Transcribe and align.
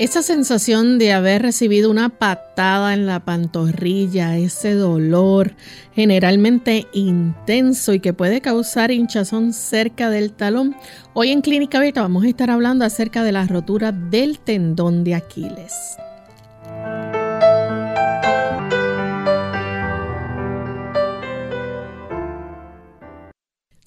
Esa 0.00 0.22
sensación 0.22 0.98
de 0.98 1.12
haber 1.12 1.42
recibido 1.42 1.90
una 1.90 2.08
patada 2.08 2.94
en 2.94 3.04
la 3.04 3.20
pantorrilla, 3.20 4.38
ese 4.38 4.72
dolor 4.72 5.52
generalmente 5.92 6.86
intenso 6.94 7.92
y 7.92 8.00
que 8.00 8.14
puede 8.14 8.40
causar 8.40 8.92
hinchazón 8.92 9.52
cerca 9.52 10.08
del 10.08 10.32
talón. 10.32 10.74
Hoy 11.12 11.32
en 11.32 11.42
Clínica 11.42 11.76
Abierta 11.76 12.00
vamos 12.00 12.24
a 12.24 12.28
estar 12.28 12.48
hablando 12.48 12.86
acerca 12.86 13.22
de 13.24 13.32
la 13.32 13.44
rotura 13.46 13.92
del 13.92 14.38
tendón 14.38 15.04
de 15.04 15.16
Aquiles. 15.16 15.74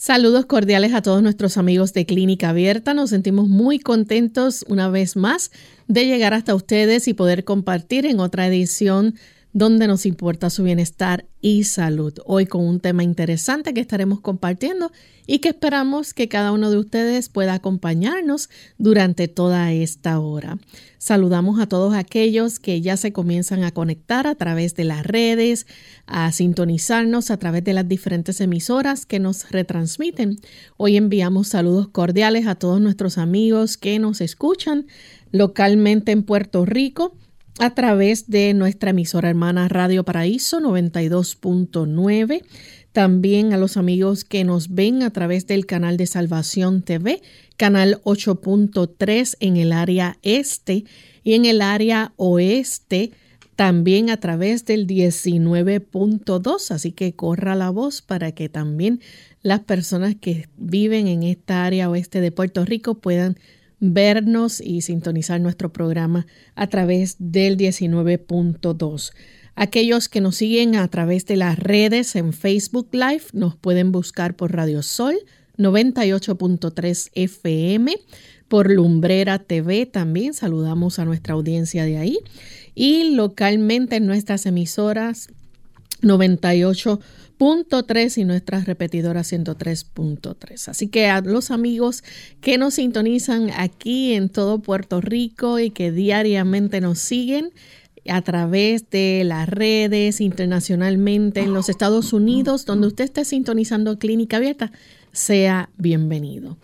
Saludos 0.05 0.45
cordiales 0.47 0.93
a 0.93 1.01
todos 1.01 1.23
nuestros 1.23 1.55
amigos 1.55 1.93
de 1.93 2.05
Clínica 2.05 2.49
Abierta. 2.49 2.93
Nos 2.93 3.11
sentimos 3.11 3.47
muy 3.47 3.79
contentos 3.79 4.65
una 4.67 4.89
vez 4.89 5.15
más 5.15 5.49
de 5.87 6.05
llegar 6.05 6.33
hasta 6.33 6.53
ustedes 6.55 7.07
y 7.07 7.13
poder 7.13 7.45
compartir 7.45 8.05
en 8.05 8.19
otra 8.19 8.45
edición 8.45 9.15
donde 9.53 9.85
nos 9.85 10.07
importa 10.07 10.49
su 10.49 10.63
bienestar 10.63 11.27
y 11.39 11.65
salud. 11.65 12.13
Hoy 12.25 12.47
con 12.47 12.65
un 12.65 12.79
tema 12.79 13.03
interesante 13.03 13.73
que 13.73 13.81
estaremos 13.81 14.19
compartiendo 14.19 14.91
y 15.27 15.39
que 15.39 15.49
esperamos 15.49 16.15
que 16.15 16.27
cada 16.27 16.51
uno 16.51 16.71
de 16.71 16.79
ustedes 16.79 17.29
pueda 17.29 17.53
acompañarnos 17.53 18.49
durante 18.79 19.27
toda 19.27 19.71
esta 19.71 20.19
hora. 20.19 20.57
Saludamos 20.97 21.59
a 21.59 21.67
todos 21.67 21.93
aquellos 21.93 22.57
que 22.57 22.81
ya 22.81 22.97
se 22.97 23.13
comienzan 23.13 23.63
a 23.63 23.71
conectar 23.71 24.25
a 24.25 24.35
través 24.35 24.73
de 24.73 24.85
las 24.85 25.05
redes, 25.05 25.67
a 26.07 26.31
sintonizarnos 26.31 27.29
a 27.29 27.37
través 27.37 27.63
de 27.63 27.73
las 27.73 27.87
diferentes 27.87 28.41
emisoras 28.41 29.05
que 29.05 29.19
nos 29.19 29.51
retransmiten. 29.51 30.39
Hoy 30.77 30.97
enviamos 30.97 31.49
saludos 31.49 31.89
cordiales 31.89 32.47
a 32.47 32.55
todos 32.55 32.81
nuestros 32.81 33.19
amigos 33.19 33.77
que 33.77 33.99
nos 33.99 34.19
escuchan 34.19 34.87
localmente 35.31 36.11
en 36.11 36.23
Puerto 36.23 36.65
Rico 36.65 37.15
a 37.59 37.75
través 37.75 38.29
de 38.29 38.53
nuestra 38.53 38.91
emisora 38.91 39.29
hermana 39.29 39.67
Radio 39.67 40.03
Paraíso 40.03 40.59
92.9. 40.59 42.43
También 42.91 43.53
a 43.53 43.57
los 43.57 43.77
amigos 43.77 44.23
que 44.23 44.43
nos 44.43 44.73
ven 44.73 45.03
a 45.03 45.11
través 45.11 45.47
del 45.47 45.65
canal 45.65 45.97
de 45.97 46.05
Salvación 46.05 46.83
TV, 46.83 47.21
canal 47.57 48.01
8.3 48.03 49.37
en 49.39 49.57
el 49.57 49.71
área 49.71 50.17
este 50.21 50.85
y 51.23 51.33
en 51.33 51.45
el 51.45 51.61
área 51.61 52.13
oeste 52.17 53.11
también 53.55 54.09
a 54.09 54.17
través 54.17 54.65
del 54.65 54.87
19.2. 54.87 56.71
Así 56.71 56.91
que 56.91 57.13
corra 57.13 57.55
la 57.55 57.69
voz 57.69 58.01
para 58.01 58.31
que 58.31 58.49
también 58.49 58.99
las 59.41 59.61
personas 59.61 60.15
que 60.15 60.49
viven 60.57 61.07
en 61.07 61.23
esta 61.23 61.65
área 61.65 61.89
oeste 61.89 62.21
de 62.21 62.31
Puerto 62.31 62.65
Rico 62.65 62.95
puedan 62.95 63.37
vernos 63.91 64.61
y 64.61 64.81
sintonizar 64.81 65.41
nuestro 65.41 65.73
programa 65.73 66.25
a 66.55 66.67
través 66.67 67.17
del 67.19 67.57
19.2. 67.57 69.11
Aquellos 69.55 70.07
que 70.07 70.21
nos 70.21 70.37
siguen 70.37 70.75
a 70.75 70.87
través 70.87 71.25
de 71.25 71.35
las 71.35 71.59
redes 71.59 72.15
en 72.15 72.31
Facebook 72.33 72.87
Live 72.93 73.25
nos 73.33 73.55
pueden 73.55 73.91
buscar 73.91 74.35
por 74.35 74.53
Radio 74.53 74.81
Sol 74.81 75.15
98.3 75.57 77.11
FM, 77.13 77.95
por 78.47 78.71
Lumbrera 78.71 79.39
TV 79.39 79.85
también. 79.85 80.33
Saludamos 80.33 80.97
a 80.97 81.05
nuestra 81.05 81.33
audiencia 81.33 81.85
de 81.85 81.97
ahí. 81.97 82.19
Y 82.73 83.15
localmente 83.15 83.97
en 83.97 84.07
nuestras 84.07 84.45
emisoras 84.45 85.27
98 86.01 86.99
3 87.85 88.17
y 88.17 88.25
nuestras 88.25 88.65
repetidoras 88.65 89.31
103.3. 89.31 90.67
Así 90.69 90.87
que 90.87 91.07
a 91.07 91.21
los 91.21 91.51
amigos 91.51 92.03
que 92.41 92.57
nos 92.57 92.75
sintonizan 92.75 93.49
aquí 93.55 94.13
en 94.13 94.29
todo 94.29 94.59
Puerto 94.59 95.01
Rico 95.01 95.59
y 95.59 95.69
que 95.69 95.91
diariamente 95.91 96.81
nos 96.81 96.99
siguen 96.99 97.51
a 98.09 98.21
través 98.21 98.89
de 98.89 99.23
las 99.25 99.47
redes 99.47 100.21
internacionalmente 100.21 101.41
en 101.41 101.53
los 101.53 101.69
Estados 101.69 102.13
Unidos, 102.13 102.65
donde 102.65 102.87
usted 102.87 103.05
esté 103.05 103.25
sintonizando 103.25 103.97
Clínica 103.97 104.37
Abierta, 104.37 104.71
sea 105.11 105.69
bienvenido. 105.77 106.57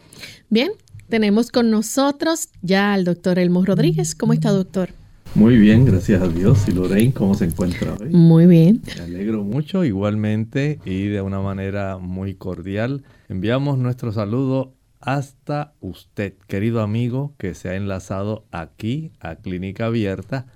Bien, 0.50 0.72
tenemos 1.08 1.52
con 1.52 1.72
nosotros 1.72 2.50
ya 2.62 2.94
al 2.94 3.04
doctor 3.06 3.40
Elmo 3.40 3.66
Rodríguez. 3.66 4.16
¿Cómo 4.16 4.34
está, 4.34 4.52
doctor? 4.52 4.99
Muy 5.36 5.58
bien, 5.58 5.86
gracias 5.86 6.22
a 6.22 6.28
Dios. 6.28 6.68
¿Y 6.68 6.72
Lorraine 6.72 7.14
cómo 7.14 7.36
se 7.36 7.46
encuentra 7.46 7.96
hoy? 8.00 8.10
Muy 8.10 8.48
bien. 8.48 8.82
Me 8.98 9.04
alegro 9.04 9.44
mucho, 9.44 9.86
igualmente 9.86 10.80
y 10.86 11.06
de 11.06 11.22
una 11.22 11.40
manera 11.40 11.98
muy 12.00 12.34
cordial. 12.34 13.04
Enviamos 13.30 13.78
nuestro 13.78 14.12
saludo 14.12 14.74
hasta 15.00 15.74
usted, 15.80 16.34
querido 16.48 16.82
amigo 16.82 17.36
que 17.38 17.54
se 17.54 17.70
ha 17.70 17.76
enlazado 17.76 18.46
aquí 18.52 19.12
a 19.20 19.36
Clínica 19.36 19.86
Abierta. 19.86 20.48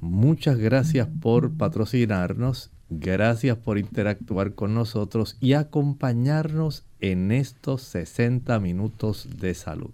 Muchas 0.00 0.58
gracias 0.58 1.08
por 1.20 1.56
patrocinarnos, 1.56 2.70
gracias 2.90 3.56
por 3.56 3.78
interactuar 3.78 4.54
con 4.54 4.74
nosotros 4.74 5.36
y 5.40 5.54
acompañarnos 5.54 6.84
en 7.00 7.30
estos 7.30 7.82
60 7.82 8.58
minutos 8.60 9.28
de 9.40 9.54
salud. 9.54 9.90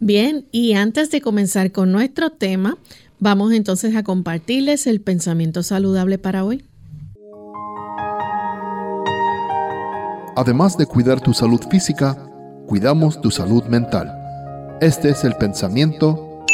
Bien, 0.00 0.46
y 0.50 0.74
antes 0.74 1.10
de 1.10 1.20
comenzar 1.20 1.72
con 1.72 1.92
nuestro 1.92 2.30
tema, 2.30 2.76
Vamos 3.20 3.52
entonces 3.52 3.96
a 3.96 4.02
compartirles 4.02 4.86
el 4.86 5.00
pensamiento 5.00 5.62
saludable 5.62 6.18
para 6.18 6.44
hoy. 6.44 6.64
Además 10.36 10.76
de 10.76 10.86
cuidar 10.86 11.20
tu 11.20 11.32
salud 11.32 11.60
física, 11.70 12.16
cuidamos 12.66 13.20
tu 13.20 13.30
salud 13.30 13.64
mental. 13.64 14.12
Este 14.80 15.10
es 15.10 15.22
el 15.24 15.34
pensamiento 15.36 16.44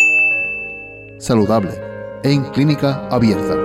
saludable 1.18 1.70
en 2.22 2.44
clínica 2.50 3.08
abierta. 3.08 3.56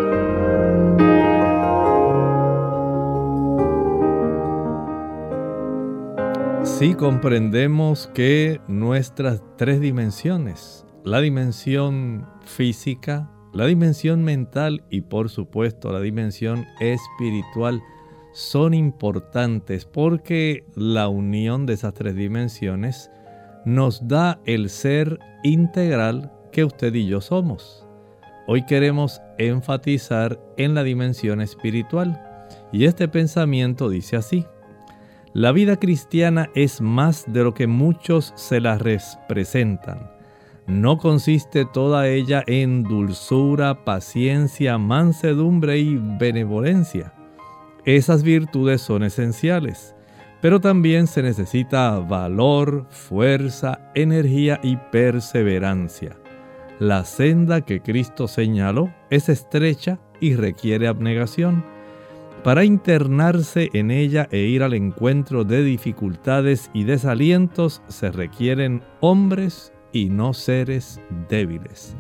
Si 6.63 6.94
comprendemos 6.94 8.09
que 8.13 8.61
nuestras 8.67 9.41
tres 9.57 9.81
dimensiones, 9.81 10.84
la 11.05 11.21
dimensión 11.21 12.25
física, 12.45 13.29
la 13.53 13.67
dimensión 13.67 14.23
mental 14.23 14.83
y 14.89 15.01
por 15.01 15.29
supuesto 15.29 15.91
la 15.91 15.99
dimensión 15.99 16.66
espiritual 16.79 17.83
son 18.33 18.73
importantes 18.73 19.85
porque 19.85 20.66
la 20.75 21.07
unión 21.07 21.67
de 21.67 21.73
esas 21.73 21.93
tres 21.93 22.16
dimensiones 22.16 23.11
nos 23.66 24.07
da 24.07 24.40
el 24.46 24.67
ser 24.72 25.19
integral 25.43 26.31
que 26.52 26.66
usted 26.66 26.93
y 26.96 27.05
yo 27.05 27.22
somos. 27.22 27.85
Hoy 28.47 28.66
queremos 28.66 29.22
enfatizar 29.37 30.40
en 30.58 30.73
la 30.73 30.81
dimensión 30.81 31.40
espiritual 31.40 32.19
y 32.72 32.85
este 32.85 33.08
pensamiento 33.08 33.90
dice 33.90 34.16
así. 34.16 34.43
La 35.34 35.51
vida 35.51 35.78
cristiana 35.78 36.49
es 36.55 36.81
más 36.81 37.25
de 37.28 37.43
lo 37.43 37.53
que 37.53 37.67
muchos 37.67 38.34
se 38.35 38.59
la 38.59 38.79
representan 38.79 40.15
no 40.67 40.97
consiste 40.97 41.66
toda 41.66 42.08
ella 42.08 42.44
en 42.47 42.84
dulzura, 42.84 43.85
paciencia, 43.85 44.78
mansedumbre 44.78 45.78
y 45.78 45.97
benevolencia. 45.97 47.14
Esas 47.85 48.23
virtudes 48.23 48.82
son 48.82 49.03
esenciales, 49.03 49.96
pero 50.41 50.59
también 50.59 51.06
se 51.06 51.22
necesita 51.22 52.00
valor, 52.00 52.88
fuerza, 52.90 53.91
energía 53.94 54.59
y 54.64 54.78
perseverancia. 54.78 56.17
La 56.79 57.06
senda 57.06 57.61
que 57.61 57.82
Cristo 57.82 58.28
señaló 58.28 58.91
es 59.09 59.29
estrecha 59.29 60.00
y 60.20 60.35
requiere 60.35 60.88
abnegación. 60.88 61.64
Para 62.44 62.66
internarse 62.66 63.70
en 63.73 63.91
ella 63.91 64.28
e 64.32 64.40
ir 64.40 64.61
al 64.61 64.73
encuentro 64.73 65.44
de 65.44 65.64
dificultades 65.64 66.70
y 66.73 66.84
desalientos 66.84 67.82
se 67.88 68.11
requieren 68.11 68.84
hombres 69.00 69.72
y 69.96 70.09
no 70.09 70.34
seres 70.34 71.00
débiles. 71.30 71.96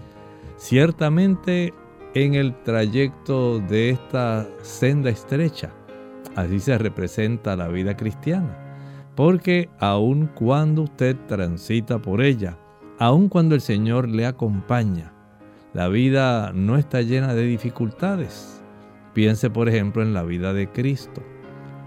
Ciertamente 0.57 1.73
en 2.13 2.35
el 2.35 2.53
trayecto 2.63 3.59
de 3.59 3.91
esta 3.91 4.45
senda 4.61 5.09
estrecha, 5.09 5.71
así 6.35 6.59
se 6.59 6.77
representa 6.77 7.55
la 7.55 7.69
vida 7.69 7.95
cristiana. 7.95 8.61
porque 9.15 9.69
aun 9.79 10.27
cuando 10.35 10.81
usted 10.81 11.15
transita 11.25 11.99
por 11.99 12.21
ella, 12.21 12.57
aun 12.99 13.29
cuando 13.29 13.55
el 13.55 13.61
Señor 13.61 14.09
le 14.09 14.25
acompaña, 14.25 15.13
la 15.73 15.87
vida 15.87 16.51
no 16.53 16.75
está 16.75 17.01
llena 17.01 17.33
de 17.33 17.45
dificultades. 17.45 18.61
Piense 19.13 19.49
por 19.49 19.69
ejemplo 19.69 20.03
en 20.03 20.13
la 20.13 20.23
vida 20.23 20.51
de 20.51 20.69
Cristo. 20.69 21.23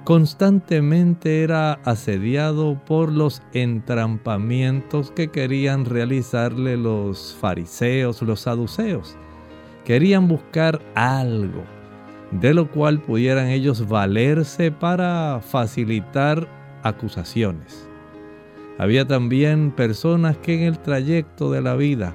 Constantemente 0.08 1.42
era 1.42 1.74
asediado 1.84 2.82
por 2.86 3.12
los 3.12 3.42
entrampamientos 3.52 5.10
que 5.10 5.28
querían 5.28 5.84
realizarle 5.84 6.78
los 6.78 7.36
fariseos, 7.38 8.22
los 8.22 8.40
saduceos. 8.40 9.18
Querían 9.84 10.26
buscar 10.26 10.80
algo 10.94 11.62
de 12.30 12.54
lo 12.54 12.70
cual 12.70 13.02
pudieran 13.02 13.48
ellos 13.48 13.86
valerse 13.86 14.72
para 14.72 15.42
facilitar 15.42 16.48
acusaciones. 16.82 17.86
Había 18.78 19.06
también 19.06 19.72
personas 19.72 20.38
que 20.38 20.54
en 20.54 20.62
el 20.62 20.78
trayecto 20.78 21.52
de 21.52 21.60
la 21.60 21.74
vida 21.74 22.14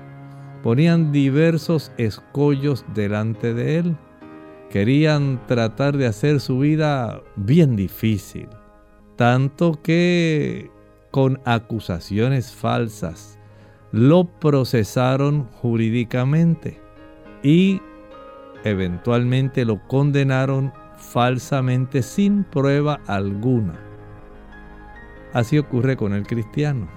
ponían 0.64 1.12
diversos 1.12 1.92
escollos 2.00 2.86
delante 2.96 3.54
de 3.54 3.78
él. 3.78 3.98
Querían 4.74 5.40
tratar 5.46 5.98
de 5.98 6.08
hacer 6.08 6.40
su 6.40 6.58
vida 6.58 7.22
bien 7.36 7.76
difícil, 7.76 8.50
tanto 9.16 9.80
que 9.84 10.72
con 11.12 11.40
acusaciones 11.46 12.52
falsas 12.52 13.38
lo 13.92 14.26
procesaron 14.26 15.44
jurídicamente 15.62 16.82
y 17.44 17.82
eventualmente 18.64 19.64
lo 19.64 19.80
condenaron 19.88 20.74
falsamente 20.98 22.02
sin 22.02 22.44
prueba 22.44 23.00
alguna. 23.06 23.80
Así 25.34 25.60
ocurre 25.60 25.98
con 25.98 26.14
el 26.14 26.26
cristiano. 26.26 26.88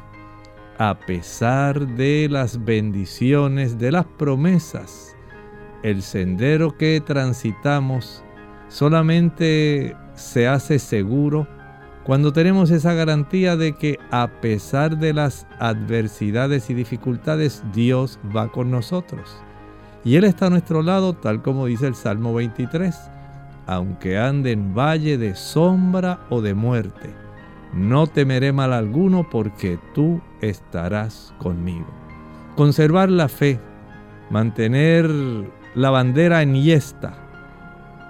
A 0.78 0.98
pesar 0.98 1.86
de 1.88 2.26
las 2.30 2.64
bendiciones, 2.64 3.78
de 3.78 3.92
las 3.92 4.06
promesas, 4.06 5.15
el 5.86 6.02
sendero 6.02 6.76
que 6.76 7.00
transitamos 7.00 8.22
solamente 8.68 9.96
se 10.14 10.48
hace 10.48 10.78
seguro 10.78 11.46
cuando 12.04 12.32
tenemos 12.32 12.70
esa 12.70 12.94
garantía 12.94 13.56
de 13.56 13.74
que 13.74 13.98
a 14.10 14.28
pesar 14.40 14.98
de 14.98 15.12
las 15.12 15.46
adversidades 15.58 16.70
y 16.70 16.74
dificultades, 16.74 17.64
Dios 17.72 18.18
va 18.34 18.52
con 18.52 18.70
nosotros. 18.70 19.36
Y 20.04 20.16
Él 20.16 20.24
está 20.24 20.46
a 20.46 20.50
nuestro 20.50 20.82
lado, 20.82 21.14
tal 21.14 21.42
como 21.42 21.66
dice 21.66 21.86
el 21.86 21.96
Salmo 21.96 22.32
23, 22.34 22.94
aunque 23.66 24.18
ande 24.18 24.52
en 24.52 24.74
valle 24.74 25.18
de 25.18 25.34
sombra 25.34 26.20
o 26.30 26.40
de 26.40 26.54
muerte 26.54 27.26
no 27.76 28.06
temeré 28.06 28.52
mal 28.52 28.72
alguno 28.72 29.28
porque 29.28 29.78
tú 29.94 30.20
estarás 30.40 31.34
conmigo. 31.38 31.86
Conservar 32.56 33.10
la 33.10 33.28
fe, 33.28 33.60
mantener 34.30 35.10
la 35.76 35.90
bandera 35.90 36.42
enhiesta, 36.42 37.14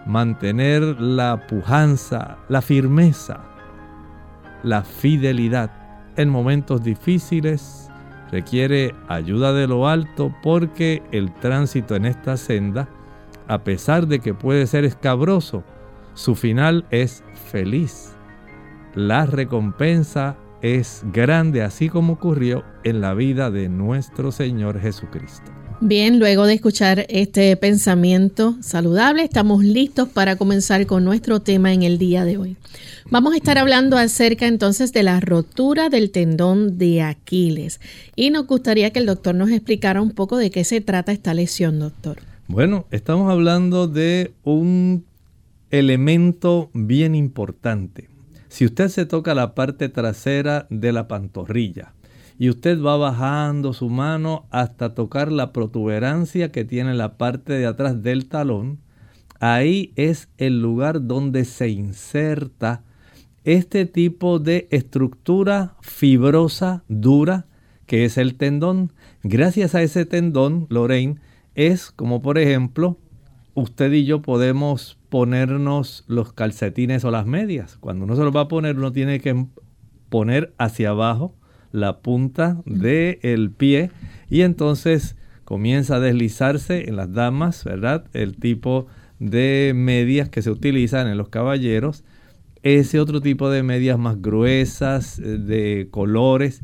mantener 0.06 0.82
la 0.98 1.46
pujanza, 1.46 2.38
la 2.48 2.62
firmeza, 2.62 3.40
la 4.62 4.82
fidelidad 4.82 5.70
en 6.16 6.30
momentos 6.30 6.82
difíciles 6.82 7.90
requiere 8.32 8.94
ayuda 9.08 9.52
de 9.52 9.66
lo 9.66 9.86
alto 9.86 10.34
porque 10.42 11.02
el 11.12 11.34
tránsito 11.34 11.94
en 11.94 12.06
esta 12.06 12.38
senda, 12.38 12.88
a 13.48 13.58
pesar 13.64 14.06
de 14.06 14.20
que 14.20 14.32
puede 14.32 14.66
ser 14.66 14.84
escabroso, 14.84 15.62
su 16.14 16.34
final 16.34 16.86
es 16.90 17.22
feliz 17.50 18.16
la 18.96 19.26
recompensa 19.26 20.38
es 20.62 21.04
grande, 21.12 21.62
así 21.62 21.90
como 21.90 22.14
ocurrió 22.14 22.64
en 22.82 23.02
la 23.02 23.12
vida 23.12 23.50
de 23.50 23.68
nuestro 23.68 24.32
Señor 24.32 24.80
Jesucristo. 24.80 25.52
Bien, 25.80 26.18
luego 26.18 26.46
de 26.46 26.54
escuchar 26.54 27.04
este 27.10 27.54
pensamiento 27.56 28.56
saludable, 28.60 29.22
estamos 29.22 29.62
listos 29.62 30.08
para 30.08 30.36
comenzar 30.36 30.86
con 30.86 31.04
nuestro 31.04 31.40
tema 31.40 31.72
en 31.74 31.82
el 31.82 31.98
día 31.98 32.24
de 32.24 32.38
hoy. 32.38 32.56
Vamos 33.10 33.34
a 33.34 33.36
estar 33.36 33.58
hablando 33.58 33.98
acerca 33.98 34.46
entonces 34.46 34.94
de 34.94 35.02
la 35.02 35.20
rotura 35.20 35.90
del 35.90 36.10
tendón 36.10 36.78
de 36.78 37.02
Aquiles 37.02 37.80
y 38.16 38.30
nos 38.30 38.46
gustaría 38.46 38.90
que 38.90 39.00
el 39.00 39.06
doctor 39.06 39.34
nos 39.34 39.50
explicara 39.50 40.00
un 40.00 40.12
poco 40.12 40.38
de 40.38 40.50
qué 40.50 40.64
se 40.64 40.80
trata 40.80 41.12
esta 41.12 41.34
lesión, 41.34 41.78
doctor. 41.78 42.16
Bueno, 42.48 42.86
estamos 42.90 43.30
hablando 43.30 43.86
de 43.86 44.32
un 44.44 45.04
elemento 45.70 46.70
bien 46.72 47.14
importante 47.14 48.08
si 48.56 48.64
usted 48.64 48.88
se 48.88 49.04
toca 49.04 49.34
la 49.34 49.54
parte 49.54 49.90
trasera 49.90 50.66
de 50.70 50.90
la 50.90 51.08
pantorrilla 51.08 51.92
y 52.38 52.50
usted 52.50 52.82
va 52.82 52.96
bajando 52.96 53.72
su 53.72 53.88
mano 53.88 54.46
hasta 54.50 54.94
tocar 54.94 55.32
la 55.32 55.52
protuberancia 55.52 56.52
que 56.52 56.64
tiene 56.64 56.94
la 56.94 57.16
parte 57.16 57.54
de 57.54 57.66
atrás 57.66 58.02
del 58.02 58.28
talón, 58.28 58.78
ahí 59.40 59.92
es 59.96 60.28
el 60.38 60.60
lugar 60.60 61.06
donde 61.06 61.44
se 61.44 61.68
inserta 61.68 62.82
este 63.44 63.86
tipo 63.86 64.38
de 64.38 64.66
estructura 64.70 65.76
fibrosa, 65.80 66.82
dura, 66.88 67.46
que 67.86 68.04
es 68.04 68.18
el 68.18 68.34
tendón. 68.34 68.92
Gracias 69.22 69.74
a 69.74 69.82
ese 69.82 70.04
tendón, 70.04 70.66
Lorraine, 70.68 71.20
es 71.54 71.90
como 71.90 72.20
por 72.20 72.38
ejemplo, 72.38 72.98
usted 73.54 73.92
y 73.92 74.04
yo 74.04 74.20
podemos 74.20 74.98
ponernos 75.08 76.04
los 76.08 76.32
calcetines 76.32 77.04
o 77.04 77.10
las 77.10 77.24
medias. 77.24 77.78
Cuando 77.78 78.04
uno 78.04 78.16
se 78.16 78.24
los 78.24 78.34
va 78.34 78.42
a 78.42 78.48
poner, 78.48 78.76
uno 78.76 78.92
tiene 78.92 79.20
que 79.20 79.46
poner 80.10 80.52
hacia 80.58 80.90
abajo 80.90 81.34
la 81.72 81.98
punta 81.98 82.60
del 82.64 83.50
pie 83.50 83.90
y 84.28 84.42
entonces 84.42 85.16
comienza 85.44 85.96
a 85.96 86.00
deslizarse 86.00 86.88
en 86.88 86.96
las 86.96 87.12
damas, 87.12 87.64
¿verdad? 87.64 88.04
El 88.12 88.36
tipo 88.36 88.86
de 89.18 89.72
medias 89.74 90.28
que 90.28 90.42
se 90.42 90.50
utilizan 90.50 91.06
en 91.06 91.16
los 91.16 91.28
caballeros. 91.28 92.04
Ese 92.62 92.98
otro 92.98 93.20
tipo 93.20 93.48
de 93.48 93.62
medias 93.62 93.98
más 93.98 94.20
gruesas, 94.20 95.18
eh, 95.18 95.38
de 95.38 95.88
colores. 95.90 96.60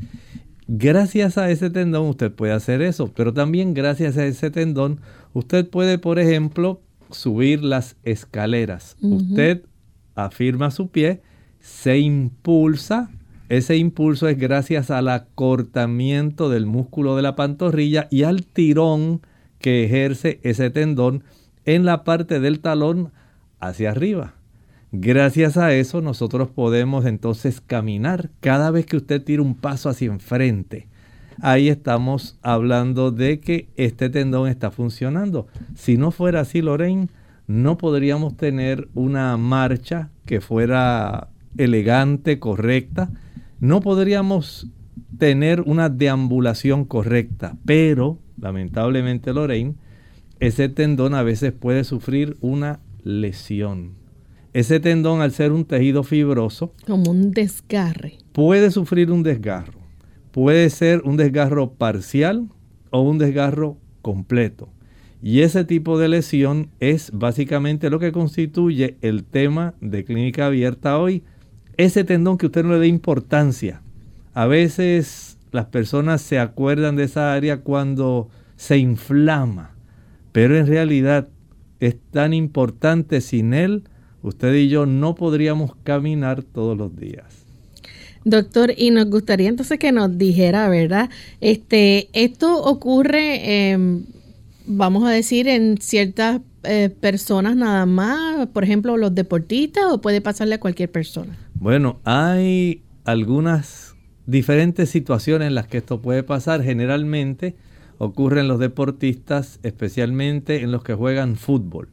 Gracias 0.67 1.37
a 1.37 1.49
ese 1.49 1.69
tendón 1.69 2.07
usted 2.07 2.31
puede 2.31 2.53
hacer 2.53 2.81
eso, 2.81 3.11
pero 3.13 3.33
también 3.33 3.73
gracias 3.73 4.17
a 4.17 4.25
ese 4.25 4.49
tendón 4.49 4.99
usted 5.33 5.69
puede, 5.69 5.97
por 5.97 6.19
ejemplo, 6.19 6.81
subir 7.11 7.63
las 7.63 7.95
escaleras. 8.03 8.97
Usted 9.01 9.63
afirma 10.15 10.71
su 10.71 10.89
pie, 10.89 11.21
se 11.59 11.99
impulsa. 11.99 13.11
Ese 13.55 13.77
impulso 13.77 14.27
es 14.27 14.37
gracias 14.37 14.89
al 14.89 15.09
acortamiento 15.09 16.49
del 16.49 16.65
músculo 16.65 17.15
de 17.15 17.21
la 17.21 17.35
pantorrilla 17.35 18.07
y 18.09 18.23
al 18.23 18.45
tirón 18.45 19.21
que 19.59 19.85
ejerce 19.85 20.39
ese 20.43 20.69
tendón 20.69 21.23
en 21.65 21.85
la 21.85 22.03
parte 22.03 22.39
del 22.39 22.59
talón 22.59 23.11
hacia 23.59 23.91
arriba. 23.91 24.33
Gracias 24.91 25.57
a 25.57 25.73
eso 25.73 26.01
nosotros 26.01 26.49
podemos 26.49 27.05
entonces 27.05 27.61
caminar 27.61 28.29
cada 28.39 28.71
vez 28.71 28.85
que 28.85 28.97
usted 28.97 29.23
tira 29.23 29.41
un 29.41 29.55
paso 29.55 29.89
hacia 29.89 30.07
enfrente 30.07 30.87
ahí 31.41 31.69
estamos 31.69 32.37
hablando 32.41 33.11
de 33.11 33.39
que 33.39 33.67
este 33.75 34.09
tendón 34.09 34.47
está 34.47 34.71
funcionando. 34.71 35.47
Si 35.75 35.97
no 35.97 36.11
fuera 36.11 36.41
así, 36.41 36.61
Lorraine, 36.61 37.09
no 37.47 37.77
podríamos 37.77 38.37
tener 38.37 38.87
una 38.93 39.35
marcha 39.37 40.09
que 40.25 40.41
fuera 40.41 41.29
elegante, 41.57 42.39
correcta. 42.39 43.09
No 43.63 43.79
podríamos 43.79 44.67
tener 45.17 45.61
una 45.61 45.89
deambulación 45.89 46.85
correcta. 46.85 47.57
Pero, 47.65 48.19
lamentablemente, 48.39 49.33
Lorraine, 49.33 49.75
ese 50.39 50.69
tendón 50.69 51.15
a 51.15 51.23
veces 51.23 51.53
puede 51.53 51.83
sufrir 51.83 52.37
una 52.41 52.79
lesión. 53.03 53.93
Ese 54.53 54.79
tendón, 54.79 55.21
al 55.21 55.31
ser 55.31 55.51
un 55.51 55.65
tejido 55.65 56.03
fibroso, 56.03 56.73
como 56.85 57.09
un 57.09 57.31
desgarre, 57.31 58.19
puede 58.33 58.69
sufrir 58.69 59.11
un 59.11 59.23
desgarro 59.23 59.83
puede 60.33 60.67
ser 60.71 61.03
un 61.05 61.15
desgarro 61.15 61.73
parcial 61.73 62.49
o 62.89 63.01
un 63.01 63.19
desgarro 63.19 63.77
completo. 64.01 64.67
Y 65.21 65.41
ese 65.41 65.63
tipo 65.63 65.97
de 65.97 66.09
lesión 66.09 66.69
es 66.79 67.11
básicamente 67.13 67.89
lo 67.89 67.99
que 67.99 68.11
constituye 68.11 68.97
el 69.01 69.23
tema 69.23 69.75
de 69.79 70.03
clínica 70.03 70.47
abierta 70.47 70.97
hoy. 70.97 71.23
Ese 71.77 72.03
tendón 72.03 72.37
que 72.37 72.47
usted 72.47 72.63
no 72.63 72.73
le 72.73 72.79
dé 72.79 72.87
importancia. 72.87 73.81
A 74.33 74.45
veces 74.45 75.37
las 75.51 75.65
personas 75.65 76.21
se 76.21 76.39
acuerdan 76.39 76.95
de 76.95 77.03
esa 77.03 77.33
área 77.33 77.61
cuando 77.61 78.29
se 78.55 78.77
inflama, 78.77 79.75
pero 80.31 80.57
en 80.57 80.67
realidad 80.67 81.27
es 81.79 81.95
tan 82.11 82.33
importante 82.33 83.21
sin 83.21 83.53
él, 83.53 83.83
usted 84.21 84.53
y 84.55 84.69
yo 84.69 84.85
no 84.85 85.15
podríamos 85.15 85.75
caminar 85.83 86.43
todos 86.43 86.77
los 86.77 86.95
días. 86.95 87.43
Doctor, 88.25 88.73
y 88.77 88.91
nos 88.91 89.09
gustaría 89.09 89.49
entonces 89.49 89.77
que 89.77 89.91
nos 89.91 90.17
dijera, 90.17 90.69
¿verdad? 90.69 91.09
Este, 91.41 92.09
esto 92.13 92.63
ocurre, 92.63 93.71
em, 93.71 94.05
vamos 94.65 95.03
a 95.03 95.09
decir, 95.09 95.47
en 95.49 95.77
ciertas 95.77 96.39
eh, 96.63 96.89
personas 96.89 97.57
nada 97.57 97.85
más, 97.85 98.47
por 98.47 98.63
ejemplo, 98.63 98.95
los 98.95 99.13
deportistas, 99.13 99.83
o 99.91 99.99
puede 99.99 100.21
pasarle 100.21 100.55
a 100.55 100.59
cualquier 100.61 100.89
persona. 100.89 101.37
Bueno, 101.63 102.01
hay 102.03 102.83
algunas 103.05 103.95
diferentes 104.25 104.89
situaciones 104.89 105.47
en 105.47 105.55
las 105.55 105.65
que 105.65 105.77
esto 105.77 106.01
puede 106.01 106.21
pasar. 106.21 106.61
Generalmente 106.61 107.55
ocurre 107.99 108.41
en 108.41 108.49
los 108.49 108.59
deportistas, 108.59 109.61
especialmente 109.63 110.61
en 110.61 110.73
los 110.73 110.83
que 110.83 110.93
juegan 110.93 111.37
fútbol. 111.37 111.87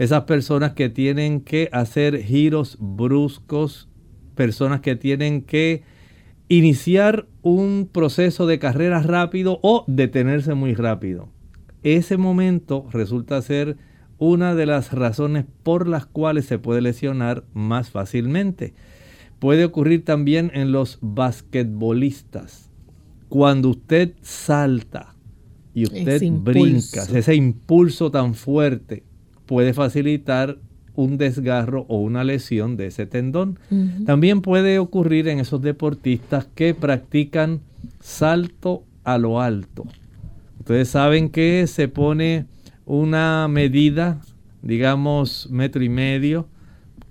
Esas 0.00 0.24
personas 0.24 0.72
que 0.72 0.88
tienen 0.88 1.40
que 1.40 1.68
hacer 1.70 2.20
giros 2.20 2.78
bruscos, 2.80 3.88
personas 4.34 4.80
que 4.80 4.96
tienen 4.96 5.42
que 5.42 5.84
iniciar 6.48 7.28
un 7.42 7.88
proceso 7.92 8.48
de 8.48 8.58
carrera 8.58 9.02
rápido 9.02 9.60
o 9.62 9.84
detenerse 9.86 10.54
muy 10.54 10.74
rápido. 10.74 11.28
Ese 11.84 12.16
momento 12.16 12.88
resulta 12.90 13.40
ser 13.40 13.76
una 14.18 14.56
de 14.56 14.66
las 14.66 14.92
razones 14.92 15.44
por 15.62 15.86
las 15.86 16.06
cuales 16.06 16.44
se 16.46 16.58
puede 16.58 16.80
lesionar 16.80 17.44
más 17.54 17.90
fácilmente. 17.90 18.74
Puede 19.42 19.64
ocurrir 19.64 20.04
también 20.04 20.52
en 20.54 20.70
los 20.70 20.98
basquetbolistas. 21.00 22.70
Cuando 23.28 23.70
usted 23.70 24.12
salta 24.20 25.16
y 25.74 25.82
usted 25.82 26.22
brinca, 26.30 27.02
ese 27.12 27.34
impulso 27.34 28.12
tan 28.12 28.36
fuerte 28.36 29.02
puede 29.44 29.74
facilitar 29.74 30.58
un 30.94 31.18
desgarro 31.18 31.86
o 31.88 31.96
una 31.96 32.22
lesión 32.22 32.76
de 32.76 32.86
ese 32.86 33.06
tendón. 33.06 33.58
También 34.06 34.42
puede 34.42 34.78
ocurrir 34.78 35.26
en 35.26 35.40
esos 35.40 35.60
deportistas 35.60 36.46
que 36.54 36.72
practican 36.72 37.62
salto 37.98 38.84
a 39.02 39.18
lo 39.18 39.40
alto. 39.40 39.86
Ustedes 40.60 40.86
saben 40.86 41.30
que 41.30 41.66
se 41.66 41.88
pone 41.88 42.46
una 42.86 43.48
medida, 43.48 44.20
digamos 44.62 45.50
metro 45.50 45.82
y 45.82 45.88
medio, 45.88 46.46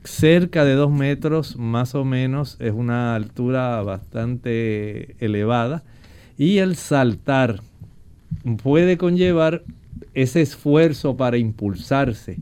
cerca 0.03 0.65
de 0.65 0.73
dos 0.73 0.91
metros 0.91 1.57
más 1.57 1.95
o 1.95 2.05
menos, 2.05 2.57
es 2.59 2.73
una 2.73 3.15
altura 3.15 3.81
bastante 3.81 5.15
elevada, 5.23 5.83
y 6.37 6.57
el 6.57 6.75
saltar 6.75 7.61
puede 8.63 8.97
conllevar 8.97 9.63
ese 10.13 10.41
esfuerzo 10.41 11.17
para 11.17 11.37
impulsarse. 11.37 12.37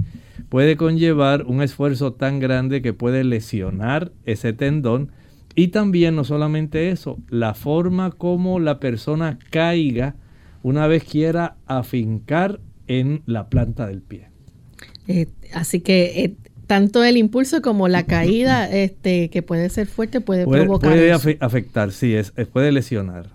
Puede 0.50 0.78
conllevar 0.78 1.46
un 1.46 1.62
esfuerzo 1.62 2.14
tan 2.14 2.40
grande 2.40 2.82
que 2.82 2.94
puede 2.94 3.24
lesionar 3.24 4.12
ese 4.26 4.54
tendón. 4.54 5.12
Y 5.56 5.68
también 5.68 6.16
no 6.16 6.24
solamente 6.24 6.90
eso, 6.90 7.20
la 7.30 7.54
forma 7.54 8.12
como 8.12 8.60
la 8.60 8.80
persona 8.80 9.38
caiga 9.52 10.16
una 10.64 10.88
vez 10.88 11.04
quiera 11.04 11.58
afincar 11.66 12.60
en 12.88 13.22
la 13.26 13.50
planta 13.50 13.88
del 13.88 14.02
pie. 14.02 14.30
Eh, 15.08 15.28
así 15.54 15.82
que 15.82 16.24
eh, 16.24 16.36
tanto 16.70 17.04
el 17.04 17.18
impulso 17.18 17.64
como 17.64 17.88
la 17.88 18.06
caída, 18.06 18.70
este, 18.70 19.32
que 19.32 19.42
puede 19.42 19.72
ser 19.72 19.88
fuerte, 19.88 20.22
puede, 20.22 20.46
provocar. 20.46 20.92
Puede 20.92 21.12
afectar, 21.40 21.92
sí, 21.92 22.14
es, 22.14 22.32
puede 22.54 22.72
lesionar. 22.72 23.26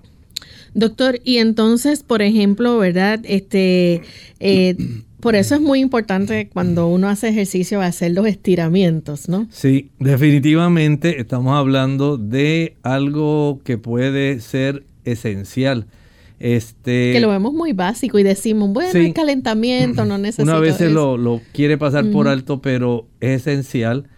Doctor, 0.72 1.18
y 1.24 1.38
entonces, 1.38 2.04
por 2.04 2.22
ejemplo, 2.22 2.78
¿verdad? 2.78 3.18
Este, 3.24 4.02
eh, 4.38 4.76
por 5.18 5.34
eso 5.34 5.56
es 5.56 5.60
muy 5.60 5.80
importante 5.80 6.48
cuando 6.48 6.86
uno 6.86 7.08
hace 7.08 7.26
ejercicio 7.26 7.80
hacer 7.80 8.12
los 8.12 8.28
estiramientos, 8.28 9.28
¿no? 9.28 9.48
Sí, 9.50 9.90
definitivamente 9.98 11.20
estamos 11.20 11.56
hablando 11.56 12.16
de 12.16 12.76
algo 12.84 13.60
que 13.64 13.78
puede 13.78 14.38
ser 14.38 14.84
esencial. 15.04 15.86
Este, 16.44 17.12
que 17.14 17.20
lo 17.20 17.30
vemos 17.30 17.54
muy 17.54 17.72
básico 17.72 18.18
y 18.18 18.22
decimos, 18.22 18.70
bueno, 18.70 19.00
el 19.00 19.14
calentamiento, 19.14 20.04
no 20.04 20.18
necesito 20.18 20.42
Una 20.42 20.60
vez 20.60 20.78
lo, 20.78 21.16
lo, 21.16 21.40
quiere 21.54 21.78
pasar 21.78 22.10
por 22.10 22.28
alto, 22.28 22.60
pero 22.60 23.06
es 23.20 23.46
esencial, 23.46 24.10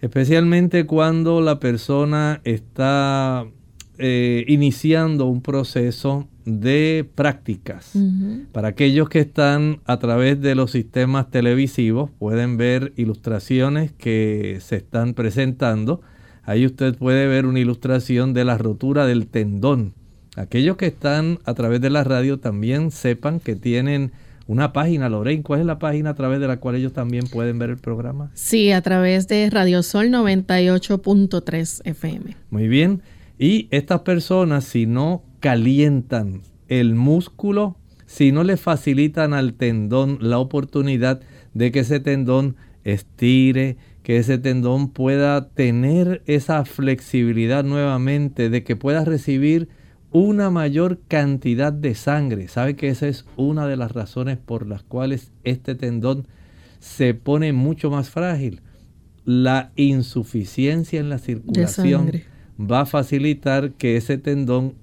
especialmente 0.00 0.86
cuando 0.86 1.42
la 1.42 1.60
persona 1.60 2.40
está 2.44 3.44
eh, 3.98 4.46
iniciando 4.48 5.26
un 5.26 5.42
proceso 5.42 6.26
de 6.46 7.06
prácticas. 7.14 7.92
Para 8.52 8.68
aquellos 8.68 9.10
que 9.10 9.20
están 9.20 9.80
a 9.84 9.98
través 9.98 10.40
de 10.40 10.54
los 10.54 10.70
sistemas 10.70 11.30
televisivos, 11.30 12.08
pueden 12.18 12.56
ver 12.56 12.94
ilustraciones 12.96 13.92
que 13.92 14.56
se 14.62 14.76
están 14.76 15.12
presentando. 15.12 16.00
Ahí 16.44 16.64
usted 16.64 16.96
puede 16.96 17.26
ver 17.26 17.44
una 17.44 17.60
ilustración 17.60 18.32
de 18.32 18.46
la 18.46 18.56
rotura 18.56 19.04
del 19.04 19.26
tendón. 19.26 19.92
Aquellos 20.36 20.76
que 20.76 20.86
están 20.86 21.38
a 21.44 21.54
través 21.54 21.80
de 21.80 21.90
la 21.90 22.02
radio 22.02 22.38
también 22.38 22.90
sepan 22.90 23.38
que 23.38 23.54
tienen 23.54 24.12
una 24.46 24.72
página, 24.72 25.08
Lorraine, 25.08 25.42
¿cuál 25.42 25.60
es 25.60 25.66
la 25.66 25.78
página 25.78 26.10
a 26.10 26.14
través 26.14 26.40
de 26.40 26.48
la 26.48 26.58
cual 26.58 26.74
ellos 26.74 26.92
también 26.92 27.26
pueden 27.26 27.58
ver 27.58 27.70
el 27.70 27.78
programa? 27.78 28.30
Sí, 28.34 28.72
a 28.72 28.82
través 28.82 29.26
de 29.28 29.48
Radio 29.48 29.82
Sol 29.82 30.08
98.3 30.08 31.80
FM. 31.84 32.36
Muy 32.50 32.68
bien. 32.68 33.00
Y 33.38 33.68
estas 33.70 34.00
personas, 34.00 34.64
si 34.64 34.86
no 34.86 35.22
calientan 35.40 36.42
el 36.68 36.94
músculo, 36.94 37.76
si 38.06 38.32
no 38.32 38.44
le 38.44 38.56
facilitan 38.56 39.32
al 39.32 39.54
tendón 39.54 40.18
la 40.20 40.38
oportunidad 40.38 41.20
de 41.54 41.72
que 41.72 41.80
ese 41.80 42.00
tendón 42.00 42.56
estire, 42.84 43.76
que 44.02 44.18
ese 44.18 44.36
tendón 44.36 44.90
pueda 44.90 45.48
tener 45.48 46.22
esa 46.26 46.64
flexibilidad 46.66 47.64
nuevamente, 47.64 48.50
de 48.50 48.62
que 48.62 48.76
pueda 48.76 49.04
recibir 49.04 49.68
una 50.14 50.48
mayor 50.48 51.00
cantidad 51.08 51.72
de 51.72 51.96
sangre. 51.96 52.46
¿Sabe 52.46 52.76
que 52.76 52.88
esa 52.88 53.08
es 53.08 53.26
una 53.36 53.66
de 53.66 53.76
las 53.76 53.90
razones 53.90 54.38
por 54.38 54.64
las 54.64 54.84
cuales 54.84 55.32
este 55.42 55.74
tendón 55.74 56.28
se 56.78 57.14
pone 57.14 57.52
mucho 57.52 57.90
más 57.90 58.10
frágil? 58.10 58.60
La 59.24 59.72
insuficiencia 59.74 61.00
en 61.00 61.08
la 61.08 61.18
circulación 61.18 62.12
va 62.60 62.82
a 62.82 62.86
facilitar 62.86 63.72
que 63.72 63.96
ese 63.96 64.16
tendón 64.16 64.74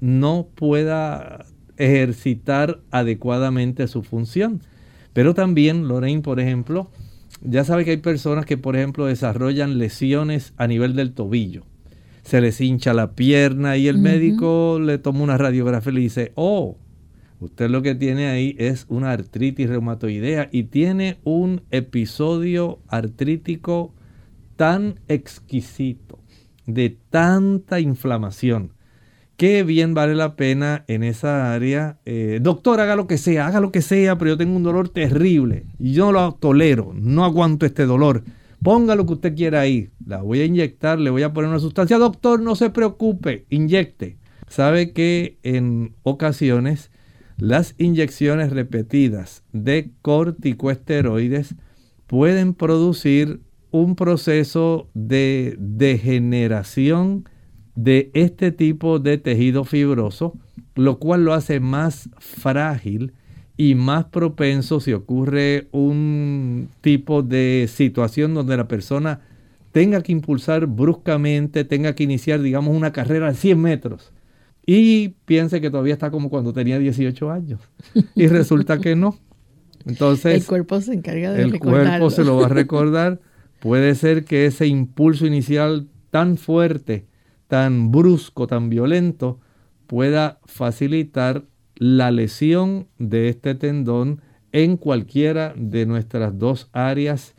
no 0.00 0.48
pueda 0.56 1.46
ejercitar 1.76 2.80
adecuadamente 2.90 3.86
su 3.86 4.02
función. 4.02 4.60
Pero 5.12 5.34
también, 5.34 5.86
Lorraine, 5.86 6.22
por 6.22 6.40
ejemplo, 6.40 6.90
ya 7.42 7.62
sabe 7.62 7.84
que 7.84 7.92
hay 7.92 7.98
personas 7.98 8.44
que, 8.44 8.58
por 8.58 8.74
ejemplo, 8.74 9.06
desarrollan 9.06 9.78
lesiones 9.78 10.52
a 10.56 10.66
nivel 10.66 10.96
del 10.96 11.12
tobillo. 11.12 11.64
Se 12.30 12.40
les 12.40 12.60
hincha 12.60 12.94
la 12.94 13.16
pierna 13.16 13.76
y 13.76 13.88
el 13.88 13.98
médico 13.98 14.78
le 14.80 14.98
toma 14.98 15.24
una 15.24 15.36
radiografía 15.36 15.90
y 15.90 15.94
le 15.96 16.00
dice, 16.02 16.32
oh, 16.36 16.78
usted 17.40 17.68
lo 17.68 17.82
que 17.82 17.96
tiene 17.96 18.28
ahí 18.28 18.54
es 18.56 18.86
una 18.88 19.10
artritis 19.10 19.68
reumatoidea 19.68 20.48
y 20.52 20.62
tiene 20.62 21.18
un 21.24 21.62
episodio 21.72 22.78
artrítico 22.86 23.92
tan 24.54 25.00
exquisito 25.08 26.20
de 26.66 26.96
tanta 27.10 27.80
inflamación. 27.80 28.74
Qué 29.36 29.64
bien 29.64 29.94
vale 29.94 30.14
la 30.14 30.36
pena 30.36 30.84
en 30.86 31.02
esa 31.02 31.52
área. 31.52 31.98
Eh, 32.04 32.38
doctor, 32.40 32.78
haga 32.78 32.94
lo 32.94 33.08
que 33.08 33.18
sea, 33.18 33.48
haga 33.48 33.58
lo 33.58 33.72
que 33.72 33.82
sea, 33.82 34.18
pero 34.18 34.30
yo 34.30 34.38
tengo 34.38 34.54
un 34.54 34.62
dolor 34.62 34.88
terrible 34.88 35.64
y 35.80 35.94
yo 35.94 36.12
no 36.12 36.12
lo 36.12 36.34
tolero, 36.34 36.92
no 36.94 37.24
aguanto 37.24 37.66
este 37.66 37.86
dolor. 37.86 38.22
Ponga 38.62 38.94
lo 38.94 39.06
que 39.06 39.14
usted 39.14 39.34
quiera 39.34 39.60
ahí. 39.60 39.90
La 40.04 40.22
voy 40.22 40.40
a 40.40 40.44
inyectar, 40.44 40.98
le 40.98 41.10
voy 41.10 41.22
a 41.22 41.32
poner 41.32 41.50
una 41.50 41.60
sustancia. 41.60 41.98
Doctor, 41.98 42.40
no 42.40 42.56
se 42.56 42.70
preocupe, 42.70 43.46
inyecte. 43.48 44.18
Sabe 44.48 44.92
que 44.92 45.38
en 45.42 45.94
ocasiones 46.02 46.90
las 47.38 47.74
inyecciones 47.78 48.50
repetidas 48.50 49.44
de 49.52 49.92
corticoesteroides 50.02 51.54
pueden 52.06 52.54
producir 52.54 53.40
un 53.70 53.94
proceso 53.94 54.90
de 54.94 55.56
degeneración 55.58 57.28
de 57.76 58.10
este 58.14 58.52
tipo 58.52 58.98
de 58.98 59.16
tejido 59.16 59.64
fibroso, 59.64 60.34
lo 60.74 60.98
cual 60.98 61.24
lo 61.24 61.32
hace 61.32 61.60
más 61.60 62.10
frágil 62.18 63.14
y 63.60 63.74
más 63.74 64.06
propenso 64.06 64.80
si 64.80 64.94
ocurre 64.94 65.68
un 65.70 66.70
tipo 66.80 67.22
de 67.22 67.68
situación 67.68 68.32
donde 68.32 68.56
la 68.56 68.66
persona 68.66 69.20
tenga 69.70 70.02
que 70.02 70.12
impulsar 70.12 70.64
bruscamente, 70.64 71.64
tenga 71.64 71.94
que 71.94 72.04
iniciar, 72.04 72.40
digamos, 72.40 72.74
una 72.74 72.90
carrera 72.90 73.28
de 73.28 73.34
100 73.34 73.60
metros 73.60 74.12
y 74.64 75.08
piense 75.26 75.60
que 75.60 75.68
todavía 75.68 75.92
está 75.92 76.10
como 76.10 76.30
cuando 76.30 76.54
tenía 76.54 76.78
18 76.78 77.30
años. 77.30 77.60
Y 78.14 78.28
resulta 78.28 78.78
que 78.78 78.96
no. 78.96 79.18
Entonces, 79.84 80.36
el 80.36 80.46
cuerpo 80.46 80.80
se 80.80 80.94
encarga 80.94 81.32
de 81.32 81.42
El 81.42 81.58
cuerpo 81.58 82.08
se 82.08 82.24
lo 82.24 82.38
va 82.38 82.46
a 82.46 82.48
recordar 82.48 83.20
Puede 83.58 83.94
ser 83.94 84.24
que 84.24 84.46
ese 84.46 84.68
impulso 84.68 85.26
inicial 85.26 85.86
tan 86.08 86.38
fuerte, 86.38 87.04
tan 87.46 87.90
brusco, 87.90 88.46
tan 88.46 88.70
violento, 88.70 89.38
pueda 89.86 90.40
facilitar 90.46 91.44
la 91.80 92.10
lesión 92.10 92.86
de 92.98 93.30
este 93.30 93.54
tendón 93.54 94.20
en 94.52 94.76
cualquiera 94.76 95.54
de 95.56 95.86
nuestras 95.86 96.38
dos 96.38 96.68
áreas. 96.72 97.34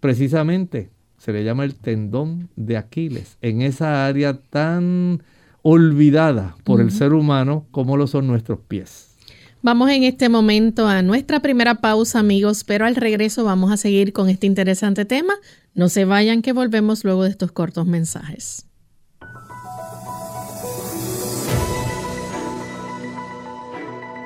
Precisamente 0.00 0.90
se 1.16 1.32
le 1.32 1.44
llama 1.44 1.64
el 1.64 1.74
tendón 1.74 2.50
de 2.56 2.76
Aquiles, 2.76 3.38
en 3.40 3.62
esa 3.62 4.06
área 4.06 4.34
tan 4.34 5.22
olvidada 5.62 6.56
por 6.62 6.80
el 6.80 6.92
ser 6.92 7.14
humano 7.14 7.66
como 7.70 7.96
lo 7.96 8.06
son 8.06 8.26
nuestros 8.26 8.60
pies. 8.60 9.16
Vamos 9.62 9.90
en 9.90 10.04
este 10.04 10.28
momento 10.28 10.86
a 10.86 11.00
nuestra 11.02 11.40
primera 11.40 11.76
pausa, 11.76 12.18
amigos, 12.18 12.64
pero 12.64 12.84
al 12.84 12.96
regreso 12.96 13.44
vamos 13.44 13.72
a 13.72 13.78
seguir 13.78 14.12
con 14.12 14.28
este 14.28 14.46
interesante 14.46 15.06
tema. 15.06 15.34
No 15.74 15.88
se 15.88 16.04
vayan, 16.04 16.42
que 16.42 16.52
volvemos 16.52 17.02
luego 17.04 17.24
de 17.24 17.30
estos 17.30 17.52
cortos 17.52 17.86
mensajes. 17.86 18.69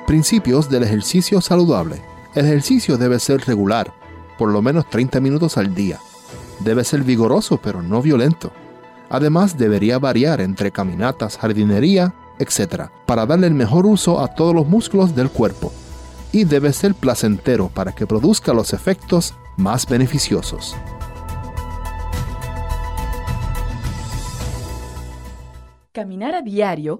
Principios 0.07 0.69
del 0.69 0.83
ejercicio 0.83 1.41
saludable. 1.41 1.99
El 2.35 2.45
ejercicio 2.45 2.95
debe 2.95 3.19
ser 3.19 3.41
regular, 3.41 3.91
por 4.37 4.51
lo 4.51 4.61
menos 4.61 4.87
30 4.87 5.19
minutos 5.19 5.57
al 5.57 5.73
día. 5.73 5.99
Debe 6.59 6.83
ser 6.83 7.01
vigoroso 7.01 7.59
pero 7.61 7.81
no 7.81 8.03
violento. 8.03 8.51
Además 9.09 9.57
debería 9.57 9.97
variar 9.97 10.41
entre 10.41 10.69
caminatas, 10.69 11.39
jardinería, 11.39 12.13
etc., 12.37 12.89
para 13.07 13.25
darle 13.25 13.47
el 13.47 13.55
mejor 13.55 13.87
uso 13.87 14.21
a 14.21 14.27
todos 14.27 14.53
los 14.53 14.67
músculos 14.67 15.15
del 15.15 15.31
cuerpo. 15.31 15.73
Y 16.31 16.43
debe 16.43 16.71
ser 16.71 16.93
placentero 16.93 17.69
para 17.69 17.93
que 17.93 18.05
produzca 18.05 18.53
los 18.53 18.73
efectos 18.73 19.33
más 19.57 19.87
beneficiosos. 19.87 20.75
Caminar 25.95 26.35
a 26.35 26.41
diario 26.41 26.99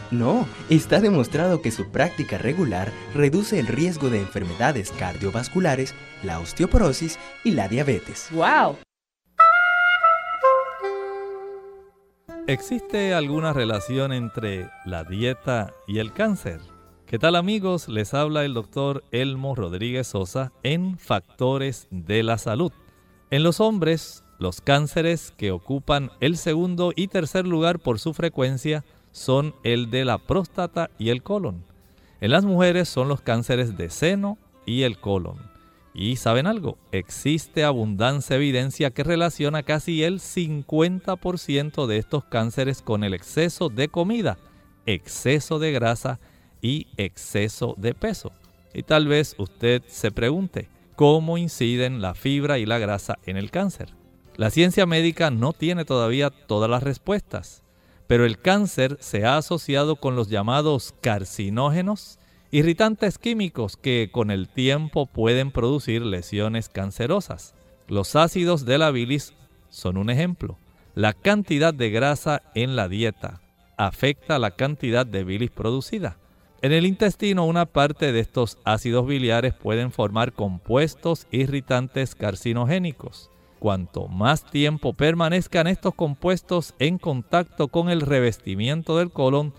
no, 0.11 0.45
está 0.69 0.99
demostrado 0.99 1.61
que 1.61 1.71
su 1.71 1.89
práctica 1.89 2.37
regular 2.37 2.91
reduce 3.15 3.59
el 3.59 3.67
riesgo 3.67 4.09
de 4.09 4.19
enfermedades 4.19 4.91
cardiovasculares, 4.91 5.95
la 6.23 6.39
osteoporosis 6.39 7.17
y 7.43 7.51
la 7.51 7.67
diabetes. 7.67 8.27
¡Wow! 8.31 8.77
¿Existe 12.47 13.13
alguna 13.13 13.53
relación 13.53 14.11
entre 14.11 14.69
la 14.85 15.03
dieta 15.03 15.73
y 15.87 15.99
el 15.99 16.11
cáncer? 16.11 16.59
¿Qué 17.05 17.19
tal 17.19 17.35
amigos? 17.35 17.87
Les 17.87 18.13
habla 18.13 18.43
el 18.45 18.53
doctor 18.53 19.03
Elmo 19.11 19.55
Rodríguez 19.55 20.07
Sosa 20.07 20.51
en 20.63 20.97
Factores 20.97 21.87
de 21.91 22.23
la 22.23 22.37
Salud. 22.37 22.71
En 23.29 23.43
los 23.43 23.59
hombres, 23.59 24.23
los 24.39 24.59
cánceres 24.59 25.31
que 25.37 25.51
ocupan 25.51 26.11
el 26.19 26.35
segundo 26.35 26.93
y 26.95 27.07
tercer 27.07 27.45
lugar 27.45 27.79
por 27.79 27.99
su 27.99 28.13
frecuencia 28.13 28.83
son 29.11 29.55
el 29.63 29.89
de 29.89 30.05
la 30.05 30.17
próstata 30.17 30.89
y 30.97 31.09
el 31.09 31.23
colon. 31.23 31.63
En 32.21 32.31
las 32.31 32.45
mujeres 32.45 32.87
son 32.87 33.07
los 33.07 33.21
cánceres 33.21 33.77
de 33.77 33.89
seno 33.89 34.37
y 34.65 34.83
el 34.83 34.99
colon. 34.99 35.37
Y 35.93 36.15
saben 36.15 36.47
algo, 36.47 36.77
existe 36.91 37.65
abundancia 37.65 38.37
evidencia 38.37 38.91
que 38.91 39.03
relaciona 39.03 39.63
casi 39.63 40.03
el 40.03 40.19
50% 40.19 41.85
de 41.85 41.97
estos 41.97 42.23
cánceres 42.25 42.81
con 42.81 43.03
el 43.03 43.13
exceso 43.13 43.67
de 43.67 43.89
comida, 43.89 44.37
exceso 44.85 45.59
de 45.59 45.73
grasa 45.73 46.19
y 46.61 46.87
exceso 46.95 47.75
de 47.77 47.93
peso. 47.93 48.31
Y 48.73 48.83
tal 48.83 49.07
vez 49.07 49.35
usted 49.37 49.81
se 49.87 50.11
pregunte, 50.11 50.69
¿cómo 50.95 51.37
inciden 51.37 52.01
la 52.01 52.13
fibra 52.13 52.57
y 52.57 52.65
la 52.65 52.77
grasa 52.77 53.17
en 53.25 53.35
el 53.35 53.51
cáncer? 53.51 53.89
La 54.37 54.49
ciencia 54.49 54.85
médica 54.85 55.29
no 55.29 55.51
tiene 55.51 55.83
todavía 55.83 56.29
todas 56.29 56.69
las 56.69 56.83
respuestas 56.83 57.63
pero 58.11 58.25
el 58.25 58.39
cáncer 58.39 58.97
se 58.99 59.23
ha 59.23 59.37
asociado 59.37 59.95
con 59.95 60.17
los 60.17 60.27
llamados 60.27 60.93
carcinógenos, 60.99 62.19
irritantes 62.51 63.17
químicos 63.17 63.77
que 63.77 64.09
con 64.11 64.31
el 64.31 64.49
tiempo 64.49 65.05
pueden 65.05 65.49
producir 65.49 66.01
lesiones 66.01 66.67
cancerosas. 66.67 67.55
Los 67.87 68.17
ácidos 68.17 68.65
de 68.65 68.77
la 68.77 68.91
bilis 68.91 69.33
son 69.69 69.95
un 69.95 70.09
ejemplo. 70.09 70.57
La 70.93 71.13
cantidad 71.13 71.73
de 71.73 71.89
grasa 71.89 72.41
en 72.53 72.75
la 72.75 72.89
dieta 72.89 73.39
afecta 73.77 74.39
la 74.39 74.51
cantidad 74.51 75.05
de 75.05 75.23
bilis 75.23 75.49
producida. 75.49 76.17
En 76.61 76.73
el 76.73 76.85
intestino 76.85 77.45
una 77.45 77.65
parte 77.65 78.11
de 78.11 78.19
estos 78.19 78.57
ácidos 78.65 79.07
biliares 79.07 79.53
pueden 79.53 79.93
formar 79.93 80.33
compuestos 80.33 81.27
irritantes 81.31 82.15
carcinogénicos. 82.15 83.30
Cuanto 83.61 84.07
más 84.07 84.43
tiempo 84.43 84.93
permanezcan 84.93 85.67
estos 85.67 85.93
compuestos 85.93 86.73
en 86.79 86.97
contacto 86.97 87.67
con 87.67 87.91
el 87.91 88.01
revestimiento 88.01 88.97
del 88.97 89.11
colon, 89.11 89.53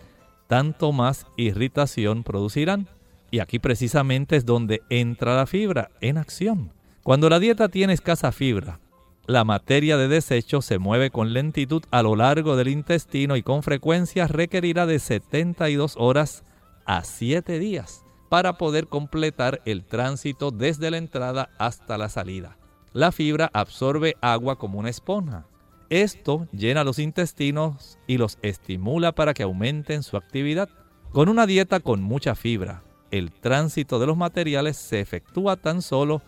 tanto 0.48 0.90
más 0.90 1.28
irritación 1.36 2.24
producirán. 2.24 2.88
Y 3.30 3.38
aquí 3.38 3.60
precisamente 3.60 4.34
es 4.34 4.44
donde 4.44 4.82
entra 4.90 5.36
la 5.36 5.46
fibra 5.46 5.92
en 6.00 6.18
acción. 6.18 6.72
Cuando 7.04 7.30
la 7.30 7.38
dieta 7.38 7.68
tiene 7.68 7.92
escasa 7.92 8.32
fibra, 8.32 8.80
la 9.28 9.44
materia 9.44 9.96
de 9.96 10.08
desecho 10.08 10.62
se 10.62 10.80
mueve 10.80 11.10
con 11.10 11.32
lentitud 11.32 11.84
a 11.92 12.02
lo 12.02 12.16
largo 12.16 12.56
del 12.56 12.66
intestino 12.66 13.36
y 13.36 13.44
con 13.44 13.62
frecuencia 13.62 14.26
requerirá 14.26 14.84
de 14.84 14.98
72 14.98 15.94
horas 15.96 16.42
a 16.86 17.04
7 17.04 17.60
días 17.60 18.04
para 18.28 18.54
poder 18.54 18.88
completar 18.88 19.62
el 19.64 19.84
tránsito 19.84 20.50
desde 20.50 20.90
la 20.90 20.96
entrada 20.96 21.50
hasta 21.56 21.96
la 21.98 22.08
salida 22.08 22.56
la 22.92 23.12
fibra 23.12 23.50
absorbe 23.52 24.16
agua 24.20 24.59
como 24.59 24.78
una 24.78 24.90
esponja. 24.90 25.46
Esto 25.90 26.48
llena 26.52 26.85
los 26.85 26.98
intestinos 26.98 27.98
y 28.07 28.16
los 28.16 28.38
estimula 28.42 29.12
para 29.12 29.35
que 29.35 29.42
aumenten 29.42 30.02
su 30.02 30.16
actividad. 30.16 30.68
Con 31.11 31.28
una 31.28 31.46
dieta 31.46 31.81
con 31.81 32.02
mucha 32.02 32.35
fibra, 32.35 32.83
el 33.11 33.31
tránsito 33.31 33.98
de 33.98 34.07
los 34.07 34.16
materiales 34.16 34.76
se 34.76 35.00
efectúa 35.00 35.57
tan 35.57 35.83
solo 35.83 36.22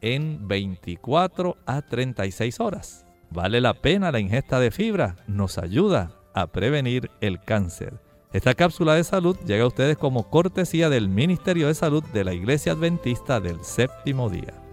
en 0.00 0.46
24 0.46 1.56
a 1.66 1.82
36 1.82 2.60
horas. 2.60 3.04
Vale 3.30 3.60
la 3.60 3.74
pena 3.74 4.12
la 4.12 4.20
ingesta 4.20 4.60
de 4.60 4.70
fibra, 4.70 5.16
nos 5.26 5.58
ayuda 5.58 6.12
a 6.34 6.46
prevenir 6.46 7.10
el 7.20 7.40
cáncer. 7.40 8.00
Esta 8.32 8.54
cápsula 8.54 8.94
de 8.94 9.04
salud 9.04 9.36
llega 9.46 9.64
a 9.64 9.68
ustedes 9.68 9.96
como 9.96 10.30
cortesía 10.30 10.88
del 10.90 11.08
Ministerio 11.08 11.66
de 11.66 11.74
Salud 11.74 12.04
de 12.12 12.24
la 12.24 12.34
Iglesia 12.34 12.72
Adventista 12.72 13.40
del 13.40 13.64
Séptimo 13.64 14.30
Día. 14.30 14.67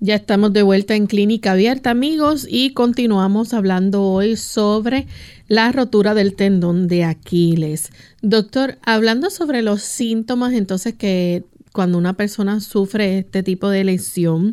Ya 0.00 0.14
estamos 0.14 0.52
de 0.52 0.62
vuelta 0.62 0.94
en 0.94 1.06
Clínica 1.06 1.52
Abierta, 1.52 1.90
amigos, 1.90 2.46
y 2.48 2.72
continuamos 2.72 3.52
hablando 3.52 4.04
hoy 4.04 4.36
sobre 4.36 5.08
la 5.48 5.72
rotura 5.72 6.14
del 6.14 6.34
tendón 6.36 6.86
de 6.86 7.02
Aquiles. 7.02 7.90
Doctor, 8.22 8.78
hablando 8.82 9.28
sobre 9.28 9.60
los 9.60 9.82
síntomas 9.82 10.52
entonces 10.52 10.94
que 10.94 11.44
cuando 11.72 11.98
una 11.98 12.14
persona 12.14 12.60
sufre 12.60 13.18
este 13.18 13.42
tipo 13.42 13.68
de 13.68 13.82
lesión, 13.82 14.52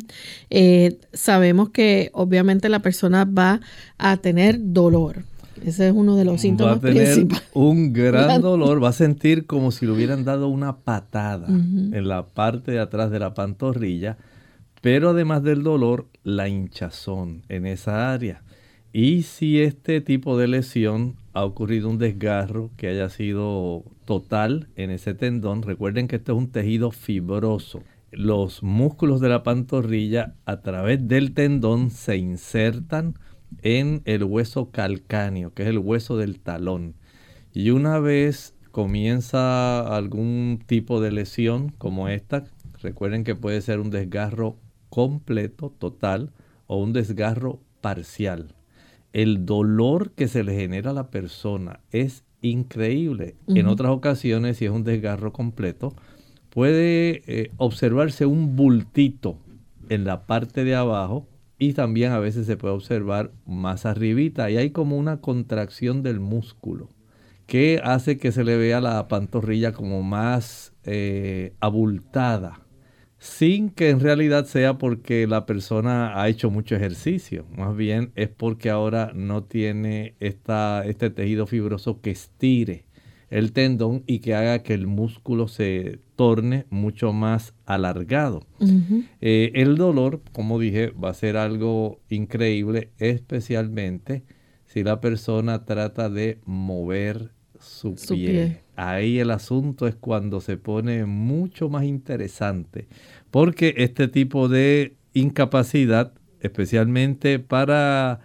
eh, 0.50 0.98
sabemos 1.12 1.70
que 1.70 2.10
obviamente 2.12 2.68
la 2.68 2.80
persona 2.80 3.24
va 3.24 3.60
a 3.98 4.16
tener 4.16 4.58
dolor. 4.60 5.24
Ese 5.64 5.88
es 5.88 5.94
uno 5.94 6.16
de 6.16 6.24
los 6.24 6.40
síntomas 6.40 6.74
va 6.74 6.78
a 6.78 6.92
tener 6.92 7.26
Un 7.54 7.92
gran 7.92 8.40
dolor, 8.42 8.82
va 8.82 8.90
a 8.90 8.92
sentir 8.92 9.46
como 9.46 9.70
si 9.70 9.86
le 9.86 9.92
hubieran 9.92 10.24
dado 10.24 10.48
una 10.48 10.78
patada 10.78 11.46
en 11.48 12.08
la 12.08 12.26
parte 12.26 12.72
de 12.72 12.80
atrás 12.80 13.10
de 13.10 13.18
la 13.18 13.34
pantorrilla, 13.34 14.18
pero 14.80 15.10
además 15.10 15.42
del 15.42 15.62
dolor, 15.62 16.06
la 16.22 16.48
hinchazón 16.48 17.42
en 17.48 17.66
esa 17.66 18.12
área. 18.12 18.42
Y 18.92 19.24
si 19.24 19.60
este 19.60 20.00
tipo 20.00 20.38
de 20.38 20.48
lesión 20.48 21.16
ha 21.34 21.44
ocurrido 21.44 21.90
un 21.90 21.98
desgarro 21.98 22.70
que 22.76 22.88
haya 22.88 23.10
sido 23.10 23.84
total 24.06 24.68
en 24.74 24.90
ese 24.90 25.12
tendón, 25.12 25.62
recuerden 25.62 26.08
que 26.08 26.16
este 26.16 26.32
es 26.32 26.38
un 26.38 26.50
tejido 26.50 26.90
fibroso. 26.90 27.82
Los 28.10 28.62
músculos 28.62 29.20
de 29.20 29.28
la 29.28 29.42
pantorrilla 29.42 30.34
a 30.46 30.62
través 30.62 31.06
del 31.06 31.34
tendón 31.34 31.90
se 31.90 32.16
insertan 32.16 33.16
en 33.62 34.02
el 34.04 34.24
hueso 34.24 34.70
calcáneo, 34.70 35.52
que 35.52 35.62
es 35.64 35.68
el 35.68 35.78
hueso 35.78 36.16
del 36.16 36.40
talón. 36.40 36.94
Y 37.52 37.70
una 37.70 37.98
vez 37.98 38.54
comienza 38.70 39.96
algún 39.96 40.60
tipo 40.66 41.00
de 41.00 41.12
lesión 41.12 41.70
como 41.78 42.08
esta, 42.08 42.44
recuerden 42.82 43.24
que 43.24 43.34
puede 43.34 43.60
ser 43.62 43.80
un 43.80 43.90
desgarro 43.90 44.56
completo, 44.90 45.72
total, 45.78 46.32
o 46.66 46.82
un 46.82 46.92
desgarro 46.92 47.60
parcial. 47.80 48.54
El 49.12 49.46
dolor 49.46 50.10
que 50.10 50.28
se 50.28 50.44
le 50.44 50.54
genera 50.54 50.90
a 50.90 50.94
la 50.94 51.10
persona 51.10 51.80
es 51.90 52.24
increíble. 52.42 53.36
En 53.48 53.66
otras 53.66 53.92
ocasiones, 53.92 54.58
si 54.58 54.66
es 54.66 54.70
un 54.70 54.84
desgarro 54.84 55.32
completo, 55.32 55.94
puede 56.50 57.22
eh, 57.26 57.50
observarse 57.56 58.26
un 58.26 58.56
bultito 58.56 59.38
en 59.88 60.04
la 60.04 60.26
parte 60.26 60.64
de 60.64 60.74
abajo 60.74 61.26
y 61.58 61.72
también 61.72 62.12
a 62.12 62.18
veces 62.18 62.46
se 62.46 62.56
puede 62.56 62.74
observar 62.74 63.32
más 63.46 63.86
arribita 63.86 64.50
y 64.50 64.56
hay 64.56 64.70
como 64.70 64.96
una 64.96 65.20
contracción 65.20 66.02
del 66.02 66.20
músculo 66.20 66.88
que 67.46 67.80
hace 67.84 68.18
que 68.18 68.32
se 68.32 68.44
le 68.44 68.56
vea 68.56 68.80
la 68.80 69.08
pantorrilla 69.08 69.72
como 69.72 70.02
más 70.02 70.74
eh, 70.84 71.54
abultada 71.60 72.66
sin 73.18 73.70
que 73.70 73.90
en 73.90 74.00
realidad 74.00 74.44
sea 74.44 74.78
porque 74.78 75.26
la 75.26 75.46
persona 75.46 76.20
ha 76.20 76.28
hecho 76.28 76.50
mucho 76.50 76.76
ejercicio, 76.76 77.46
más 77.56 77.74
bien 77.74 78.12
es 78.14 78.28
porque 78.28 78.70
ahora 78.70 79.12
no 79.14 79.44
tiene 79.44 80.14
esta, 80.20 80.84
este 80.84 81.10
tejido 81.10 81.46
fibroso 81.46 82.00
que 82.00 82.10
estire 82.10 82.85
el 83.30 83.52
tendón 83.52 84.04
y 84.06 84.20
que 84.20 84.34
haga 84.34 84.62
que 84.62 84.74
el 84.74 84.86
músculo 84.86 85.48
se 85.48 86.00
torne 86.14 86.66
mucho 86.70 87.12
más 87.12 87.54
alargado. 87.64 88.46
Eh, 89.20 89.52
el 89.54 89.76
dolor, 89.76 90.22
como 90.32 90.58
dije, 90.58 90.90
va 90.90 91.10
a 91.10 91.14
ser 91.14 91.36
algo 91.36 92.00
increíble, 92.08 92.90
especialmente 92.98 94.22
si 94.66 94.82
la 94.82 95.00
persona 95.00 95.64
trata 95.64 96.08
de 96.08 96.38
mover 96.44 97.32
su, 97.58 97.94
pie. 97.94 98.62
Ahí 98.76 99.18
el 99.18 99.30
asunto 99.30 99.86
es 99.86 99.94
cuando 99.96 100.40
se 100.40 100.56
pone 100.56 101.06
mucho 101.06 101.68
más 101.68 101.84
interesante, 101.84 102.86
porque 103.30 103.74
este 103.78 104.08
tipo 104.08 104.48
de 104.48 104.96
incapacidad, 105.14 106.12
especialmente 106.40 107.38
para 107.38 108.20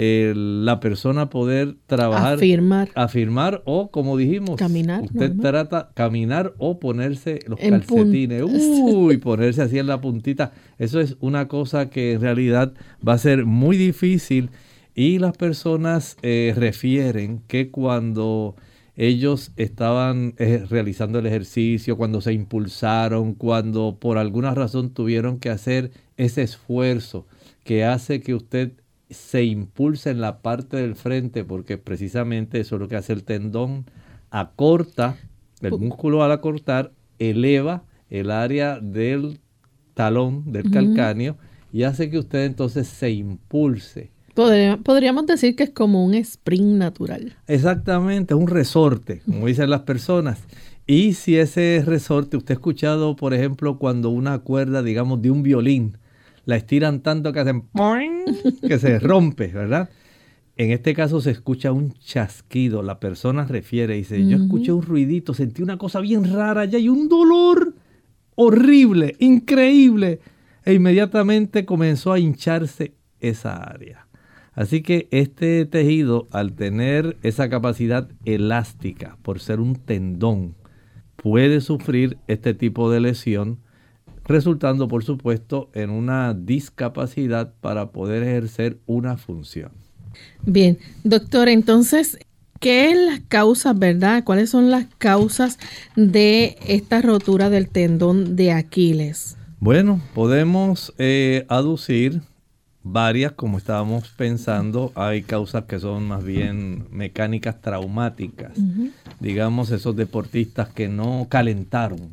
eh, 0.00 0.32
la 0.36 0.78
persona 0.78 1.28
poder 1.28 1.74
trabajar, 1.86 2.34
afirmar, 2.34 2.88
afirmar 2.94 3.62
o 3.64 3.90
como 3.90 4.16
dijimos, 4.16 4.54
caminar, 4.54 5.02
usted 5.02 5.32
trata 5.40 5.90
caminar 5.92 6.54
o 6.58 6.78
ponerse 6.78 7.40
los 7.48 7.58
calcetines, 7.58 8.44
uy, 8.44 9.16
ponerse 9.18 9.60
así 9.60 9.76
en 9.76 9.88
la 9.88 10.00
puntita. 10.00 10.52
Eso 10.78 11.00
es 11.00 11.16
una 11.18 11.48
cosa 11.48 11.90
que 11.90 12.12
en 12.12 12.20
realidad 12.20 12.74
va 13.06 13.14
a 13.14 13.18
ser 13.18 13.44
muy 13.44 13.76
difícil 13.76 14.50
y 14.94 15.18
las 15.18 15.36
personas 15.36 16.16
eh, 16.22 16.54
refieren 16.54 17.42
que 17.48 17.72
cuando 17.72 18.54
ellos 18.94 19.50
estaban 19.56 20.34
eh, 20.38 20.64
realizando 20.70 21.18
el 21.18 21.26
ejercicio, 21.26 21.96
cuando 21.96 22.20
se 22.20 22.32
impulsaron, 22.32 23.34
cuando 23.34 23.98
por 23.98 24.16
alguna 24.16 24.54
razón 24.54 24.90
tuvieron 24.90 25.40
que 25.40 25.50
hacer 25.50 25.90
ese 26.16 26.42
esfuerzo 26.42 27.26
que 27.64 27.84
hace 27.84 28.20
que 28.20 28.34
usted 28.34 28.74
se 29.10 29.44
impulsa 29.44 30.10
en 30.10 30.20
la 30.20 30.40
parte 30.40 30.76
del 30.76 30.94
frente 30.94 31.44
porque 31.44 31.78
precisamente 31.78 32.60
eso 32.60 32.76
es 32.76 32.80
lo 32.80 32.88
que 32.88 32.96
hace 32.96 33.12
el 33.12 33.24
tendón, 33.24 33.86
acorta, 34.30 35.16
el 35.60 35.78
músculo 35.78 36.22
al 36.22 36.32
acortar 36.32 36.92
eleva 37.18 37.84
el 38.10 38.30
área 38.30 38.78
del 38.80 39.40
talón, 39.94 40.52
del 40.52 40.70
calcáneo, 40.70 41.36
y 41.72 41.82
hace 41.82 42.08
que 42.10 42.18
usted 42.18 42.44
entonces 42.44 42.86
se 42.86 43.10
impulse. 43.10 44.10
podríamos 44.34 45.26
decir 45.26 45.56
que 45.56 45.64
es 45.64 45.70
como 45.70 46.04
un 46.04 46.14
sprint 46.14 46.78
natural. 46.78 47.36
Exactamente, 47.46 48.34
un 48.34 48.46
resorte, 48.46 49.20
como 49.26 49.46
dicen 49.46 49.70
las 49.70 49.82
personas. 49.82 50.38
Y 50.86 51.14
si 51.14 51.36
ese 51.36 51.82
resorte, 51.84 52.38
usted 52.38 52.52
ha 52.52 52.54
escuchado, 52.54 53.16
por 53.16 53.34
ejemplo, 53.34 53.78
cuando 53.78 54.08
una 54.08 54.38
cuerda, 54.38 54.82
digamos, 54.82 55.20
de 55.20 55.30
un 55.30 55.42
violín, 55.42 55.98
la 56.48 56.56
estiran 56.56 57.02
tanto 57.02 57.30
que 57.30 57.40
hacen 57.40 57.64
que 58.66 58.78
se 58.78 58.98
rompe, 59.00 59.48
¿verdad? 59.48 59.90
En 60.56 60.70
este 60.70 60.94
caso 60.94 61.20
se 61.20 61.30
escucha 61.30 61.72
un 61.72 61.92
chasquido, 61.92 62.82
la 62.82 63.00
persona 63.00 63.44
refiere 63.44 63.96
y 63.96 63.98
dice, 63.98 64.26
yo 64.26 64.38
escuché 64.38 64.72
un 64.72 64.80
ruidito, 64.80 65.34
sentí 65.34 65.62
una 65.62 65.76
cosa 65.76 66.00
bien 66.00 66.24
rara 66.24 66.62
allá 66.62 66.78
y 66.78 66.88
un 66.88 67.06
dolor 67.10 67.74
horrible, 68.34 69.14
increíble. 69.18 70.20
E 70.64 70.72
inmediatamente 70.72 71.66
comenzó 71.66 72.14
a 72.14 72.18
hincharse 72.18 72.94
esa 73.20 73.54
área. 73.54 74.06
Así 74.54 74.80
que 74.80 75.06
este 75.10 75.66
tejido, 75.66 76.28
al 76.30 76.54
tener 76.54 77.18
esa 77.22 77.50
capacidad 77.50 78.08
elástica, 78.24 79.18
por 79.20 79.38
ser 79.40 79.60
un 79.60 79.74
tendón, 79.76 80.54
puede 81.16 81.60
sufrir 81.60 82.16
este 82.26 82.54
tipo 82.54 82.90
de 82.90 83.00
lesión 83.00 83.58
resultando 84.28 84.86
por 84.86 85.02
supuesto 85.02 85.70
en 85.72 85.90
una 85.90 86.34
discapacidad 86.34 87.54
para 87.60 87.90
poder 87.90 88.22
ejercer 88.22 88.78
una 88.86 89.16
función. 89.16 89.72
Bien, 90.42 90.78
doctor, 91.02 91.48
entonces, 91.48 92.18
¿qué 92.60 92.90
es 92.90 92.96
las 92.96 93.20
causas, 93.28 93.78
verdad? 93.78 94.22
¿Cuáles 94.24 94.50
son 94.50 94.70
las 94.70 94.86
causas 94.98 95.58
de 95.96 96.56
esta 96.66 97.02
rotura 97.02 97.50
del 97.50 97.68
tendón 97.68 98.36
de 98.36 98.52
Aquiles? 98.52 99.36
Bueno, 99.60 100.00
podemos 100.14 100.94
eh, 100.98 101.44
aducir 101.48 102.20
varias, 102.82 103.32
como 103.32 103.58
estábamos 103.58 104.08
pensando, 104.10 104.92
hay 104.94 105.22
causas 105.22 105.64
que 105.64 105.80
son 105.80 106.06
más 106.06 106.24
bien 106.24 106.86
mecánicas 106.90 107.60
traumáticas, 107.60 108.52
digamos 109.20 109.70
esos 109.70 109.96
deportistas 109.96 110.68
que 110.68 110.88
no 110.88 111.26
calentaron, 111.28 112.12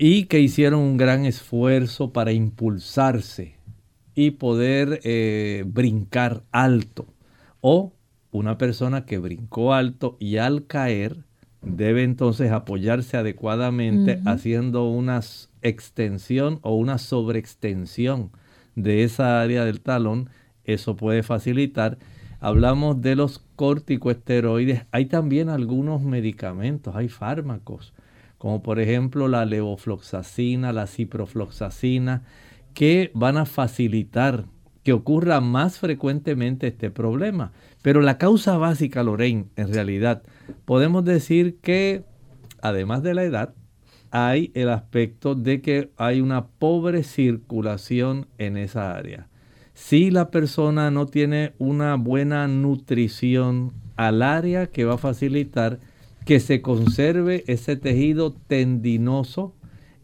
y 0.00 0.26
que 0.26 0.38
hicieron 0.38 0.78
un 0.78 0.96
gran 0.96 1.26
esfuerzo 1.26 2.12
para 2.12 2.30
impulsarse 2.30 3.56
y 4.14 4.30
poder 4.30 5.00
eh, 5.02 5.64
brincar 5.66 6.44
alto. 6.52 7.06
O 7.60 7.94
una 8.30 8.58
persona 8.58 9.06
que 9.06 9.18
brincó 9.18 9.74
alto 9.74 10.16
y 10.20 10.36
al 10.36 10.66
caer 10.66 11.24
debe 11.62 12.04
entonces 12.04 12.52
apoyarse 12.52 13.16
adecuadamente 13.16 14.20
haciendo 14.24 14.88
una 14.88 15.20
extensión 15.62 16.60
o 16.62 16.76
una 16.76 16.98
sobreextensión 16.98 18.30
de 18.76 19.02
esa 19.02 19.40
área 19.42 19.64
del 19.64 19.80
talón. 19.80 20.30
Eso 20.62 20.94
puede 20.94 21.24
facilitar. 21.24 21.98
Hablamos 22.38 23.02
de 23.02 23.16
los 23.16 23.44
corticoesteroides. 23.56 24.84
Hay 24.92 25.06
también 25.06 25.48
algunos 25.48 26.02
medicamentos, 26.02 26.94
hay 26.94 27.08
fármacos 27.08 27.92
como 28.38 28.62
por 28.62 28.80
ejemplo 28.80 29.28
la 29.28 29.44
levofloxacina, 29.44 30.72
la 30.72 30.86
ciprofloxacina, 30.86 32.22
que 32.72 33.10
van 33.14 33.36
a 33.36 33.44
facilitar 33.44 34.46
que 34.84 34.92
ocurra 34.92 35.40
más 35.40 35.78
frecuentemente 35.78 36.68
este 36.68 36.90
problema. 36.90 37.52
Pero 37.82 38.00
la 38.00 38.16
causa 38.16 38.56
básica, 38.56 39.02
Lorraine, 39.02 39.46
en 39.56 39.72
realidad, 39.72 40.22
podemos 40.64 41.04
decir 41.04 41.58
que, 41.60 42.04
además 42.62 43.02
de 43.02 43.14
la 43.14 43.24
edad, 43.24 43.54
hay 44.10 44.50
el 44.54 44.70
aspecto 44.70 45.34
de 45.34 45.60
que 45.60 45.90
hay 45.96 46.20
una 46.20 46.46
pobre 46.46 47.02
circulación 47.02 48.28
en 48.38 48.56
esa 48.56 48.94
área. 48.94 49.28
Si 49.74 50.10
la 50.10 50.30
persona 50.30 50.90
no 50.90 51.06
tiene 51.06 51.52
una 51.58 51.96
buena 51.96 52.48
nutrición 52.48 53.74
al 53.96 54.22
área 54.22 54.68
que 54.68 54.84
va 54.84 54.94
a 54.94 54.98
facilitar 54.98 55.80
que 56.28 56.40
se 56.40 56.60
conserve 56.60 57.42
ese 57.46 57.76
tejido 57.76 58.34
tendinoso 58.34 59.54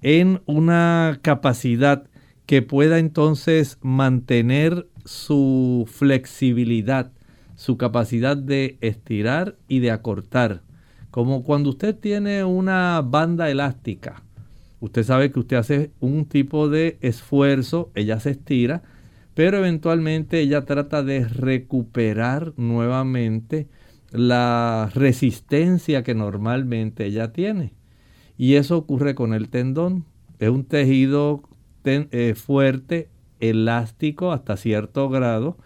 en 0.00 0.40
una 0.46 1.18
capacidad 1.20 2.08
que 2.46 2.62
pueda 2.62 2.98
entonces 2.98 3.76
mantener 3.82 4.88
su 5.04 5.86
flexibilidad, 5.86 7.12
su 7.56 7.76
capacidad 7.76 8.38
de 8.38 8.78
estirar 8.80 9.58
y 9.68 9.80
de 9.80 9.90
acortar. 9.90 10.62
Como 11.10 11.44
cuando 11.44 11.68
usted 11.68 11.94
tiene 11.94 12.42
una 12.42 13.02
banda 13.04 13.50
elástica, 13.50 14.22
Usted 14.80 15.02
sabe 15.02 15.30
que 15.30 15.40
usted 15.40 15.56
hace 15.56 15.90
un 16.00 16.26
tipo 16.26 16.68
de 16.70 16.98
esfuerzo, 17.00 17.90
ella 17.94 18.18
se 18.20 18.30
estira, 18.32 18.82
pero 19.34 19.58
eventualmente 19.58 20.40
ella 20.40 20.66
trata 20.66 21.02
de 21.02 21.26
recuperar 21.26 22.52
nuevamente 22.58 23.66
la 24.14 24.90
resistencia 24.94 26.04
que 26.04 26.14
normalmente 26.14 27.04
ella 27.04 27.32
tiene. 27.32 27.74
Y 28.38 28.54
eso 28.54 28.78
ocurre 28.78 29.14
con 29.14 29.34
el 29.34 29.48
tendón. 29.48 30.04
Es 30.38 30.50
un 30.50 30.64
tejido 30.64 31.42
eh, 31.84 32.34
fuerte, 32.34 33.08
elástico 33.40 34.32
hasta 34.32 34.56
cierto 34.56 35.08
grado 35.08 35.58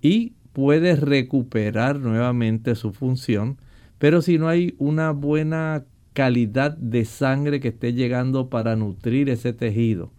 y 0.00 0.32
puede 0.52 0.96
recuperar 0.96 2.00
nuevamente 2.00 2.74
su 2.74 2.92
función, 2.92 3.58
pero 3.98 4.22
si 4.22 4.38
no 4.38 4.48
hay 4.48 4.74
una 4.78 5.12
buena 5.12 5.84
calidad 6.14 6.76
de 6.76 7.04
sangre 7.04 7.60
que 7.60 7.68
esté 7.68 7.92
llegando 7.92 8.48
para 8.48 8.74
nutrir 8.74 9.28
ese 9.28 9.52
tejido. 9.52 10.12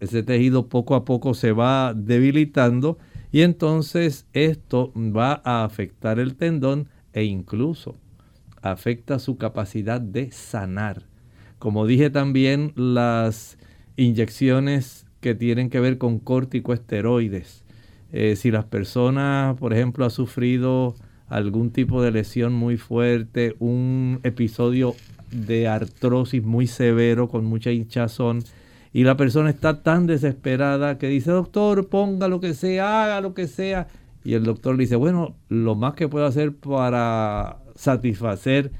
Ese 0.00 0.22
tejido 0.22 0.68
poco 0.68 0.94
a 0.94 1.04
poco 1.04 1.34
se 1.34 1.52
va 1.52 1.94
debilitando 1.94 2.98
y 3.32 3.42
entonces 3.42 4.26
esto 4.32 4.92
va 4.96 5.40
a 5.44 5.64
afectar 5.64 6.18
el 6.18 6.36
tendón 6.36 6.88
e 7.12 7.24
incluso 7.24 7.96
afecta 8.62 9.18
su 9.18 9.36
capacidad 9.36 10.00
de 10.00 10.30
sanar. 10.32 11.04
Como 11.58 11.86
dije 11.86 12.10
también, 12.10 12.72
las 12.76 13.58
inyecciones 13.96 15.06
que 15.20 15.34
tienen 15.34 15.70
que 15.70 15.80
ver 15.80 15.98
con 15.98 16.18
corticoesteroides. 16.18 17.64
Eh, 18.12 18.36
si 18.36 18.50
las 18.50 18.64
personas, 18.64 19.56
por 19.58 19.72
ejemplo, 19.72 20.04
ha 20.04 20.10
sufrido 20.10 20.94
algún 21.28 21.70
tipo 21.70 22.02
de 22.02 22.10
lesión 22.10 22.52
muy 22.52 22.76
fuerte, 22.76 23.54
un 23.60 24.20
episodio 24.24 24.94
de 25.30 25.68
artrosis 25.68 26.42
muy 26.42 26.66
severo 26.66 27.28
con 27.28 27.44
mucha 27.44 27.70
hinchazón 27.70 28.42
y 28.92 29.04
la 29.04 29.16
persona 29.16 29.50
está 29.50 29.82
tan 29.82 30.06
desesperada 30.06 30.98
que 30.98 31.06
dice, 31.06 31.30
doctor, 31.30 31.88
ponga 31.88 32.26
lo 32.26 32.40
que 32.40 32.54
sea, 32.54 33.04
haga 33.04 33.20
lo 33.20 33.34
que 33.34 33.46
sea. 33.46 33.86
Y 34.24 34.34
el 34.34 34.44
doctor 34.44 34.76
le 34.76 34.82
dice, 34.82 34.96
bueno, 34.96 35.36
lo 35.48 35.74
más 35.74 35.94
que 35.94 36.08
puedo 36.08 36.26
hacer 36.26 36.54
para 36.54 37.58
satisfacer 37.74 38.70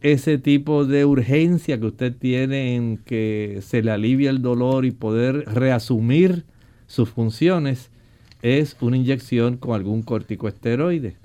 ese 0.00 0.36
tipo 0.36 0.84
de 0.84 1.06
urgencia 1.06 1.80
que 1.80 1.86
usted 1.86 2.14
tiene 2.14 2.76
en 2.76 2.98
que 2.98 3.60
se 3.62 3.82
le 3.82 3.90
alivie 3.90 4.28
el 4.28 4.42
dolor 4.42 4.84
y 4.84 4.90
poder 4.90 5.46
reasumir 5.46 6.44
sus 6.86 7.08
funciones 7.08 7.90
es 8.42 8.76
una 8.82 8.98
inyección 8.98 9.56
con 9.56 9.74
algún 9.74 10.02
corticoesteroide. 10.02 11.16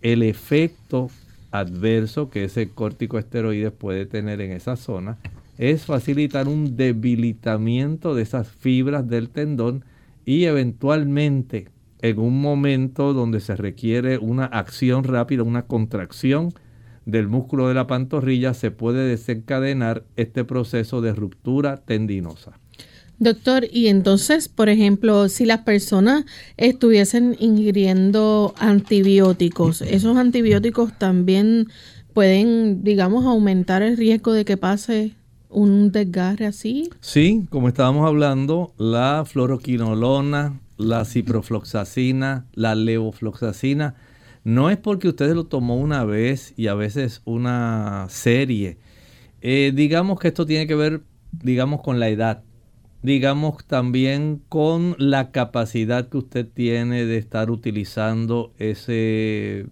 El 0.00 0.22
efecto 0.22 1.10
adverso 1.50 2.30
que 2.30 2.44
ese 2.44 2.70
corticoesteroide 2.70 3.70
puede 3.70 4.06
tener 4.06 4.40
en 4.40 4.52
esa 4.52 4.76
zona 4.76 5.18
es 5.58 5.84
facilitar 5.84 6.48
un 6.48 6.76
debilitamiento 6.76 8.14
de 8.14 8.22
esas 8.22 8.48
fibras 8.48 9.06
del 9.06 9.28
tendón 9.28 9.84
y 10.24 10.44
eventualmente 10.44 11.68
en 12.04 12.18
un 12.18 12.38
momento 12.38 13.14
donde 13.14 13.40
se 13.40 13.56
requiere 13.56 14.18
una 14.18 14.44
acción 14.44 15.04
rápida, 15.04 15.42
una 15.42 15.62
contracción 15.62 16.52
del 17.06 17.28
músculo 17.28 17.66
de 17.66 17.72
la 17.72 17.86
pantorrilla, 17.86 18.52
se 18.52 18.70
puede 18.70 19.08
desencadenar 19.08 20.04
este 20.16 20.44
proceso 20.44 21.00
de 21.00 21.14
ruptura 21.14 21.78
tendinosa. 21.78 22.60
Doctor, 23.18 23.64
y 23.72 23.86
entonces, 23.86 24.50
por 24.50 24.68
ejemplo, 24.68 25.30
si 25.30 25.46
las 25.46 25.60
personas 25.60 26.26
estuviesen 26.58 27.36
ingiriendo 27.40 28.54
antibióticos, 28.58 29.80
¿esos 29.80 30.18
antibióticos 30.18 30.98
también 30.98 31.68
pueden, 32.12 32.84
digamos, 32.84 33.24
aumentar 33.24 33.80
el 33.80 33.96
riesgo 33.96 34.34
de 34.34 34.44
que 34.44 34.58
pase 34.58 35.12
un 35.48 35.90
desgarre 35.90 36.44
así? 36.44 36.90
Sí, 37.00 37.46
como 37.48 37.68
estábamos 37.68 38.06
hablando, 38.06 38.74
la 38.76 39.24
fluoroquinolona, 39.26 40.60
la 40.76 41.04
ciprofloxacina, 41.04 42.46
la 42.54 42.74
levofloxacina, 42.74 43.94
no 44.44 44.70
es 44.70 44.76
porque 44.76 45.08
usted 45.08 45.34
lo 45.34 45.46
tomó 45.46 45.76
una 45.76 46.04
vez 46.04 46.52
y 46.56 46.66
a 46.66 46.74
veces 46.74 47.22
una 47.24 48.06
serie. 48.10 48.78
Eh, 49.40 49.72
digamos 49.74 50.20
que 50.20 50.28
esto 50.28 50.46
tiene 50.46 50.66
que 50.66 50.74
ver, 50.74 51.02
digamos, 51.32 51.82
con 51.82 51.98
la 51.98 52.08
edad. 52.08 52.42
Digamos 53.02 53.64
también 53.66 54.42
con 54.48 54.96
la 54.98 55.30
capacidad 55.30 56.08
que 56.08 56.18
usted 56.18 56.46
tiene 56.46 57.04
de 57.04 57.18
estar 57.18 57.50
utilizando 57.50 58.54
ese, 58.58 59.66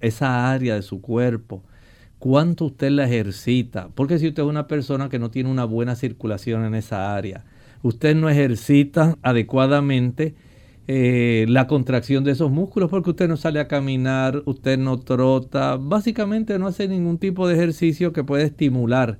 esa 0.00 0.50
área 0.52 0.74
de 0.74 0.82
su 0.82 1.00
cuerpo, 1.00 1.62
cuánto 2.18 2.66
usted 2.66 2.90
la 2.90 3.04
ejercita, 3.04 3.90
porque 3.94 4.18
si 4.18 4.28
usted 4.28 4.42
es 4.42 4.48
una 4.48 4.66
persona 4.68 5.08
que 5.08 5.18
no 5.18 5.30
tiene 5.30 5.50
una 5.50 5.64
buena 5.64 5.96
circulación 5.96 6.64
en 6.64 6.74
esa 6.74 7.14
área, 7.14 7.44
usted 7.82 8.14
no 8.16 8.28
ejercita 8.28 9.18
adecuadamente 9.22 10.34
eh, 10.88 11.46
la 11.48 11.66
contracción 11.68 12.24
de 12.24 12.32
esos 12.32 12.50
músculos 12.50 12.90
porque 12.90 13.10
usted 13.10 13.28
no 13.28 13.36
sale 13.36 13.60
a 13.60 13.68
caminar, 13.68 14.42
usted 14.46 14.78
no 14.78 14.98
trota, 14.98 15.76
básicamente 15.76 16.58
no 16.58 16.66
hace 16.66 16.88
ningún 16.88 17.18
tipo 17.18 17.46
de 17.46 17.54
ejercicio 17.54 18.12
que 18.12 18.24
pueda 18.24 18.42
estimular 18.42 19.18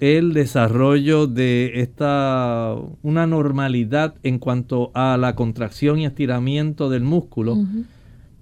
el 0.00 0.32
desarrollo 0.32 1.26
de 1.26 1.80
esta 1.80 2.74
una 3.02 3.26
normalidad 3.26 4.14
en 4.22 4.38
cuanto 4.38 4.90
a 4.94 5.16
la 5.16 5.34
contracción 5.34 5.98
y 5.98 6.06
estiramiento 6.06 6.90
del 6.90 7.04
músculo, 7.04 7.58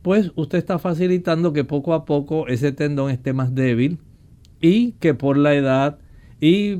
pues 0.02 0.32
usted 0.34 0.58
está 0.58 0.78
facilitando 0.78 1.52
que 1.52 1.64
poco 1.64 1.94
a 1.94 2.04
poco 2.04 2.48
ese 2.48 2.72
tendón 2.72 3.10
esté 3.10 3.32
más 3.32 3.54
débil 3.54 3.98
y 4.60 4.92
que 4.92 5.14
por 5.14 5.36
la 5.36 5.54
edad 5.54 5.98
y 6.40 6.78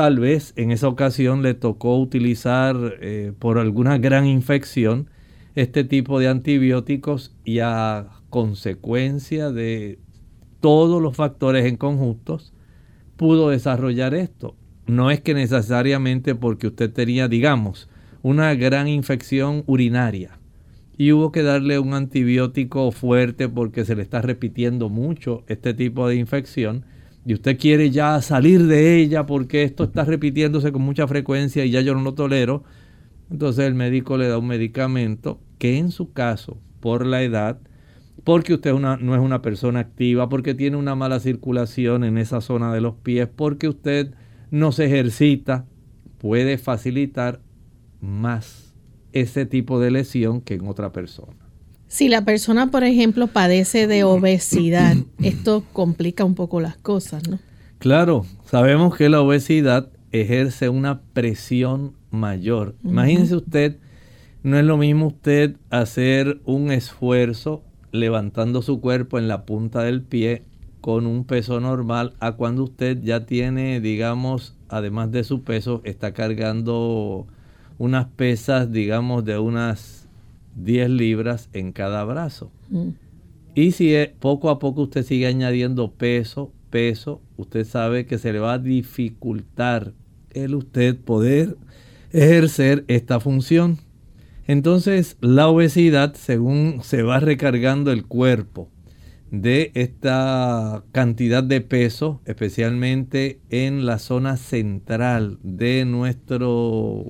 tal 0.00 0.18
vez 0.18 0.54
en 0.56 0.70
esa 0.70 0.88
ocasión 0.88 1.42
le 1.42 1.52
tocó 1.52 1.98
utilizar 2.00 2.96
eh, 3.02 3.34
por 3.38 3.58
alguna 3.58 3.98
gran 3.98 4.24
infección 4.24 5.10
este 5.54 5.84
tipo 5.84 6.18
de 6.18 6.28
antibióticos 6.28 7.36
y 7.44 7.58
a 7.58 8.06
consecuencia 8.30 9.50
de 9.50 9.98
todos 10.60 11.02
los 11.02 11.14
factores 11.14 11.66
en 11.66 11.76
conjuntos, 11.76 12.54
pudo 13.18 13.50
desarrollar 13.50 14.14
esto. 14.14 14.56
No 14.86 15.10
es 15.10 15.20
que 15.20 15.34
necesariamente 15.34 16.34
porque 16.34 16.68
usted 16.68 16.90
tenía, 16.90 17.28
digamos, 17.28 17.90
una 18.22 18.54
gran 18.54 18.88
infección 18.88 19.64
urinaria 19.66 20.38
y 20.96 21.12
hubo 21.12 21.30
que 21.30 21.42
darle 21.42 21.78
un 21.78 21.92
antibiótico 21.92 22.90
fuerte 22.90 23.50
porque 23.50 23.84
se 23.84 23.96
le 23.96 24.02
está 24.02 24.22
repitiendo 24.22 24.88
mucho 24.88 25.44
este 25.46 25.74
tipo 25.74 26.08
de 26.08 26.16
infección 26.16 26.86
y 27.24 27.34
usted 27.34 27.58
quiere 27.58 27.90
ya 27.90 28.20
salir 28.22 28.66
de 28.66 28.96
ella 28.96 29.26
porque 29.26 29.62
esto 29.62 29.84
está 29.84 30.04
repitiéndose 30.04 30.72
con 30.72 30.82
mucha 30.82 31.06
frecuencia 31.06 31.64
y 31.64 31.70
ya 31.70 31.80
yo 31.80 31.94
no 31.94 32.02
lo 32.02 32.14
tolero, 32.14 32.64
entonces 33.30 33.66
el 33.66 33.74
médico 33.74 34.16
le 34.16 34.28
da 34.28 34.38
un 34.38 34.46
medicamento 34.46 35.40
que 35.58 35.78
en 35.78 35.90
su 35.90 36.12
caso, 36.12 36.58
por 36.80 37.04
la 37.04 37.22
edad, 37.22 37.60
porque 38.24 38.54
usted 38.54 38.72
no 38.72 39.14
es 39.14 39.20
una 39.20 39.42
persona 39.42 39.80
activa, 39.80 40.28
porque 40.28 40.54
tiene 40.54 40.76
una 40.76 40.94
mala 40.94 41.20
circulación 41.20 42.04
en 42.04 42.18
esa 42.18 42.40
zona 42.40 42.72
de 42.72 42.80
los 42.80 42.94
pies, 42.96 43.28
porque 43.34 43.68
usted 43.68 44.14
no 44.50 44.72
se 44.72 44.86
ejercita, 44.86 45.66
puede 46.18 46.58
facilitar 46.58 47.40
más 48.00 48.74
ese 49.12 49.46
tipo 49.46 49.80
de 49.80 49.90
lesión 49.90 50.40
que 50.40 50.54
en 50.54 50.66
otra 50.66 50.92
persona. 50.92 51.39
Si 51.90 52.08
la 52.08 52.24
persona, 52.24 52.70
por 52.70 52.84
ejemplo, 52.84 53.26
padece 53.26 53.88
de 53.88 54.04
obesidad, 54.04 54.96
esto 55.22 55.64
complica 55.72 56.24
un 56.24 56.36
poco 56.36 56.60
las 56.60 56.76
cosas, 56.76 57.28
¿no? 57.28 57.40
Claro, 57.80 58.24
sabemos 58.44 58.96
que 58.96 59.08
la 59.08 59.20
obesidad 59.20 59.88
ejerce 60.12 60.68
una 60.68 61.00
presión 61.00 61.94
mayor. 62.12 62.76
Imagínese 62.84 63.34
usted, 63.34 63.78
no 64.44 64.56
es 64.56 64.64
lo 64.64 64.76
mismo 64.76 65.08
usted 65.08 65.56
hacer 65.68 66.40
un 66.44 66.70
esfuerzo 66.70 67.64
levantando 67.90 68.62
su 68.62 68.80
cuerpo 68.80 69.18
en 69.18 69.26
la 69.26 69.44
punta 69.44 69.82
del 69.82 70.00
pie 70.00 70.44
con 70.80 71.08
un 71.08 71.24
peso 71.24 71.58
normal 71.58 72.14
a 72.20 72.32
cuando 72.32 72.62
usted 72.62 73.02
ya 73.02 73.26
tiene, 73.26 73.80
digamos, 73.80 74.54
además 74.68 75.10
de 75.10 75.24
su 75.24 75.42
peso, 75.42 75.80
está 75.82 76.12
cargando 76.12 77.26
unas 77.78 78.06
pesas, 78.06 78.70
digamos, 78.70 79.24
de 79.24 79.40
unas 79.40 79.99
10 80.64 80.90
libras 80.90 81.48
en 81.52 81.72
cada 81.72 82.04
brazo. 82.04 82.50
Mm. 82.68 82.90
Y 83.54 83.72
si 83.72 83.94
poco 84.20 84.50
a 84.50 84.58
poco 84.58 84.82
usted 84.82 85.04
sigue 85.04 85.26
añadiendo 85.26 85.92
peso, 85.92 86.52
peso, 86.70 87.20
usted 87.36 87.66
sabe 87.66 88.06
que 88.06 88.18
se 88.18 88.32
le 88.32 88.38
va 88.38 88.54
a 88.54 88.58
dificultar 88.58 89.92
el 90.30 90.54
usted 90.54 90.96
poder 90.96 91.56
ejercer 92.12 92.84
esta 92.88 93.20
función. 93.20 93.78
Entonces, 94.46 95.16
la 95.20 95.48
obesidad, 95.48 96.14
según 96.14 96.80
se 96.82 97.02
va 97.02 97.20
recargando 97.20 97.92
el 97.92 98.04
cuerpo 98.04 98.68
de 99.30 99.70
esta 99.74 100.82
cantidad 100.92 101.44
de 101.44 101.60
peso, 101.60 102.20
especialmente 102.24 103.40
en 103.48 103.86
la 103.86 103.98
zona 103.98 104.36
central 104.36 105.38
de 105.42 105.84
nuestro 105.84 107.04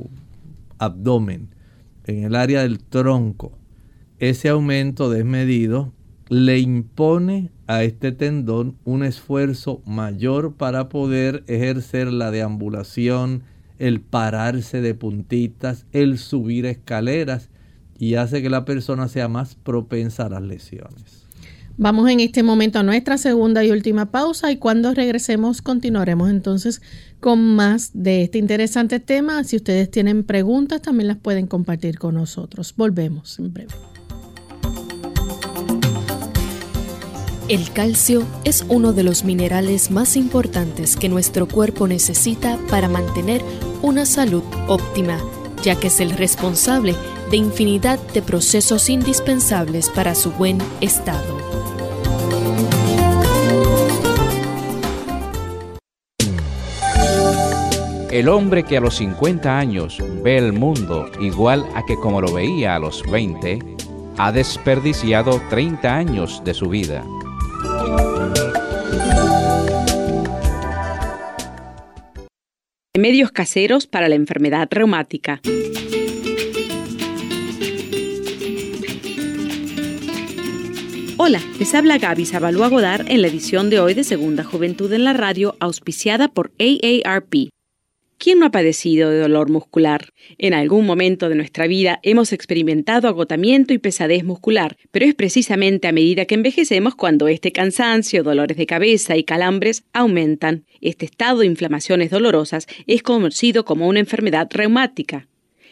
abdomen, 0.79 1.55
en 2.11 2.25
el 2.25 2.35
área 2.35 2.63
del 2.63 2.81
tronco, 2.81 3.53
ese 4.19 4.49
aumento 4.49 5.09
desmedido 5.09 5.93
le 6.29 6.59
impone 6.59 7.51
a 7.67 7.83
este 7.83 8.13
tendón 8.13 8.77
un 8.85 9.03
esfuerzo 9.03 9.83
mayor 9.87 10.55
para 10.55 10.89
poder 10.89 11.43
ejercer 11.47 12.13
la 12.13 12.31
deambulación, 12.31 13.43
el 13.79 14.01
pararse 14.01 14.81
de 14.81 14.95
puntitas, 14.95 15.87
el 15.93 16.19
subir 16.19 16.67
escaleras 16.67 17.49
y 17.99 18.15
hace 18.15 18.43
que 18.43 18.51
la 18.51 18.65
persona 18.65 19.09
sea 19.09 19.29
más 19.29 19.55
propensa 19.55 20.27
a 20.27 20.31
las 20.31 20.43
lesiones. 20.43 21.27
Vamos 21.77 22.11
en 22.11 22.21
este 22.21 22.43
momento 22.43 22.79
a 22.79 22.83
nuestra 22.83 23.17
segunda 23.17 23.65
y 23.65 23.71
última 23.71 24.11
pausa 24.11 24.53
y 24.53 24.57
cuando 24.57 24.93
regresemos 24.93 25.63
continuaremos 25.63 26.31
entonces 26.31 26.83
con 27.21 27.55
más 27.55 27.91
de 27.95 28.23
este 28.25 28.39
interesante 28.39 29.01
tema. 29.01 29.45
Si 29.45 29.57
ustedes 29.57 29.91
tienen 29.91 30.25
preguntas 30.25 30.83
también 30.83 31.09
las 31.09 31.17
pueden 31.17 31.47
compartir 31.47 31.99
con 31.99 32.15
nosotros. 32.15 32.75
Volvemos 32.77 33.39
en 33.39 33.53
breve. 33.53 33.73
El 37.51 37.73
calcio 37.73 38.25
es 38.45 38.65
uno 38.69 38.93
de 38.93 39.03
los 39.03 39.25
minerales 39.25 39.91
más 39.91 40.17
importantes 40.17 40.95
que 40.95 41.09
nuestro 41.09 41.49
cuerpo 41.49 41.89
necesita 41.89 42.61
para 42.71 42.89
mantener 42.89 43.43
una 43.83 44.07
salud 44.07 44.45
óptima, 44.69 45.19
ya 45.65 45.75
que 45.75 45.89
es 45.89 45.99
el 45.99 46.11
responsable 46.11 46.95
de 47.33 47.39
infinidad 47.39 47.99
de 48.15 48.23
procesos 48.23 48.89
indispensables 48.89 49.91
para 49.91 50.15
su 50.15 50.31
buen 50.31 50.59
estado. 50.81 51.50
El 58.11 58.29
hombre 58.29 58.65
que 58.65 58.77
a 58.77 58.81
los 58.81 58.97
50 58.97 59.57
años 59.57 59.99
ve 60.25 60.37
el 60.37 60.53
mundo 60.53 61.09
igual 61.21 61.65
a 61.77 61.87
que 61.87 61.95
como 61.95 62.21
lo 62.21 62.33
veía 62.33 62.75
a 62.75 62.81
los 62.81 63.09
20, 63.09 63.61
ha 64.19 64.33
desperdiciado 64.33 65.41
30 65.49 65.95
años 65.97 66.43
de 66.45 66.53
su 66.53 66.69
vida. 66.69 67.05
Medios 72.99 73.31
caseros 73.31 73.87
para 73.87 74.09
la 74.09 74.17
enfermedad 74.17 74.67
reumática. 74.73 75.41
Hola, 81.17 81.41
les 81.61 81.75
habla 81.77 81.99
Gaby 81.99 82.27
Zabalúa 82.27 82.67
Godard 82.67 83.09
en 83.09 83.23
la 83.23 83.29
edición 83.29 83.71
de 83.71 83.79
hoy 83.79 83.95
de 83.95 84.03
Segunda 84.03 84.43
Juventud 84.43 84.93
en 84.93 85.05
la 85.05 85.13
Radio, 85.13 85.55
auspiciada 85.61 86.27
por 86.27 86.51
AARP. 86.59 87.51
¿Quién 88.23 88.39
no 88.39 88.45
ha 88.45 88.51
padecido 88.51 89.09
de 89.09 89.19
dolor 89.19 89.49
muscular? 89.49 90.13
En 90.37 90.53
algún 90.53 90.85
momento 90.85 91.31
de 91.31 91.37
nuestra 91.37 91.67
vida 91.67 92.01
hemos 92.03 92.35
experimentado 92.35 93.09
agotamiento 93.09 93.73
y 93.73 93.79
pesadez 93.79 94.25
muscular, 94.25 94.77
pero 94.91 95.07
es 95.07 95.15
precisamente 95.15 95.89
a 95.89 95.93
medida 95.93 96.27
que 96.27 96.35
envejecemos 96.35 96.95
cuando 96.95 97.29
este 97.29 97.51
cansancio, 97.51 98.23
dolores 98.23 98.59
de 98.59 98.67
cabeza 98.67 99.17
y 99.17 99.25
calambres 99.25 99.85
aumentan. 99.95 100.67
Este 100.83 101.07
estado 101.07 101.39
de 101.39 101.47
inflamaciones 101.47 102.11
dolorosas 102.11 102.67
es 102.87 103.03
conocido 103.03 103.65
como 103.65 103.89
una 103.89 104.01
enfermedad 104.01 104.49
reumática 104.51 105.30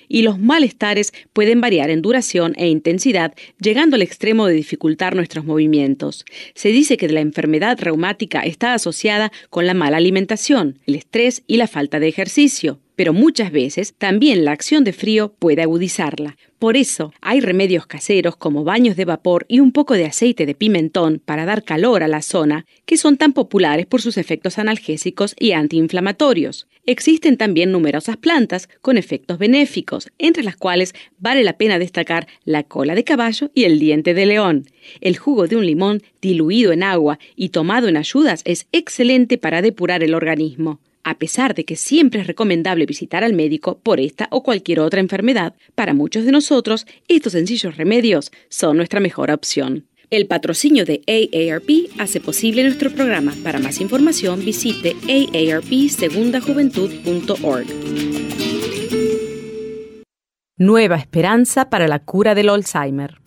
y 0.09 0.23
los 0.23 0.39
malestares 0.39 1.13
pueden 1.33 1.61
variar 1.61 1.91
en 1.91 2.03
duración 2.03 2.55
e 2.57 2.69
intensidad, 2.69 3.35
llegando 3.61 3.97
al 3.97 4.03
extremo 4.03 4.47
de 4.47 4.55
dificultar 4.55 5.15
nuestros 5.15 5.45
movimientos. 5.45 6.25
Se 6.55 6.71
dice 6.71 6.97
que 6.97 7.09
la 7.09 7.21
enfermedad 7.21 7.79
reumática 7.81 8.41
está 8.41 8.75
asociada 8.75 9.31
con 9.51 9.67
la 9.67 9.75
mala 9.75 9.99
alimentación, 9.99 10.79
el 10.87 10.95
estrés 10.95 11.43
y 11.47 11.57
la 11.57 11.67
falta 11.67 12.01
de 12.01 12.09
ejercicio 12.09 12.81
pero 12.99 13.13
muchas 13.13 13.53
veces 13.53 13.95
también 13.97 14.45
la 14.45 14.51
acción 14.51 14.83
de 14.83 14.93
frío 14.93 15.33
puede 15.39 15.63
agudizarla. 15.63 16.37
Por 16.59 16.77
eso 16.77 17.13
hay 17.21 17.39
remedios 17.39 17.87
caseros 17.87 18.35
como 18.35 18.65
baños 18.65 18.97
de 18.97 19.05
vapor 19.05 19.47
y 19.49 19.61
un 19.61 19.71
poco 19.71 19.95
de 19.95 20.07
aceite 20.07 20.47
de 20.47 20.57
pimentón 20.57 21.23
para 21.25 21.45
dar 21.45 21.63
calor 21.63 22.03
a 22.03 22.09
la 22.09 22.23
zona, 22.23 22.67
que 22.87 22.97
son 22.97 23.17
tan 23.17 23.35
populares 23.35 23.87
por 23.87 24.03
sus 24.03 24.19
efectos 24.19 24.59
analgésicos 24.59 25.37
y 25.39 25.53
antiinflamatorios. 25.53 26.67
Existen 26.87 27.37
también 27.37 27.71
numerosas 27.71 28.17
plantas 28.17 28.69
con 28.81 28.99
efectos 28.99 29.39
benéficos, 29.39 30.09
entre 30.19 30.43
las 30.43 30.57
cuales 30.57 30.93
vale 31.21 31.45
la 31.45 31.57
pena 31.57 31.79
destacar 31.79 32.27
la 32.45 32.65
cola 32.65 32.97
de 32.97 33.05
caballo 33.05 33.53
y 33.55 33.63
el 33.63 33.79
diente 33.79 34.13
de 34.13 34.27
león. 34.27 34.65
El 35.01 35.17
jugo 35.17 35.47
de 35.47 35.55
un 35.55 35.65
limón 35.65 36.03
diluido 36.21 36.73
en 36.73 36.83
agua 36.83 37.21
y 37.37 37.51
tomado 37.51 37.87
en 37.87 37.97
ayudas 37.97 38.43
es 38.45 38.67
excelente 38.73 39.39
para 39.39 39.63
depurar 39.63 40.03
el 40.03 40.15
organismo 40.15 40.81
a 41.05 41.19
pesar 41.19 41.55
de 41.55 41.65
que 41.65 41.77
siempre 41.77 42.21
es 42.21 42.27
recomendable 42.27 42.87
visitar 42.87 43.25
al 43.25 43.33
médico 43.33 43.79
por 43.79 44.01
esta 44.01 44.29
o 44.31 44.43
cualquier 44.43 44.81
otra 44.81 45.01
enfermedad, 45.01 45.55
para 45.75 45.95
muchos 45.95 46.25
de 46.25 46.33
nosotros 46.33 46.87
estos 47.09 47.33
sencillos 47.33 47.77
remedios 47.77 48.31
son 48.49 48.77
nuestra 48.77 49.01
mejor 49.01 49.31
opción. 49.31 49.87
El 50.11 50.27
patrocinio 50.27 50.87
de 50.87 51.03
AARP 51.07 51.69
hace 51.99 52.21
posible 52.21 52.63
nuestro 52.63 52.91
programa. 52.91 53.35
Para 53.43 53.59
más 53.59 53.79
información 53.81 54.43
visite 54.43 54.97
aarpsegundajuventud.org. 55.07 57.67
Nueva 60.57 60.97
esperanza 60.97 61.69
para 61.69 61.87
la 61.87 61.99
cura 61.99 62.35
del 62.35 62.49
Alzheimer. 62.49 63.19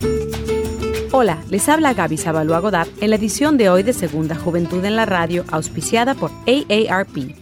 Hola, 1.12 1.44
les 1.50 1.68
habla 1.68 1.94
Gaby 1.94 2.16
Zabalúa 2.16 2.58
Godard 2.58 2.88
en 3.00 3.10
la 3.10 3.16
edición 3.16 3.58
de 3.58 3.68
hoy 3.68 3.82
de 3.82 3.92
Segunda 3.92 4.34
Juventud 4.34 4.82
en 4.84 4.96
la 4.96 5.06
Radio, 5.06 5.44
auspiciada 5.50 6.14
por 6.14 6.30
AARP. 6.46 7.41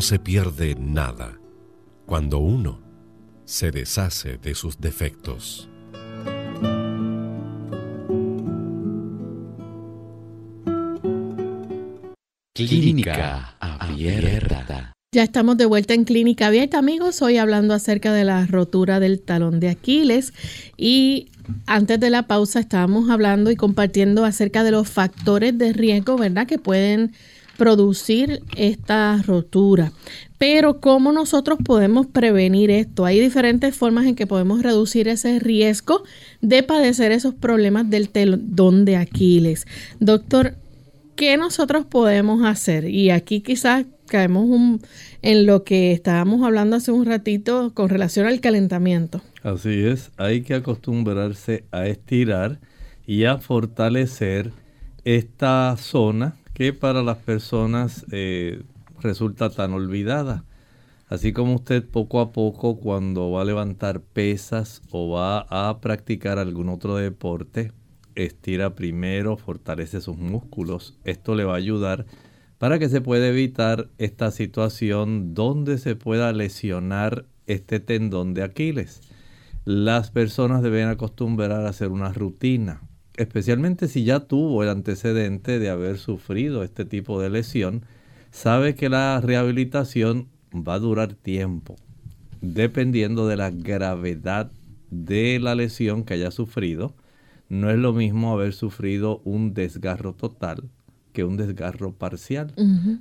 No 0.00 0.06
se 0.06 0.18
pierde 0.18 0.76
nada 0.80 1.38
cuando 2.06 2.38
uno 2.38 2.80
se 3.44 3.70
deshace 3.70 4.38
de 4.38 4.54
sus 4.54 4.80
defectos. 4.80 5.68
Clínica 12.54 13.56
Abierta. 13.60 14.94
Ya 15.14 15.22
estamos 15.22 15.58
de 15.58 15.66
vuelta 15.66 15.92
en 15.92 16.04
Clínica 16.04 16.46
Abierta, 16.46 16.78
amigos. 16.78 17.20
Hoy 17.20 17.36
hablando 17.36 17.74
acerca 17.74 18.14
de 18.14 18.24
la 18.24 18.46
rotura 18.46 19.00
del 19.00 19.20
talón 19.20 19.60
de 19.60 19.68
Aquiles. 19.68 20.32
Y 20.78 21.30
antes 21.66 22.00
de 22.00 22.08
la 22.08 22.22
pausa 22.22 22.60
estábamos 22.60 23.10
hablando 23.10 23.50
y 23.50 23.56
compartiendo 23.56 24.24
acerca 24.24 24.64
de 24.64 24.70
los 24.70 24.88
factores 24.88 25.58
de 25.58 25.74
riesgo, 25.74 26.16
¿verdad? 26.16 26.46
Que 26.46 26.56
pueden 26.56 27.12
producir 27.60 28.42
esta 28.56 29.20
rotura. 29.20 29.92
Pero 30.38 30.80
¿cómo 30.80 31.12
nosotros 31.12 31.58
podemos 31.62 32.06
prevenir 32.06 32.70
esto? 32.70 33.04
Hay 33.04 33.20
diferentes 33.20 33.76
formas 33.76 34.06
en 34.06 34.14
que 34.14 34.26
podemos 34.26 34.62
reducir 34.62 35.08
ese 35.08 35.38
riesgo 35.40 36.02
de 36.40 36.62
padecer 36.62 37.12
esos 37.12 37.34
problemas 37.34 37.90
del 37.90 38.08
talón 38.08 38.86
de 38.86 38.96
Aquiles. 38.96 39.66
Doctor, 39.98 40.54
¿qué 41.16 41.36
nosotros 41.36 41.84
podemos 41.84 42.46
hacer? 42.46 42.88
Y 42.88 43.10
aquí 43.10 43.42
quizás 43.42 43.84
caemos 44.06 44.80
en 45.20 45.44
lo 45.44 45.62
que 45.62 45.92
estábamos 45.92 46.42
hablando 46.42 46.76
hace 46.76 46.92
un 46.92 47.04
ratito 47.04 47.74
con 47.74 47.90
relación 47.90 48.26
al 48.26 48.40
calentamiento. 48.40 49.20
Así 49.42 49.84
es, 49.84 50.12
hay 50.16 50.40
que 50.40 50.54
acostumbrarse 50.54 51.64
a 51.72 51.86
estirar 51.88 52.58
y 53.06 53.26
a 53.26 53.36
fortalecer 53.36 54.50
esta 55.04 55.76
zona 55.76 56.39
que 56.60 56.74
para 56.74 57.02
las 57.02 57.16
personas 57.16 58.04
eh, 58.12 58.64
resulta 59.00 59.48
tan 59.48 59.72
olvidada. 59.72 60.44
Así 61.08 61.32
como 61.32 61.54
usted 61.54 61.88
poco 61.88 62.20
a 62.20 62.32
poco 62.32 62.76
cuando 62.76 63.30
va 63.30 63.40
a 63.40 63.44
levantar 63.46 64.02
pesas 64.02 64.82
o 64.90 65.08
va 65.08 65.46
a 65.48 65.80
practicar 65.80 66.38
algún 66.38 66.68
otro 66.68 66.96
deporte, 66.96 67.72
estira 68.14 68.74
primero, 68.74 69.38
fortalece 69.38 70.02
sus 70.02 70.18
músculos. 70.18 70.98
Esto 71.04 71.34
le 71.34 71.44
va 71.44 71.54
a 71.54 71.56
ayudar 71.56 72.04
para 72.58 72.78
que 72.78 72.90
se 72.90 73.00
pueda 73.00 73.28
evitar 73.28 73.88
esta 73.96 74.30
situación 74.30 75.32
donde 75.32 75.78
se 75.78 75.96
pueda 75.96 76.30
lesionar 76.34 77.24
este 77.46 77.80
tendón 77.80 78.34
de 78.34 78.42
Aquiles. 78.42 79.00
Las 79.64 80.10
personas 80.10 80.60
deben 80.62 80.88
acostumbrar 80.88 81.64
a 81.64 81.70
hacer 81.70 81.88
una 81.88 82.12
rutina, 82.12 82.82
especialmente 83.20 83.86
si 83.86 84.04
ya 84.04 84.20
tuvo 84.20 84.62
el 84.62 84.70
antecedente 84.70 85.58
de 85.58 85.68
haber 85.68 85.98
sufrido 85.98 86.62
este 86.62 86.86
tipo 86.86 87.20
de 87.20 87.28
lesión, 87.28 87.82
sabe 88.30 88.74
que 88.74 88.88
la 88.88 89.20
rehabilitación 89.20 90.28
va 90.54 90.74
a 90.74 90.78
durar 90.78 91.12
tiempo, 91.12 91.76
dependiendo 92.40 93.28
de 93.28 93.36
la 93.36 93.50
gravedad 93.50 94.50
de 94.90 95.38
la 95.38 95.54
lesión 95.54 96.04
que 96.04 96.14
haya 96.14 96.30
sufrido. 96.30 96.94
No 97.50 97.70
es 97.70 97.76
lo 97.76 97.92
mismo 97.92 98.32
haber 98.32 98.54
sufrido 98.54 99.20
un 99.24 99.52
desgarro 99.52 100.14
total 100.14 100.70
que 101.12 101.24
un 101.24 101.36
desgarro 101.36 101.92
parcial. 101.92 102.54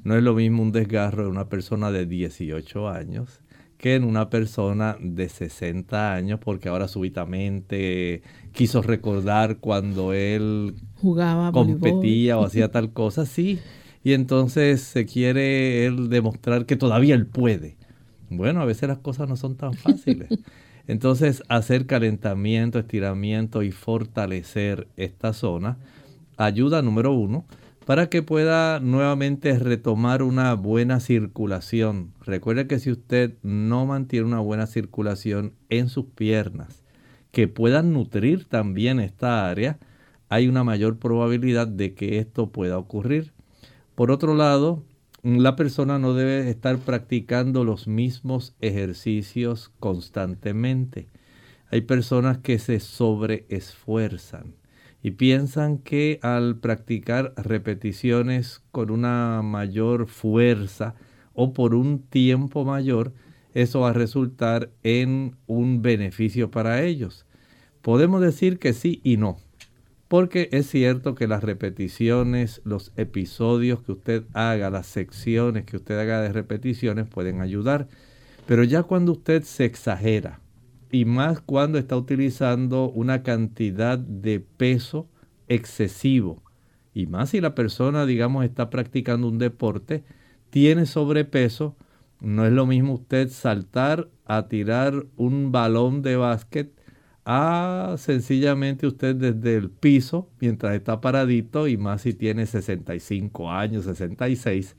No 0.03 0.17
es 0.17 0.23
lo 0.23 0.33
mismo 0.33 0.63
un 0.63 0.73
desgarro 0.73 1.23
de 1.23 1.29
una 1.29 1.47
persona 1.47 1.91
de 1.91 2.05
18 2.05 2.89
años 2.89 3.39
que 3.79 3.95
en 3.95 4.03
una 4.03 4.29
persona 4.29 4.97
de 4.99 5.29
60 5.29 6.13
años, 6.13 6.39
porque 6.43 6.67
ahora 6.67 6.89
súbitamente 6.89 8.21
quiso 8.51 8.81
recordar 8.81 9.57
cuando 9.59 10.11
él 10.11 10.75
jugaba, 11.01 11.53
competía 11.53 12.37
o 12.37 12.43
hacía 12.45 12.71
tal 12.71 12.91
cosa, 12.91 13.25
sí, 13.25 13.57
y 14.03 14.11
entonces 14.13 14.81
se 14.81 15.05
quiere 15.05 15.85
él 15.85 16.09
demostrar 16.09 16.65
que 16.65 16.75
todavía 16.75 17.15
él 17.15 17.25
puede. 17.25 17.77
Bueno, 18.29 18.61
a 18.61 18.65
veces 18.65 18.89
las 18.89 18.99
cosas 18.99 19.29
no 19.29 19.37
son 19.37 19.55
tan 19.55 19.73
fáciles. 19.73 20.29
Entonces, 20.87 21.43
hacer 21.49 21.85
calentamiento, 21.85 22.79
estiramiento 22.79 23.61
y 23.61 23.71
fortalecer 23.71 24.87
esta 24.97 25.33
zona 25.33 25.77
ayuda, 26.35 26.81
número 26.81 27.13
uno, 27.13 27.45
para 27.89 28.07
que 28.07 28.21
pueda 28.21 28.79
nuevamente 28.79 29.57
retomar 29.57 30.21
una 30.21 30.53
buena 30.53 30.99
circulación. 30.99 32.13
Recuerde 32.23 32.67
que 32.67 32.77
si 32.77 32.91
usted 32.91 33.33
no 33.41 33.87
mantiene 33.87 34.27
una 34.27 34.39
buena 34.39 34.67
circulación 34.67 35.55
en 35.69 35.89
sus 35.89 36.05
piernas, 36.05 36.83
que 37.31 37.47
puedan 37.47 37.91
nutrir 37.91 38.45
también 38.45 38.99
esta 38.99 39.49
área, 39.49 39.79
hay 40.29 40.47
una 40.47 40.63
mayor 40.63 40.99
probabilidad 40.99 41.67
de 41.67 41.95
que 41.95 42.19
esto 42.19 42.51
pueda 42.51 42.77
ocurrir. 42.77 43.33
Por 43.95 44.11
otro 44.11 44.35
lado, 44.35 44.83
la 45.23 45.55
persona 45.55 45.97
no 45.97 46.13
debe 46.13 46.47
estar 46.47 46.77
practicando 46.77 47.63
los 47.63 47.87
mismos 47.87 48.53
ejercicios 48.61 49.71
constantemente. 49.79 51.07
Hay 51.71 51.81
personas 51.81 52.37
que 52.37 52.59
se 52.59 52.81
sobreesfuerzan 52.81 54.58
y 55.01 55.11
piensan 55.11 55.77
que 55.77 56.19
al 56.21 56.57
practicar 56.57 57.33
repeticiones 57.37 58.61
con 58.71 58.91
una 58.91 59.41
mayor 59.41 60.07
fuerza 60.07 60.95
o 61.33 61.53
por 61.53 61.73
un 61.73 61.99
tiempo 61.99 62.65
mayor, 62.65 63.13
eso 63.53 63.81
va 63.81 63.89
a 63.89 63.93
resultar 63.93 64.69
en 64.83 65.35
un 65.47 65.81
beneficio 65.81 66.51
para 66.51 66.83
ellos. 66.83 67.25
Podemos 67.81 68.21
decir 68.21 68.59
que 68.59 68.73
sí 68.73 68.99
y 69.03 69.17
no, 69.17 69.37
porque 70.09 70.49
es 70.51 70.67
cierto 70.69 71.15
que 71.15 71.27
las 71.27 71.43
repeticiones, 71.43 72.61
los 72.65 72.91
episodios 72.97 73.81
que 73.81 73.93
usted 73.93 74.23
haga, 74.33 74.69
las 74.69 74.87
secciones 74.87 75.65
que 75.65 75.77
usted 75.77 75.97
haga 75.97 76.21
de 76.21 76.33
repeticiones 76.33 77.07
pueden 77.07 77.41
ayudar, 77.41 77.87
pero 78.45 78.63
ya 78.63 78.83
cuando 78.83 79.13
usted 79.13 79.43
se 79.43 79.63
exagera, 79.63 80.41
y 80.91 81.05
más 81.05 81.41
cuando 81.41 81.77
está 81.77 81.95
utilizando 81.95 82.89
una 82.89 83.23
cantidad 83.23 83.97
de 83.97 84.39
peso 84.39 85.07
excesivo. 85.47 86.41
Y 86.93 87.05
más 87.05 87.29
si 87.29 87.41
la 87.41 87.55
persona, 87.55 88.05
digamos, 88.05 88.43
está 88.45 88.69
practicando 88.69 89.27
un 89.27 89.37
deporte, 89.37 90.03
tiene 90.49 90.85
sobrepeso, 90.85 91.75
no 92.19 92.45
es 92.45 92.51
lo 92.51 92.65
mismo 92.65 92.95
usted 92.95 93.29
saltar 93.29 94.09
a 94.25 94.47
tirar 94.47 95.05
un 95.15 95.51
balón 95.51 96.01
de 96.01 96.15
básquet 96.15 96.73
a 97.25 97.95
sencillamente 97.97 98.87
usted 98.87 99.15
desde 99.15 99.55
el 99.55 99.69
piso 99.69 100.29
mientras 100.39 100.73
está 100.73 100.99
paradito 100.99 101.67
y 101.67 101.77
más 101.77 102.01
si 102.01 102.13
tiene 102.13 102.47
65 102.47 103.51
años, 103.51 103.85
66 103.85 104.75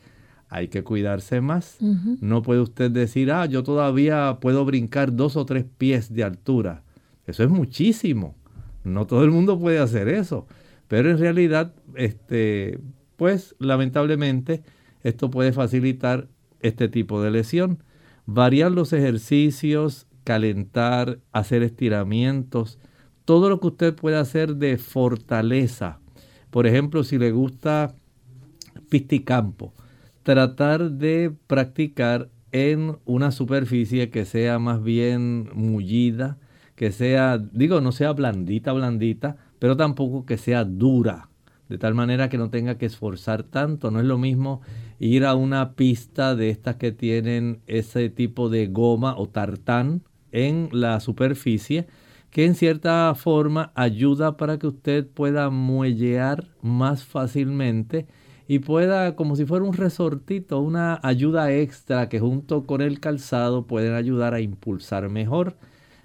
hay 0.51 0.67
que 0.67 0.83
cuidarse 0.83 1.41
más. 1.41 1.79
No 2.21 2.43
puede 2.43 2.61
usted 2.61 2.91
decir, 2.91 3.31
ah, 3.31 3.47
yo 3.47 3.63
todavía 3.63 4.39
puedo 4.41 4.65
brincar 4.65 5.15
dos 5.15 5.37
o 5.37 5.47
tres 5.47 5.65
pies 5.79 6.13
de 6.13 6.25
altura. 6.25 6.83
Eso 7.27 7.45
es 7.45 7.51
muchísimo. 7.51 8.35
No 8.83 9.07
todo 9.07 9.23
el 9.23 9.31
mundo 9.31 9.59
puede 9.59 9.79
hacer 9.79 10.09
eso. 10.09 10.49
Pero 10.89 11.09
en 11.09 11.19
realidad, 11.19 11.73
este, 11.95 12.81
pues 13.17 13.55
lamentablemente, 13.61 14.63
esto 15.05 15.31
puede 15.31 15.53
facilitar 15.53 16.27
este 16.59 16.89
tipo 16.89 17.23
de 17.23 17.31
lesión. 17.31 17.85
Variar 18.27 18.73
los 18.73 18.93
ejercicios, 18.93 20.09
calentar, 20.25 21.21
hacer 21.31 21.63
estiramientos, 21.63 22.81
todo 23.25 23.49
lo 23.49 23.61
que 23.61 23.69
usted 23.69 23.95
pueda 23.95 24.19
hacer 24.19 24.57
de 24.57 24.79
fortaleza. 24.79 26.01
Por 26.51 26.67
ejemplo, 26.67 27.05
si 27.05 27.19
le 27.19 27.31
gusta 27.31 27.95
pisticampo, 28.89 29.73
tratar 30.31 30.93
de 30.93 31.35
practicar 31.49 32.29
en 32.53 32.99
una 33.05 33.33
superficie 33.33 34.11
que 34.11 34.25
sea 34.25 34.61
más 34.61 34.81
bien 34.81 35.51
mullida, 35.55 36.39
que 36.77 36.93
sea, 36.93 37.39
digo, 37.39 37.81
no 37.81 37.91
sea 37.91 38.13
blandita, 38.13 38.73
blandita, 38.73 39.39
pero 39.59 39.77
tampoco 39.77 40.27
que 40.27 40.39
sea 40.39 40.63
dura, 40.63 41.31
de 41.69 41.79
tal 41.79 41.95
manera 41.95 42.29
que 42.29 42.39
no 42.39 42.49
tenga 42.49 42.79
que 42.79 42.87
esforzar 42.87 43.43
tanto. 43.43 43.91
No 43.91 43.99
es 43.99 44.07
lo 44.07 44.19
mismo 44.19 44.61
ir 45.01 45.25
a 45.25 45.35
una 45.35 45.73
pista 45.75 46.37
de 46.37 46.51
estas 46.51 46.77
que 46.77 46.93
tienen 46.93 47.59
ese 47.67 48.09
tipo 48.09 48.49
de 48.49 48.69
goma 48.69 49.17
o 49.19 49.29
tartán 49.29 50.05
en 50.31 50.69
la 50.71 51.01
superficie, 51.01 51.89
que 52.31 52.45
en 52.45 52.55
cierta 52.55 53.13
forma 53.17 53.73
ayuda 53.75 54.37
para 54.37 54.61
que 54.61 54.69
usted 54.69 55.09
pueda 55.09 55.51
muellear 55.51 56.47
más 56.63 57.05
fácilmente 57.05 58.07
y 58.51 58.59
pueda, 58.59 59.15
como 59.15 59.37
si 59.37 59.45
fuera 59.45 59.65
un 59.65 59.75
resortito, 59.75 60.59
una 60.59 60.99
ayuda 61.05 61.53
extra 61.53 62.09
que 62.09 62.19
junto 62.19 62.67
con 62.67 62.81
el 62.81 62.99
calzado 62.99 63.69
pueden 63.69 63.95
ayudar 63.95 64.35
a 64.35 64.41
impulsar 64.41 65.09
mejor. 65.09 65.57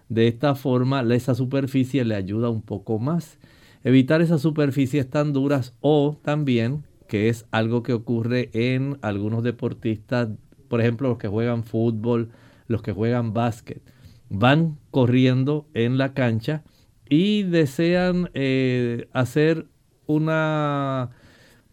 De 0.09 0.27
esta 0.27 0.53
forma, 0.53 1.01
esa 1.11 1.33
superficie 1.33 2.05
le 2.05 2.13
ayuda 2.13 2.51
un 2.51 2.61
poco 2.61 2.99
más. 2.99 3.39
Evitar 3.83 4.21
esas 4.21 4.43
superficies 4.43 5.09
tan 5.09 5.33
duras 5.33 5.73
o 5.81 6.19
también, 6.21 6.83
que 7.07 7.29
es 7.29 7.47
algo 7.49 7.81
que 7.81 7.93
ocurre 7.93 8.51
en 8.53 8.99
algunos 9.01 9.41
deportistas, 9.41 10.29
por 10.67 10.81
ejemplo, 10.81 11.09
los 11.09 11.17
que 11.17 11.27
juegan 11.27 11.63
fútbol, 11.63 12.29
los 12.67 12.83
que 12.83 12.91
juegan 12.91 13.33
básquet, 13.33 13.81
van 14.29 14.77
corriendo 14.91 15.65
en 15.73 15.97
la 15.97 16.13
cancha 16.13 16.63
y 17.09 17.41
desean 17.41 18.29
eh, 18.35 19.07
hacer 19.13 19.65
una 20.05 21.09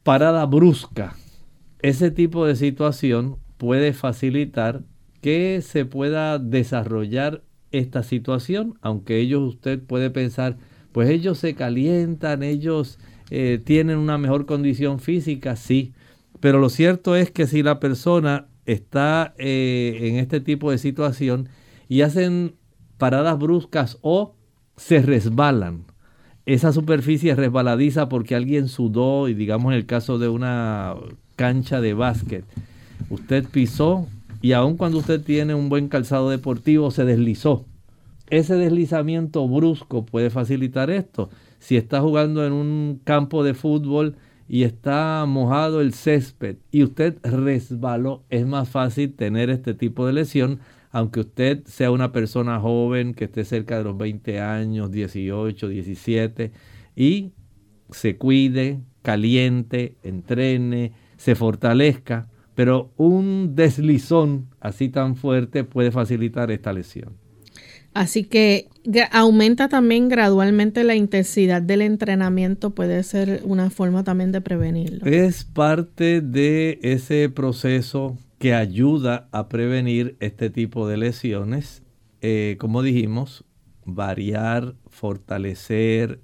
parada 0.03 0.45
brusca. 0.47 1.17
Ese 1.81 2.11
tipo 2.11 2.47
de 2.47 2.57
situación 2.57 3.39
puede 3.59 3.93
facilitar 3.93 4.83
que 5.21 5.63
se 5.63 5.85
pueda 5.85 6.39
desarrollar 6.39 7.43
esta 7.71 8.03
situación, 8.03 8.75
aunque 8.83 9.19
ellos 9.19 9.43
usted 9.43 9.81
puede 9.83 10.11
pensar, 10.11 10.59
pues 10.93 11.09
ellos 11.09 11.39
se 11.39 11.55
calientan, 11.55 12.43
ellos 12.43 12.99
eh, 13.31 13.61
tienen 13.65 13.99
una 13.99 14.19
mejor 14.19 14.47
condición 14.47 14.99
física, 15.01 15.57
sí, 15.57 15.95
pero 16.41 16.59
lo 16.59 16.69
cierto 16.69 17.17
es 17.17 17.31
que 17.31 17.47
si 17.47 17.63
la 17.63 17.81
persona 17.81 18.49
está 18.67 19.35
eh, 19.39 19.99
en 20.03 20.17
este 20.17 20.41
tipo 20.41 20.71
de 20.71 20.79
situación 20.79 21.49
y 21.89 22.03
hacen 22.03 22.57
paradas 22.99 23.39
bruscas 23.39 23.99
o 24.03 24.35
se 24.77 25.01
resbalan, 25.01 25.85
esa 26.47 26.73
superficie 26.73 27.35
resbaladiza 27.35 28.09
porque 28.09 28.35
alguien 28.35 28.69
sudó 28.69 29.29
y 29.29 29.35
digamos 29.35 29.73
en 29.73 29.79
el 29.79 29.87
caso 29.87 30.19
de 30.19 30.29
una 30.29 30.95
cancha 31.37 31.81
de 31.81 31.95
básquet, 31.95 32.45
usted 33.11 33.45
pisó 33.51 34.07
y 34.41 34.53
aun 34.53 34.77
cuando 34.77 34.99
usted 34.99 35.23
tiene 35.23 35.55
un 35.55 35.69
buen 35.69 35.89
calzado 35.89 36.31
deportivo 36.31 36.91
se 36.91 37.05
deslizó. 37.05 37.65
Ese 38.29 38.55
deslizamiento 38.55 39.47
brusco 39.47 40.05
puede 40.05 40.31
facilitar 40.31 40.91
esto. 40.91 41.31
Si 41.59 41.77
está 41.77 42.01
jugando 42.01 42.45
en 42.47 42.53
un 42.53 43.01
campo 43.05 43.45
de 43.45 43.55
fútbol 43.55 44.17
y 44.49 44.65
está 44.65 45.25
mojado 45.29 45.81
el 45.81 45.93
césped 45.93 46.57
y 46.73 46.83
usted 46.83 47.19
resbaló, 47.23 48.23
es 48.31 48.47
más 48.47 48.69
fácil 48.69 49.15
tener 49.15 49.49
este 49.51 49.75
tipo 49.75 50.07
de 50.07 50.15
lesión, 50.15 50.61
aunque 50.93 51.21
usted 51.21 51.65
sea 51.65 51.91
una 51.91 52.13
persona 52.13 52.61
joven 52.61 53.15
que 53.15 53.25
esté 53.25 53.45
cerca 53.45 53.79
de 53.79 53.85
los 53.85 53.97
20 53.97 54.41
años, 54.41 54.93
18, 54.93 55.69
17, 55.69 56.53
y 56.95 57.33
se 57.91 58.17
cuide, 58.17 58.81
caliente, 59.01 59.97
entrene, 60.03 60.93
se 61.17 61.35
fortalezca, 61.35 62.29
pero 62.55 62.93
un 62.99 63.55
deslizón 63.57 64.49
así 64.61 64.91
tan 64.91 65.17
fuerte 65.17 65.65
puede 65.65 65.91
facilitar 65.91 66.51
esta 66.51 66.75
lesión. 66.75 67.15
Así 67.95 68.25
que 68.25 68.69
aumenta 69.11 69.69
también 69.69 70.09
gradualmente 70.09 70.85
la 70.85 70.95
intensidad 70.95 71.61
del 71.63 71.83
entrenamiento, 71.83 72.75
puede 72.75 73.03
ser 73.03 73.43
una 73.45 73.71
forma 73.71 74.05
también 74.05 74.33
de 74.33 74.41
prevenirlo. 74.41 75.07
Es 75.07 75.45
parte 75.45 76.21
de 76.21 76.79
ese 76.83 77.29
proceso 77.29 78.17
que 78.43 78.55
ayuda 78.55 79.29
a 79.31 79.49
prevenir 79.49 80.17
este 80.19 80.51
tipo 80.51 80.89
de 80.89 80.97
lesiones. 80.97 81.85
Eh, 82.23 82.57
como 82.59 82.83
dijimos, 82.83 83.45
variar, 83.85 84.75
fortalecer, 84.89 86.21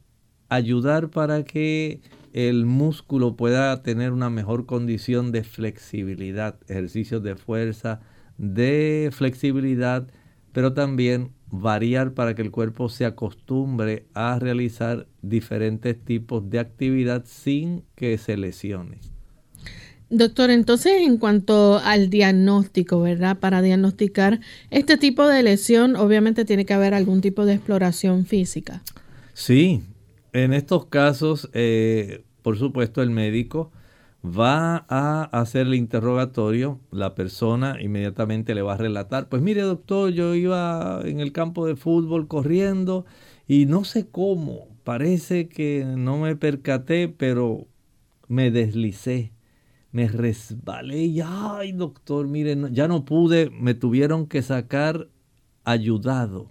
ayudar 0.48 1.10
para 1.10 1.44
que 1.44 2.00
el 2.32 2.66
músculo 2.66 3.36
pueda 3.36 3.84
tener 3.84 4.10
una 4.10 4.30
mejor 4.30 4.66
condición 4.66 5.30
de 5.30 5.44
flexibilidad, 5.44 6.58
ejercicios 6.66 7.22
de 7.22 7.36
fuerza, 7.36 8.00
de 8.36 9.10
flexibilidad, 9.12 10.08
pero 10.50 10.72
también 10.72 11.30
variar 11.52 12.14
para 12.14 12.34
que 12.34 12.42
el 12.42 12.50
cuerpo 12.50 12.88
se 12.88 13.04
acostumbre 13.04 14.06
a 14.14 14.40
realizar 14.40 15.06
diferentes 15.22 16.04
tipos 16.04 16.50
de 16.50 16.58
actividad 16.58 17.22
sin 17.26 17.84
que 17.94 18.18
se 18.18 18.36
lesione. 18.36 18.98
Doctor, 20.10 20.50
entonces 20.50 21.02
en 21.02 21.18
cuanto 21.18 21.78
al 21.78 22.08
diagnóstico, 22.08 23.00
¿verdad? 23.00 23.38
Para 23.38 23.60
diagnosticar 23.60 24.40
este 24.70 24.96
tipo 24.96 25.26
de 25.26 25.42
lesión, 25.42 25.96
obviamente 25.96 26.46
tiene 26.46 26.64
que 26.64 26.72
haber 26.72 26.94
algún 26.94 27.20
tipo 27.20 27.44
de 27.44 27.54
exploración 27.54 28.24
física. 28.24 28.82
Sí, 29.34 29.82
en 30.32 30.54
estos 30.54 30.86
casos, 30.86 31.50
eh, 31.52 32.24
por 32.42 32.56
supuesto, 32.56 33.02
el 33.02 33.10
médico 33.10 33.70
va 34.24 34.86
a 34.88 35.24
hacer 35.24 35.66
el 35.66 35.74
interrogatorio, 35.74 36.80
la 36.90 37.14
persona 37.14 37.76
inmediatamente 37.80 38.54
le 38.54 38.62
va 38.62 38.74
a 38.74 38.78
relatar, 38.78 39.28
pues 39.28 39.42
mire 39.42 39.62
doctor, 39.62 40.10
yo 40.10 40.34
iba 40.34 41.00
en 41.04 41.20
el 41.20 41.32
campo 41.32 41.66
de 41.66 41.76
fútbol 41.76 42.26
corriendo 42.26 43.06
y 43.46 43.66
no 43.66 43.84
sé 43.84 44.08
cómo, 44.08 44.66
parece 44.84 45.48
que 45.48 45.84
no 45.86 46.18
me 46.18 46.34
percaté, 46.34 47.08
pero 47.08 47.66
me 48.26 48.50
deslicé, 48.50 49.32
me 49.90 50.08
resbalé 50.08 51.04
y 51.04 51.20
ay 51.24 51.72
doctor, 51.72 52.28
mire, 52.28 52.56
ya 52.72 52.88
no 52.88 53.04
pude, 53.04 53.50
me 53.50 53.74
tuvieron 53.74 54.26
que 54.26 54.42
sacar 54.42 55.08
ayudado 55.64 56.50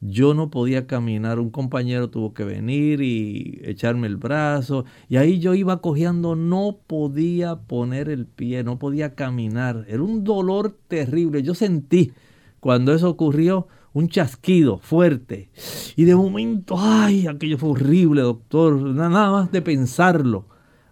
yo 0.00 0.32
no 0.32 0.50
podía 0.50 0.86
caminar, 0.86 1.38
un 1.38 1.50
compañero 1.50 2.08
tuvo 2.08 2.32
que 2.32 2.44
venir 2.44 3.02
y 3.02 3.60
echarme 3.62 4.06
el 4.06 4.16
brazo, 4.16 4.86
y 5.08 5.16
ahí 5.16 5.38
yo 5.38 5.54
iba 5.54 5.82
cojeando, 5.82 6.36
no 6.36 6.78
podía 6.86 7.56
poner 7.56 8.08
el 8.08 8.26
pie, 8.26 8.64
no 8.64 8.78
podía 8.78 9.14
caminar, 9.14 9.84
era 9.88 10.02
un 10.02 10.24
dolor 10.24 10.78
terrible, 10.88 11.42
yo 11.42 11.54
sentí 11.54 12.12
cuando 12.60 12.94
eso 12.94 13.10
ocurrió 13.10 13.68
un 13.92 14.08
chasquido 14.08 14.78
fuerte, 14.78 15.50
y 15.96 16.04
de 16.04 16.16
momento, 16.16 16.76
ay, 16.78 17.26
aquello 17.26 17.58
fue 17.58 17.70
horrible, 17.70 18.22
doctor, 18.22 18.80
nada 18.80 19.30
más 19.30 19.52
de 19.52 19.60
pensarlo, 19.60 20.46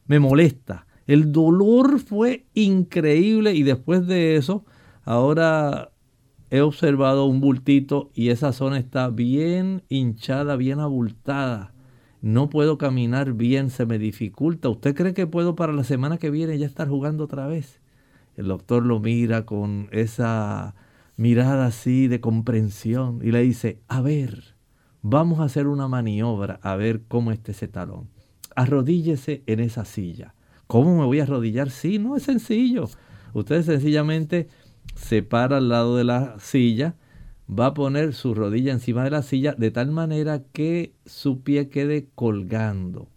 me 0.06 0.18
molesta. 0.18 0.86
El 1.08 1.32
dolor 1.32 2.00
fue 2.00 2.44
increíble 2.52 3.54
y 3.54 3.62
después 3.62 4.06
de 4.06 4.36
eso, 4.36 4.66
ahora 5.04 5.90
he 6.50 6.60
observado 6.60 7.24
un 7.24 7.40
bultito 7.40 8.10
y 8.14 8.28
esa 8.28 8.52
zona 8.52 8.78
está 8.78 9.08
bien 9.08 9.82
hinchada, 9.88 10.54
bien 10.56 10.80
abultada. 10.80 11.72
No 12.20 12.50
puedo 12.50 12.76
caminar 12.76 13.32
bien, 13.32 13.70
se 13.70 13.86
me 13.86 13.98
dificulta. 13.98 14.68
¿Usted 14.68 14.94
cree 14.94 15.14
que 15.14 15.26
puedo 15.26 15.56
para 15.56 15.72
la 15.72 15.82
semana 15.82 16.18
que 16.18 16.28
viene 16.28 16.58
ya 16.58 16.66
estar 16.66 16.88
jugando 16.88 17.24
otra 17.24 17.46
vez? 17.46 17.80
El 18.36 18.48
doctor 18.48 18.84
lo 18.84 19.00
mira 19.00 19.46
con 19.46 19.88
esa 19.92 20.74
mirada 21.16 21.68
así 21.68 22.06
de 22.06 22.20
comprensión 22.20 23.20
y 23.22 23.32
le 23.32 23.40
dice, 23.40 23.80
a 23.88 24.02
ver, 24.02 24.56
vamos 25.00 25.40
a 25.40 25.44
hacer 25.44 25.68
una 25.68 25.88
maniobra 25.88 26.60
a 26.62 26.76
ver 26.76 27.04
cómo 27.08 27.32
está 27.32 27.52
ese 27.52 27.66
talón. 27.66 28.10
Arrodíllese 28.54 29.42
en 29.46 29.60
esa 29.60 29.86
silla. 29.86 30.34
¿Cómo 30.68 30.98
me 30.98 31.06
voy 31.06 31.18
a 31.18 31.22
arrodillar? 31.22 31.70
Sí, 31.70 31.98
no 31.98 32.14
es 32.14 32.24
sencillo. 32.24 32.90
Usted 33.32 33.62
sencillamente 33.62 34.48
se 34.94 35.22
para 35.22 35.56
al 35.56 35.70
lado 35.70 35.96
de 35.96 36.04
la 36.04 36.38
silla, 36.40 36.94
va 37.48 37.66
a 37.68 37.74
poner 37.74 38.12
su 38.12 38.34
rodilla 38.34 38.72
encima 38.72 39.02
de 39.02 39.10
la 39.10 39.22
silla 39.22 39.54
de 39.56 39.70
tal 39.70 39.90
manera 39.90 40.42
que 40.52 40.92
su 41.06 41.40
pie 41.40 41.70
quede 41.70 42.08
colgando. 42.14 43.08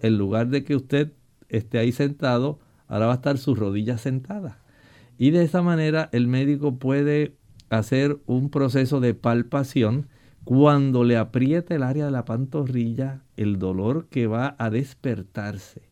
En 0.00 0.18
lugar 0.18 0.48
de 0.48 0.62
que 0.62 0.76
usted 0.76 1.12
esté 1.48 1.78
ahí 1.78 1.90
sentado, 1.90 2.58
ahora 2.86 3.06
va 3.06 3.12
a 3.12 3.16
estar 3.16 3.38
su 3.38 3.54
rodilla 3.54 3.96
sentada. 3.96 4.58
Y 5.16 5.30
de 5.30 5.44
esa 5.44 5.62
manera 5.62 6.10
el 6.12 6.26
médico 6.26 6.76
puede 6.76 7.34
hacer 7.70 8.18
un 8.26 8.50
proceso 8.50 9.00
de 9.00 9.14
palpación. 9.14 10.08
Cuando 10.44 11.04
le 11.04 11.16
aprieta 11.16 11.74
el 11.74 11.82
área 11.82 12.04
de 12.04 12.10
la 12.10 12.26
pantorrilla, 12.26 13.22
el 13.38 13.58
dolor 13.58 14.06
que 14.08 14.26
va 14.26 14.54
a 14.58 14.68
despertarse 14.68 15.89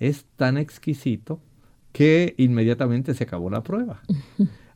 es 0.00 0.26
tan 0.36 0.58
exquisito 0.58 1.40
que 1.92 2.34
inmediatamente 2.38 3.14
se 3.14 3.24
acabó 3.24 3.50
la 3.50 3.62
prueba. 3.62 4.02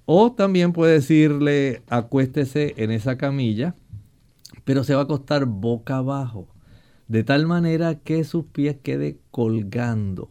O 0.04 0.32
también 0.32 0.72
puede 0.72 0.94
decirle, 0.94 1.82
acuéstese 1.88 2.74
en 2.76 2.90
esa 2.90 3.16
camilla, 3.16 3.74
pero 4.64 4.84
se 4.84 4.94
va 4.94 5.00
a 5.00 5.04
acostar 5.04 5.46
boca 5.46 5.96
abajo, 5.96 6.48
de 7.08 7.24
tal 7.24 7.46
manera 7.46 7.96
que 8.00 8.22
sus 8.24 8.44
pies 8.44 8.76
queden 8.82 9.18
colgando 9.30 10.30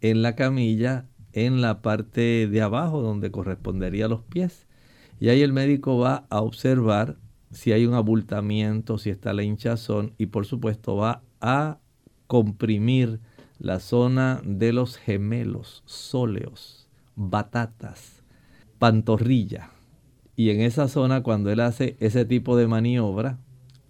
en 0.00 0.22
la 0.22 0.34
camilla, 0.34 1.06
en 1.32 1.62
la 1.62 1.80
parte 1.80 2.46
de 2.46 2.62
abajo 2.62 3.00
donde 3.00 3.30
correspondería 3.30 4.06
a 4.06 4.08
los 4.08 4.22
pies. 4.22 4.66
Y 5.20 5.30
ahí 5.30 5.40
el 5.42 5.52
médico 5.52 5.98
va 5.98 6.26
a 6.28 6.42
observar 6.42 7.16
si 7.50 7.72
hay 7.72 7.86
un 7.86 7.94
abultamiento, 7.94 8.98
si 8.98 9.10
está 9.10 9.32
la 9.32 9.42
hinchazón 9.42 10.12
y 10.18 10.26
por 10.26 10.44
supuesto 10.44 10.96
va 10.96 11.22
a 11.40 11.78
comprimir 12.26 13.20
la 13.58 13.80
zona 13.80 14.40
de 14.44 14.72
los 14.72 14.96
gemelos, 14.96 15.82
sóleos, 15.86 16.88
batatas 17.16 18.24
pantorrilla. 18.84 19.70
Y 20.36 20.50
en 20.50 20.60
esa 20.60 20.88
zona, 20.88 21.22
cuando 21.22 21.50
él 21.50 21.60
hace 21.60 21.96
ese 22.00 22.26
tipo 22.26 22.54
de 22.54 22.66
maniobra, 22.66 23.38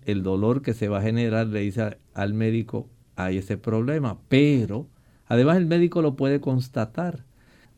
el 0.05 0.23
dolor 0.23 0.63
que 0.63 0.73
se 0.73 0.89
va 0.89 0.99
a 0.99 1.03
generar 1.03 1.49
le 1.49 1.61
dice 1.61 1.99
al 2.15 2.33
médico, 2.33 2.89
hay 3.17 3.39
ese 3.39 3.57
problema. 3.57 4.19
Pero, 4.29 4.87
además 5.27 5.57
el 5.57 5.67
médico 5.67 6.01
lo 6.01 6.15
puede 6.15 6.41
constatar. 6.41 7.25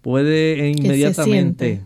Puede 0.03 0.68
inmediatamente, 0.68 1.80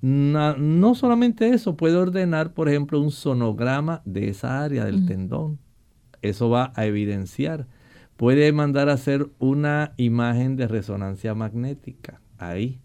no 0.00 0.94
solamente 0.94 1.50
eso, 1.50 1.76
puede 1.76 1.96
ordenar, 1.96 2.54
por 2.54 2.70
ejemplo, 2.70 2.98
un 2.98 3.10
sonograma 3.10 4.00
de 4.06 4.30
esa 4.30 4.64
área 4.64 4.86
del 4.86 5.04
tendón. 5.04 5.58
Eso 6.22 6.48
va 6.48 6.72
a 6.76 6.86
evidenciar. 6.86 7.66
Puede 8.22 8.52
mandar 8.52 8.88
a 8.88 8.92
hacer 8.92 9.30
una 9.40 9.94
imagen 9.96 10.54
de 10.54 10.68
resonancia 10.68 11.34
magnética 11.34 12.20
ahí 12.38 12.78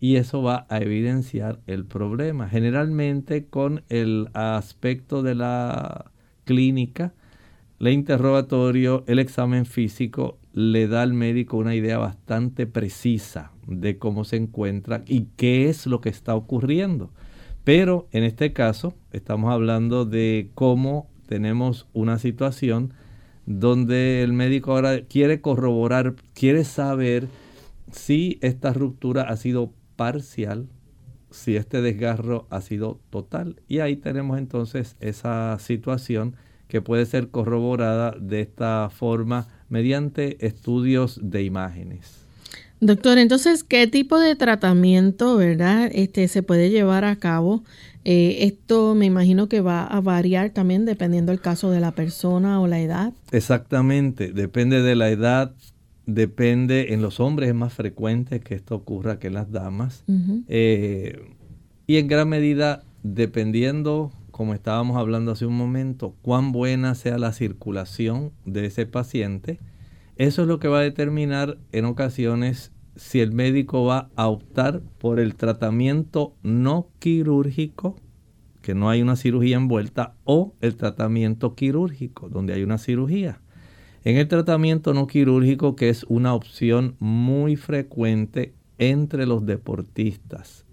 y 0.00 0.16
eso 0.16 0.42
va 0.42 0.66
a 0.68 0.78
evidenciar 0.78 1.60
el 1.68 1.84
problema. 1.84 2.48
Generalmente 2.48 3.46
con 3.46 3.84
el 3.88 4.30
aspecto 4.32 5.22
de 5.22 5.36
la 5.36 6.10
clínica, 6.42 7.14
el 7.78 7.90
interrogatorio, 7.90 9.04
el 9.06 9.20
examen 9.20 9.64
físico 9.64 10.38
le 10.54 10.88
da 10.88 11.02
al 11.02 11.12
médico 11.12 11.56
una 11.56 11.76
idea 11.76 11.98
bastante 11.98 12.66
precisa 12.66 13.52
de 13.68 13.96
cómo 13.96 14.24
se 14.24 14.38
encuentra 14.38 15.04
y 15.06 15.28
qué 15.36 15.68
es 15.68 15.86
lo 15.86 16.00
que 16.00 16.08
está 16.08 16.34
ocurriendo. 16.34 17.12
Pero 17.62 18.08
en 18.10 18.24
este 18.24 18.52
caso 18.52 18.94
estamos 19.12 19.52
hablando 19.52 20.04
de 20.04 20.50
cómo 20.56 21.08
tenemos 21.28 21.86
una 21.92 22.18
situación 22.18 22.92
donde 23.46 24.22
el 24.22 24.32
médico 24.32 24.72
ahora 24.72 25.02
quiere 25.02 25.40
corroborar, 25.40 26.14
quiere 26.34 26.64
saber 26.64 27.28
si 27.92 28.38
esta 28.40 28.72
ruptura 28.72 29.22
ha 29.22 29.36
sido 29.36 29.72
parcial, 29.96 30.68
si 31.30 31.56
este 31.56 31.80
desgarro 31.82 32.46
ha 32.50 32.60
sido 32.60 33.00
total. 33.10 33.60
Y 33.68 33.80
ahí 33.80 33.96
tenemos 33.96 34.38
entonces 34.38 34.96
esa 35.00 35.58
situación 35.58 36.36
que 36.68 36.80
puede 36.80 37.04
ser 37.04 37.28
corroborada 37.28 38.14
de 38.18 38.40
esta 38.40 38.88
forma 38.90 39.48
mediante 39.68 40.44
estudios 40.46 41.18
de 41.22 41.42
imágenes. 41.42 42.20
Doctor, 42.82 43.18
entonces, 43.18 43.62
¿qué 43.62 43.86
tipo 43.86 44.18
de 44.18 44.36
tratamiento, 44.36 45.36
verdad, 45.36 45.90
este, 45.92 46.28
se 46.28 46.42
puede 46.42 46.70
llevar 46.70 47.04
a 47.04 47.16
cabo? 47.16 47.62
Eh, 48.04 48.44
esto 48.44 48.94
me 48.94 49.06
imagino 49.06 49.48
que 49.48 49.60
va 49.60 49.84
a 49.84 50.00
variar 50.00 50.50
también 50.50 50.86
dependiendo 50.86 51.32
del 51.32 51.40
caso 51.40 51.70
de 51.70 51.80
la 51.80 51.92
persona 51.92 52.60
o 52.60 52.66
la 52.66 52.80
edad. 52.80 53.12
Exactamente, 53.30 54.32
depende 54.32 54.82
de 54.82 54.94
la 54.94 55.10
edad, 55.10 55.54
depende, 56.06 56.94
en 56.94 57.02
los 57.02 57.20
hombres 57.20 57.50
es 57.50 57.54
más 57.54 57.74
frecuente 57.74 58.40
que 58.40 58.54
esto 58.54 58.74
ocurra 58.74 59.18
que 59.18 59.26
en 59.26 59.34
las 59.34 59.52
damas. 59.52 60.04
Eh, 60.48 61.20
y 61.86 61.98
en 61.98 62.08
gran 62.08 62.28
medida, 62.28 62.84
dependiendo, 63.02 64.12
como 64.30 64.54
estábamos 64.54 64.96
hablando 64.96 65.32
hace 65.32 65.44
un 65.44 65.56
momento, 65.56 66.14
cuán 66.22 66.52
buena 66.52 66.94
sea 66.94 67.18
la 67.18 67.32
circulación 67.32 68.32
de 68.46 68.66
ese 68.66 68.86
paciente, 68.86 69.58
eso 70.16 70.42
es 70.42 70.48
lo 70.48 70.58
que 70.58 70.68
va 70.68 70.80
a 70.80 70.82
determinar 70.82 71.58
en 71.72 71.84
ocasiones 71.84 72.72
si 72.96 73.20
el 73.20 73.32
médico 73.32 73.84
va 73.84 74.10
a 74.16 74.28
optar 74.28 74.82
por 74.98 75.20
el 75.20 75.34
tratamiento 75.34 76.34
no 76.42 76.88
quirúrgico, 76.98 77.96
que 78.62 78.74
no 78.74 78.90
hay 78.90 79.02
una 79.02 79.16
cirugía 79.16 79.56
envuelta, 79.56 80.14
o 80.24 80.54
el 80.60 80.76
tratamiento 80.76 81.54
quirúrgico, 81.54 82.28
donde 82.28 82.54
hay 82.54 82.62
una 82.62 82.78
cirugía. 82.78 83.40
En 84.04 84.16
el 84.16 84.28
tratamiento 84.28 84.94
no 84.94 85.06
quirúrgico, 85.06 85.76
que 85.76 85.88
es 85.88 86.04
una 86.08 86.34
opción 86.34 86.96
muy 86.98 87.56
frecuente 87.56 88.54
entre 88.78 89.26
los 89.26 89.44
deportistas 89.44 90.64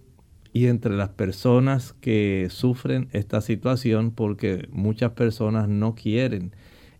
y 0.53 0.68
entre 0.68 0.95
las 0.95 1.09
personas 1.09 1.93
que 1.93 2.47
sufren 2.49 3.09
esta 3.11 3.41
situación, 3.41 4.11
porque 4.11 4.68
muchas 4.72 5.11
personas 5.11 5.68
no 5.68 5.93
quieren 5.93 6.53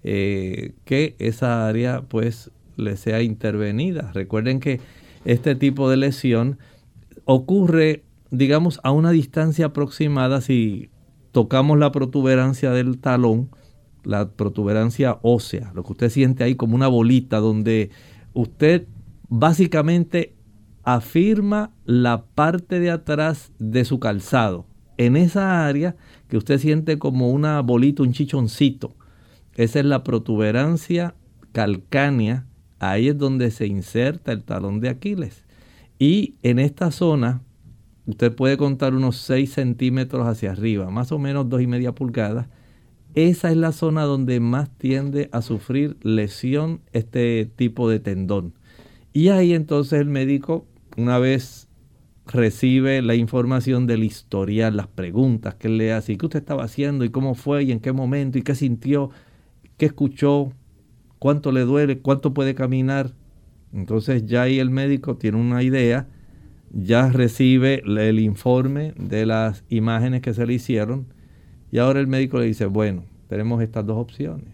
eh, 0.04 0.74
que 0.86 1.16
esa 1.20 1.68
área 1.68 2.02
pues 2.02 2.52
le 2.76 2.98
sea 2.98 3.22
intervenida. 3.22 4.12
Recuerden 4.14 4.60
que 4.60 4.80
este 5.28 5.56
tipo 5.56 5.90
de 5.90 5.98
lesión 5.98 6.58
ocurre, 7.26 8.06
digamos, 8.32 8.80
a 8.84 8.92
una 8.92 9.12
distancia 9.12 9.68
aproximada 9.68 10.40
si 10.40 10.90
tocamos 11.34 11.78
la 11.78 11.92
protuberancia 11.92 12.72
del 12.72 12.98
talón, 12.98 13.50
la 14.06 14.30
protuberancia 14.30 15.20
ósea, 15.24 15.74
lo 15.76 15.84
que 15.84 15.92
usted 15.92 16.10
siente 16.10 16.46
ahí 16.46 16.56
como 16.56 16.76
una 16.76 16.88
bolita 16.88 17.40
donde 17.40 17.90
usted 18.34 18.88
básicamente 19.28 20.34
afirma 20.84 21.72
la 21.84 22.24
parte 22.24 22.80
de 22.80 22.90
atrás 22.90 23.52
de 23.60 23.84
su 23.84 24.00
calzado. 24.00 24.66
En 24.96 25.18
esa 25.18 25.68
área 25.68 25.98
que 26.30 26.38
usted 26.38 26.58
siente 26.58 26.98
como 26.98 27.32
una 27.32 27.62
bolita, 27.62 28.02
un 28.02 28.14
chichoncito, 28.14 28.96
esa 29.56 29.80
es 29.80 29.86
la 29.86 30.06
protuberancia 30.06 31.16
calcánea. 31.52 32.46
Ahí 32.80 33.10
es 33.10 33.18
donde 33.18 33.52
se 33.52 33.68
inserta 33.68 34.32
el 34.32 34.44
talón 34.44 34.80
de 34.80 34.90
Aquiles. 34.90 35.46
Y 36.00 36.36
en 36.44 36.60
esta 36.60 36.92
zona, 36.92 37.42
usted 38.06 38.34
puede 38.34 38.58
contar 38.58 38.94
unos 38.94 39.18
6 39.18 39.52
centímetros 39.52 40.28
hacia 40.28 40.52
arriba, 40.52 40.90
más 40.90 41.12
o 41.12 41.20
menos 41.20 41.50
dos 41.50 41.62
y 41.62 41.68
media 41.68 41.94
pulgadas. 41.94 42.48
Esa 43.16 43.50
es 43.50 43.58
la 43.58 43.72
zona 43.72 44.04
donde 44.04 44.40
más 44.40 44.70
tiende 44.78 45.30
a 45.32 45.42
sufrir 45.42 45.98
lesión 46.04 46.82
este 46.94 47.50
tipo 47.56 47.90
de 47.90 48.00
tendón. 48.00 48.54
Y 49.12 49.30
ahí 49.30 49.54
entonces 49.54 50.00
el 50.00 50.08
médico, 50.08 50.68
una 50.98 51.18
vez 51.18 51.68
recibe 52.28 53.02
la 53.02 53.16
información 53.16 53.88
del 53.88 54.04
historial, 54.04 54.78
las 54.78 54.88
preguntas 54.88 55.56
que 55.56 55.68
él 55.68 55.78
le 55.78 55.94
hace, 55.94 56.14
y 56.14 56.18
qué 56.18 56.28
usted 56.28 56.40
estaba 56.40 56.64
haciendo, 56.64 57.06
y 57.06 57.10
cómo 57.10 57.34
fue, 57.34 57.64
y 57.64 57.72
en 57.72 57.80
qué 57.80 57.92
momento, 57.92 58.38
y 58.38 58.44
qué 58.44 58.54
sintió, 58.54 59.10
qué 59.78 59.88
escuchó, 59.88 60.52
cuánto 61.20 61.52
le 61.52 61.62
duele, 61.62 62.00
cuánto 62.00 62.34
puede 62.34 62.56
caminar. 62.56 63.14
Entonces 63.74 64.26
ya 64.26 64.44
ahí 64.44 64.60
el 64.60 64.70
médico 64.70 65.18
tiene 65.18 65.38
una 65.38 65.64
idea, 65.64 66.08
ya 66.72 67.10
recibe 67.10 67.84
el 67.86 68.20
informe 68.20 68.94
de 68.98 69.26
las 69.26 69.64
imágenes 69.70 70.22
que 70.22 70.34
se 70.34 70.46
le 70.46 70.54
hicieron 70.54 71.08
y 71.72 71.80
ahora 71.80 72.00
el 72.00 72.08
médico 72.08 72.40
le 72.40 72.46
dice, 72.46 72.66
bueno, 72.66 73.04
tenemos 73.28 73.62
estas 73.62 73.86
dos 73.86 73.98
opciones, 73.98 74.48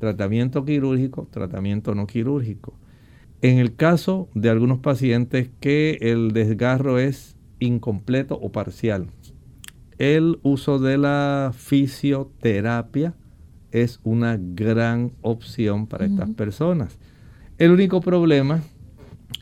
tratamiento 0.00 0.64
quirúrgico, 0.64 1.28
tratamiento 1.30 1.94
no 1.94 2.06
quirúrgico. 2.06 2.74
En 3.42 3.58
el 3.58 3.76
caso 3.76 4.28
de 4.34 4.50
algunos 4.50 4.78
pacientes 4.78 5.50
que 5.60 5.98
el 6.00 6.32
desgarro 6.32 6.98
es 6.98 7.36
incompleto 7.60 8.38
o 8.40 8.50
parcial, 8.50 9.06
el 9.98 10.38
uso 10.42 10.78
de 10.78 10.98
la 10.98 11.52
fisioterapia 11.54 13.14
es 13.72 14.00
una 14.04 14.38
gran 14.40 15.12
opción 15.22 15.86
para 15.86 16.06
estas 16.06 16.30
personas. 16.30 16.98
El 17.58 17.70
único 17.70 18.00
problema 18.00 18.62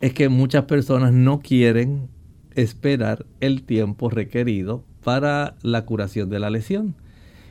es 0.01 0.12
que 0.12 0.29
muchas 0.29 0.64
personas 0.64 1.12
no 1.12 1.41
quieren 1.41 2.09
esperar 2.55 3.27
el 3.41 3.62
tiempo 3.64 4.11
requerido 4.11 4.85
para 5.03 5.57
la 5.62 5.85
curación 5.85 6.31
de 6.31 6.39
la 6.39 6.51
lesión. 6.51 6.95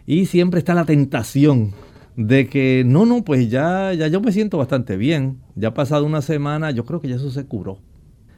Y 0.05 0.25
siempre 0.25 0.59
está 0.59 0.73
la 0.73 0.85
tentación 0.85 1.71
de 2.15 2.47
que 2.47 2.83
no, 2.85 3.05
no, 3.05 3.23
pues 3.23 3.49
ya, 3.49 3.93
ya 3.93 4.07
yo 4.07 4.21
me 4.21 4.31
siento 4.31 4.57
bastante 4.57 4.97
bien. 4.97 5.39
Ya 5.55 5.69
ha 5.69 5.73
pasado 5.73 6.05
una 6.05 6.21
semana, 6.21 6.71
yo 6.71 6.85
creo 6.85 7.01
que 7.01 7.07
ya 7.07 7.15
eso 7.15 7.31
se 7.31 7.45
curó. 7.45 7.79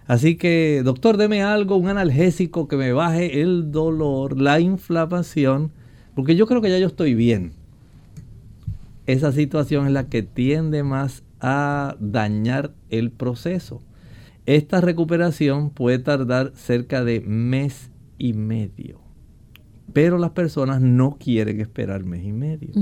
Así 0.07 0.35
que, 0.35 0.81
doctor, 0.83 1.17
deme 1.17 1.41
algo, 1.41 1.77
un 1.77 1.87
analgésico 1.87 2.67
que 2.67 2.75
me 2.75 2.93
baje 2.93 3.41
el 3.41 3.71
dolor, 3.71 4.39
la 4.39 4.59
inflamación, 4.59 5.71
porque 6.13 6.35
yo 6.35 6.45
creo 6.45 6.61
que 6.61 6.69
ya 6.69 6.77
yo 6.77 6.87
estoy 6.87 7.15
bien 7.15 7.53
esa 9.07 9.31
situación 9.31 9.87
es 9.87 9.93
la 9.93 10.07
que 10.09 10.23
tiende 10.23 10.83
más 10.83 11.23
a 11.39 11.95
dañar 11.99 12.73
el 12.89 13.11
proceso. 13.11 13.81
Esta 14.45 14.81
recuperación 14.81 15.69
puede 15.69 15.99
tardar 15.99 16.51
cerca 16.55 17.03
de 17.03 17.21
mes 17.21 17.91
y 18.17 18.33
medio, 18.33 18.99
pero 19.93 20.17
las 20.17 20.31
personas 20.31 20.81
no 20.81 21.17
quieren 21.19 21.59
esperar 21.61 22.03
mes 22.03 22.23
y 22.23 22.31
medio. 22.31 22.73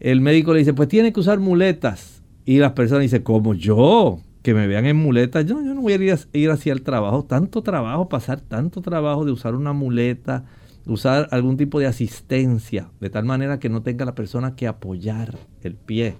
El 0.00 0.20
médico 0.20 0.52
le 0.52 0.60
dice, 0.60 0.74
pues 0.74 0.88
tiene 0.88 1.12
que 1.12 1.20
usar 1.20 1.40
muletas. 1.40 2.22
Y 2.44 2.58
las 2.58 2.72
personas 2.72 3.02
dicen, 3.02 3.22
como 3.22 3.54
yo, 3.54 4.20
que 4.42 4.54
me 4.54 4.66
vean 4.66 4.86
en 4.86 4.96
muletas, 4.96 5.44
yo, 5.44 5.60
yo 5.62 5.74
no 5.74 5.82
voy 5.82 5.92
a 5.92 5.96
ir, 5.96 6.12
a 6.12 6.18
ir 6.32 6.50
hacia 6.50 6.72
el 6.72 6.82
trabajo, 6.82 7.24
tanto 7.24 7.62
trabajo, 7.62 8.08
pasar 8.08 8.40
tanto 8.40 8.80
trabajo 8.80 9.24
de 9.24 9.32
usar 9.32 9.54
una 9.54 9.72
muleta, 9.72 10.44
usar 10.88 11.28
algún 11.30 11.56
tipo 11.56 11.78
de 11.78 11.86
asistencia, 11.86 12.90
de 13.00 13.10
tal 13.10 13.24
manera 13.24 13.58
que 13.58 13.68
no 13.68 13.82
tenga 13.82 14.04
la 14.04 14.14
persona 14.14 14.56
que 14.56 14.66
apoyar 14.66 15.38
el 15.62 15.74
pie. 15.74 16.16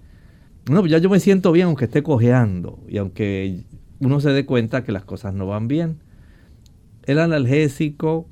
No, 0.70 0.84
ya 0.86 0.98
yo 0.98 1.08
me 1.08 1.20
siento 1.20 1.50
bien 1.52 1.66
aunque 1.66 1.86
esté 1.86 2.02
cojeando 2.02 2.78
y 2.86 2.98
aunque 2.98 3.64
uno 4.00 4.20
se 4.20 4.30
dé 4.30 4.44
cuenta 4.44 4.84
que 4.84 4.92
las 4.92 5.04
cosas 5.04 5.34
no 5.34 5.46
van 5.46 5.66
bien. 5.66 5.98
El 7.04 7.18
analgésico, 7.18 8.28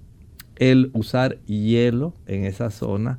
el 0.57 0.91
usar 0.93 1.39
hielo 1.47 2.15
en 2.27 2.45
esa 2.45 2.71
zona, 2.71 3.19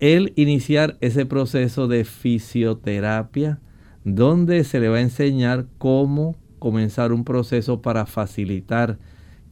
el 0.00 0.32
iniciar 0.36 0.96
ese 1.00 1.26
proceso 1.26 1.86
de 1.86 2.04
fisioterapia, 2.04 3.60
donde 4.04 4.64
se 4.64 4.80
le 4.80 4.88
va 4.88 4.96
a 4.96 5.02
enseñar 5.02 5.66
cómo 5.78 6.36
comenzar 6.58 7.12
un 7.12 7.24
proceso 7.24 7.82
para 7.82 8.06
facilitar 8.06 8.98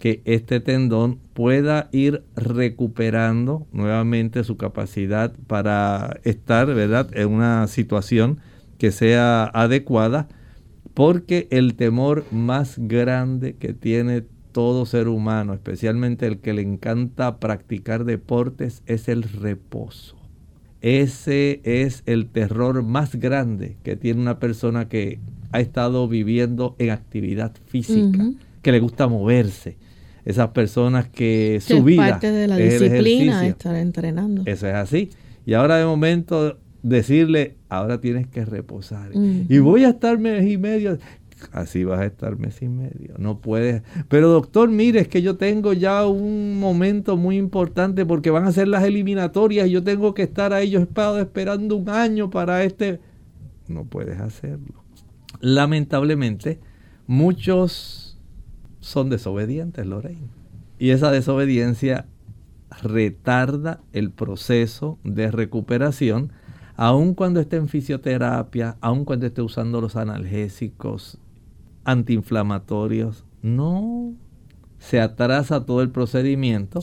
que 0.03 0.21
este 0.25 0.59
tendón 0.59 1.21
pueda 1.33 1.89
ir 1.93 2.25
recuperando 2.35 3.69
nuevamente 3.71 4.43
su 4.43 4.57
capacidad 4.57 5.33
para 5.47 6.19
estar, 6.25 6.67
¿verdad?, 6.75 7.17
en 7.17 7.29
una 7.29 7.69
situación 7.69 8.41
que 8.79 8.91
sea 8.91 9.45
adecuada, 9.45 10.27
porque 10.93 11.47
el 11.53 11.77
temor 11.77 12.25
más 12.33 12.81
grande 12.81 13.55
que 13.55 13.75
tiene 13.75 14.25
todo 14.51 14.87
ser 14.87 15.07
humano, 15.07 15.55
especialmente 15.55 16.27
el 16.27 16.39
que 16.39 16.53
le 16.53 16.63
encanta 16.63 17.39
practicar 17.39 18.05
deportes, 18.05 18.83
es 18.87 19.07
el 19.07 19.23
reposo. 19.23 20.17
Ese 20.81 21.61
es 21.63 22.03
el 22.07 22.27
terror 22.27 22.83
más 22.83 23.15
grande 23.15 23.77
que 23.85 23.95
tiene 23.95 24.21
una 24.21 24.41
persona 24.41 24.89
que 24.89 25.21
ha 25.53 25.61
estado 25.61 26.09
viviendo 26.09 26.75
en 26.81 26.91
actividad 26.91 27.55
física, 27.67 28.33
que 28.63 28.73
le 28.73 28.81
gusta 28.81 29.07
moverse 29.07 29.77
esas 30.25 30.49
personas 30.49 31.09
que, 31.09 31.61
su 31.61 31.83
vida 31.83 32.09
parte 32.09 32.31
de 32.31 32.47
la 32.49 32.57
disciplina 32.57 33.47
estar 33.47 33.75
entrenando. 33.77 34.43
Eso 34.47 34.69
es 34.69 34.75
así. 34.75 35.11
Y 35.45 35.55
ahora 35.55 35.77
de 35.77 35.85
momento 35.85 36.59
decirle, 36.83 37.57
ahora 37.69 38.01
tienes 38.01 38.27
que 38.27 38.45
reposar. 38.45 39.11
Y 39.15 39.59
voy 39.59 39.85
a 39.85 39.91
estar 39.91 40.19
mes 40.19 40.49
y 40.49 40.59
medio. 40.59 40.99
Así 41.51 41.83
vas 41.83 41.99
a 42.01 42.07
estar 42.07 42.37
mes 42.39 42.63
y 42.63 42.69
medio. 42.69 43.15
No 43.19 43.41
puedes. 43.41 43.83
Pero 44.09 44.29
doctor, 44.29 44.71
mire, 44.71 45.01
es 45.01 45.09
que 45.09 45.23
yo 45.23 45.37
tengo 45.37 45.73
ya 45.73 46.07
un 46.07 46.59
momento 46.59 47.17
muy 47.17 47.37
importante 47.37 48.07
porque 48.07 48.31
van 48.31 48.45
a 48.45 48.53
ser 48.53 48.69
las 48.69 48.85
eliminatorias 48.85 49.67
y 49.67 49.73
yo 49.73 49.83
tengo 49.83 50.15
que 50.15 50.23
estar 50.23 50.53
ahí. 50.53 50.71
Yo 50.71 50.79
he 50.79 50.83
estado 50.85 51.19
esperando 51.19 51.77
un 51.77 51.89
año 51.89 52.31
para 52.31 52.63
este. 52.63 53.01
No 53.67 53.85
puedes 53.85 54.21
hacerlo. 54.21 54.85
Lamentablemente, 55.41 56.61
muchos 57.09 58.12
son 58.83 59.09
desobedientes, 59.09 59.87
Lorraine. 59.87 60.29
Y 60.79 60.91
esa 60.91 61.11
desobediencia 61.11 62.07
retarda 62.83 63.81
el 63.93 64.11
proceso 64.11 64.99
de 65.05 65.31
recuperación, 65.31 66.33
aun 66.77 67.15
cuando 67.15 67.41
esté 67.41 67.57
en 67.57 67.69
fisioterapia, 67.69 68.77
aun 68.81 69.07
cuando 69.07 69.27
esté 69.27 69.41
usando 69.41 69.81
los 69.81 69.97
analgésicos 69.97 71.19
antiinflamatorios, 71.85 73.25
no 73.41 74.13
se 74.79 75.01
atrasa 75.01 75.65
todo 75.65 75.81
el 75.81 75.91
procedimiento 75.91 76.81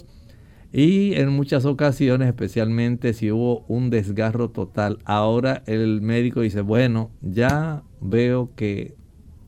y 0.71 1.13
en 1.15 1.29
muchas 1.29 1.65
ocasiones, 1.65 2.27
especialmente 2.27 3.13
si 3.13 3.31
hubo 3.31 3.65
un 3.67 3.89
desgarro 3.89 4.51
total, 4.51 4.99
ahora 5.03 5.63
el 5.65 6.01
médico 6.01 6.41
dice, 6.41 6.61
bueno, 6.61 7.09
ya 7.21 7.83
veo 8.01 8.51
que 8.55 8.95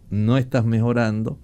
no 0.09 0.37
estás 0.37 0.65
mejorando, 0.65 1.39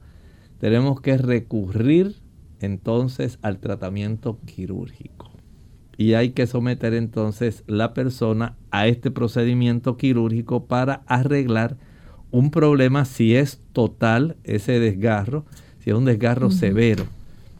tenemos 0.59 1.01
que 1.01 1.17
recurrir 1.17 2.15
entonces 2.59 3.39
al 3.41 3.59
tratamiento 3.59 4.39
quirúrgico. 4.45 5.31
Y 5.97 6.13
hay 6.13 6.31
que 6.31 6.45
someter 6.45 6.93
entonces 6.93 7.63
la 7.67 7.93
persona 7.93 8.55
a 8.69 8.87
este 8.87 9.09
procedimiento 9.09 9.97
quirúrgico 9.97 10.65
para 10.65 11.01
arreglar 11.07 11.77
un 12.29 12.51
problema 12.51 13.05
si 13.05 13.35
es 13.35 13.61
total 13.73 14.37
ese 14.43 14.79
desgarro, 14.79 15.45
si 15.79 15.89
es 15.89 15.95
un 15.95 16.05
desgarro 16.05 16.51
severo. 16.51 17.05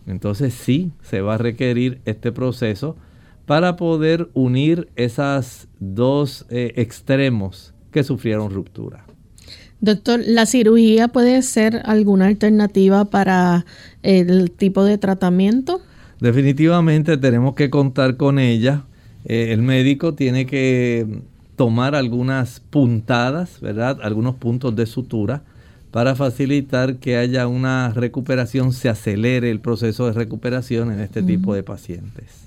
Entonces 0.06 0.54
sí 0.54 0.92
se 1.02 1.22
va 1.22 1.36
a 1.36 1.40
requerir 1.40 2.00
este 2.06 2.32
proceso 2.32 2.96
para 3.48 3.76
poder 3.76 4.30
unir 4.34 4.90
esas 4.96 5.68
dos 5.80 6.46
eh, 6.50 6.74
extremos 6.76 7.74
que 7.92 8.04
sufrieron 8.04 8.52
ruptura. 8.52 9.07
Doctor, 9.80 10.22
¿la 10.26 10.46
cirugía 10.46 11.08
puede 11.08 11.42
ser 11.44 11.82
alguna 11.86 12.26
alternativa 12.26 13.06
para 13.06 13.66
el 14.02 14.52
tipo 14.52 14.84
de 14.84 14.98
tratamiento? 14.98 15.82
Definitivamente 16.20 17.18
tenemos 17.18 17.54
que 17.54 17.70
contar 17.70 18.18
con 18.18 18.40
ella. 18.40 18.86
Eh, 19.26 19.50
el 19.52 19.62
médico 19.62 20.16
tiene 20.16 20.48
que 20.48 21.22
tomar 21.56 21.94
algunas 21.94 22.60
puntadas, 22.60 23.62
¿verdad? 23.62 24.00
Algunos 24.02 24.36
puntos 24.36 24.76
de 24.76 24.88
sutura 24.88 25.44
para 25.92 26.16
facilitar 26.16 26.98
que 26.98 27.18
haya 27.18 27.48
una 27.48 27.92
recuperación, 27.94 28.74
se 28.74 28.90
acelere 28.90 29.52
el 29.52 29.60
proceso 29.60 30.08
de 30.08 30.14
recuperación 30.14 30.92
en 30.92 31.00
este 31.00 31.22
tipo 31.22 31.54
de 31.54 31.64
pacientes 31.64 32.47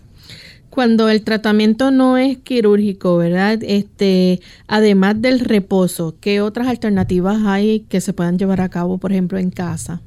cuando 0.70 1.08
el 1.08 1.22
tratamiento 1.22 1.90
no 1.90 2.16
es 2.16 2.38
quirúrgico, 2.38 3.16
¿verdad? 3.16 3.58
Este, 3.62 4.40
además 4.68 5.20
del 5.20 5.40
reposo, 5.40 6.16
¿qué 6.20 6.40
otras 6.40 6.68
alternativas 6.68 7.42
hay 7.44 7.80
que 7.88 8.00
se 8.00 8.12
puedan 8.12 8.38
llevar 8.38 8.60
a 8.60 8.68
cabo, 8.68 8.98
por 8.98 9.10
ejemplo, 9.10 9.38
en 9.38 9.50
casa? 9.50 10.00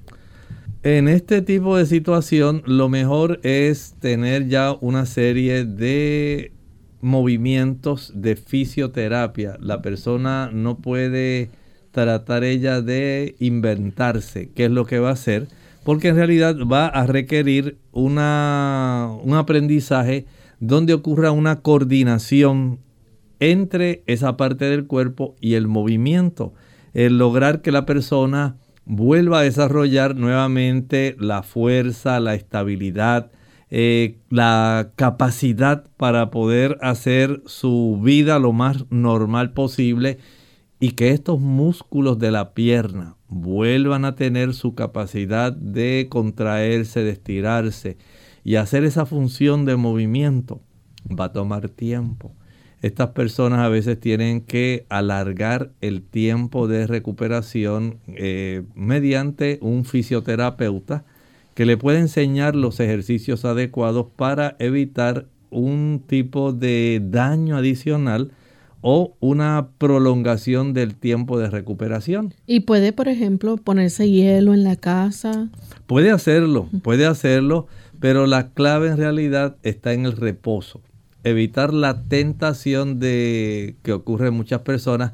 En 0.81 1.07
este 1.07 1.41
tipo 1.41 1.77
de 1.77 1.85
situación, 1.85 2.63
lo 2.65 2.89
mejor 2.89 3.39
es 3.43 3.95
tener 3.99 4.47
ya 4.47 4.75
una 4.79 5.05
serie 5.05 5.65
de 5.65 6.53
movimientos 7.01 8.11
de 8.15 8.37
fisioterapia. 8.37 9.57
La 9.59 9.81
persona 9.81 10.49
no 10.51 10.77
puede 10.77 11.49
tratar 11.91 12.43
ella 12.43 12.81
de 12.81 13.35
inventarse 13.39 14.49
qué 14.55 14.65
es 14.65 14.71
lo 14.71 14.85
que 14.85 14.99
va 14.99 15.09
a 15.09 15.13
hacer, 15.13 15.47
porque 15.83 16.07
en 16.07 16.15
realidad 16.15 16.55
va 16.59 16.87
a 16.87 17.05
requerir 17.05 17.77
una, 17.91 19.09
un 19.23 19.35
aprendizaje 19.35 20.25
donde 20.67 20.93
ocurra 20.93 21.31
una 21.31 21.59
coordinación 21.59 22.79
entre 23.41 24.01
esa 24.07 24.37
parte 24.37 24.63
del 24.65 24.87
cuerpo 24.87 25.35
y 25.41 25.55
el 25.55 25.67
movimiento. 25.67 26.53
El 26.93 27.17
lograr 27.17 27.61
que 27.61 27.73
la 27.73 27.85
persona 27.85 28.55
vuelva 28.85 29.39
a 29.39 29.43
desarrollar 29.43 30.15
nuevamente 30.15 31.17
la 31.19 31.43
fuerza, 31.43 32.21
la 32.21 32.35
estabilidad, 32.35 33.29
eh, 33.71 34.19
la 34.29 34.91
capacidad 34.95 35.83
para 35.97 36.31
poder 36.31 36.77
hacer 36.81 37.41
su 37.45 37.99
vida 38.01 38.39
lo 38.39 38.53
más 38.53 38.85
normal 38.89 39.51
posible 39.51 40.19
y 40.79 40.91
que 40.91 41.09
estos 41.09 41.41
músculos 41.41 42.19
de 42.19 42.31
la 42.31 42.53
pierna 42.53 43.17
vuelvan 43.27 44.05
a 44.05 44.15
tener 44.15 44.53
su 44.53 44.75
capacidad 44.75 45.51
de 45.51 46.07
contraerse, 46.09 47.03
de 47.03 47.11
estirarse, 47.11 47.97
y 48.43 48.55
hacer 48.55 48.83
esa 48.83 49.05
función 49.05 49.65
de 49.65 49.75
movimiento 49.75 50.61
va 51.09 51.25
a 51.25 51.31
tomar 51.33 51.69
tiempo. 51.69 52.33
Estas 52.81 53.09
personas 53.09 53.59
a 53.59 53.69
veces 53.69 53.97
tienen 53.99 54.41
que 54.41 54.85
alargar 54.89 55.71
el 55.79 56.01
tiempo 56.01 56.67
de 56.67 56.85
recuperación 56.85 57.99
eh, 58.07 58.63
mediante 58.75 59.57
un 59.61 59.85
fisioterapeuta 59.85 61.05
que 61.55 61.65
le 61.65 61.77
puede 61.77 61.99
enseñar 61.99 62.55
los 62.55 62.79
ejercicios 62.79 63.45
adecuados 63.45 64.07
para 64.15 64.57
evitar 64.59 65.27
un 65.49 66.03
tipo 66.05 66.51
de 66.51 67.01
daño 67.01 67.55
adicional 67.55 68.31
o 68.81 69.15
una 69.21 69.69
prolongación 69.77 70.73
del 70.73 70.95
tiempo 70.95 71.39
de 71.39 71.49
recuperación. 71.49 72.33
¿Y 72.45 72.61
puede, 72.61 72.91
por 72.91 73.07
ejemplo, 73.07 73.55
ponerse 73.55 74.09
hielo 74.09 74.53
en 74.53 74.65
la 74.65 74.75
casa? 74.75 75.49
Puede 75.87 76.11
hacerlo, 76.11 76.67
puede 76.81 77.05
hacerlo 77.05 77.67
pero 78.03 78.27
la 78.27 78.49
clave 78.49 78.89
en 78.89 78.97
realidad 78.97 79.55
está 79.63 79.93
en 79.93 80.05
el 80.05 80.11
reposo. 80.11 80.81
Evitar 81.23 81.73
la 81.73 82.03
tentación 82.03 82.99
de 82.99 83.77
que 83.81 83.93
ocurre 83.93 84.27
en 84.27 84.33
muchas 84.33 84.59
personas. 84.59 85.13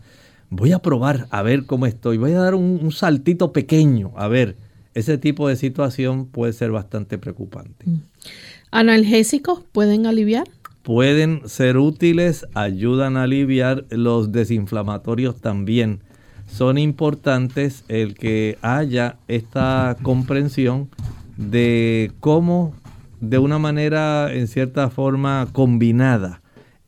Voy 0.49 0.71
a 0.71 0.79
probar 0.79 1.27
a 1.29 1.43
ver 1.43 1.67
cómo 1.67 1.85
estoy. 1.85 2.17
Voy 2.17 2.31
a 2.31 2.39
dar 2.39 2.55
un, 2.55 2.91
saltito 2.91 3.53
pequeño. 3.53 4.11
A 4.15 4.27
ver, 4.27 4.55
ese 4.95 5.19
tipo 5.19 5.47
de 5.47 5.55
situación 5.55 6.25
puede 6.25 6.51
ser 6.51 6.71
bastante 6.71 7.19
preocupante. 7.19 7.85
Mm. 7.85 7.97
¿Analgésicos 8.71 9.61
pueden 9.71 10.07
aliviar? 10.07 10.47
Pueden 10.81 11.47
ser 11.47 11.77
útiles, 11.77 12.47
ayudan 12.55 13.17
a 13.17 13.23
aliviar 13.25 13.85
los 13.91 14.31
desinflamatorios 14.31 15.39
también. 15.39 15.99
Son 16.51 16.79
importantes 16.79 17.83
el 17.87 18.15
que 18.15 18.57
haya 18.63 19.17
esta 19.27 19.95
comprensión 20.01 20.89
de 21.39 22.11
cómo 22.19 22.73
de 23.21 23.37
una 23.37 23.59
manera 23.59 24.33
en 24.33 24.49
cierta 24.49 24.89
forma 24.89 25.47
combinada 25.53 26.41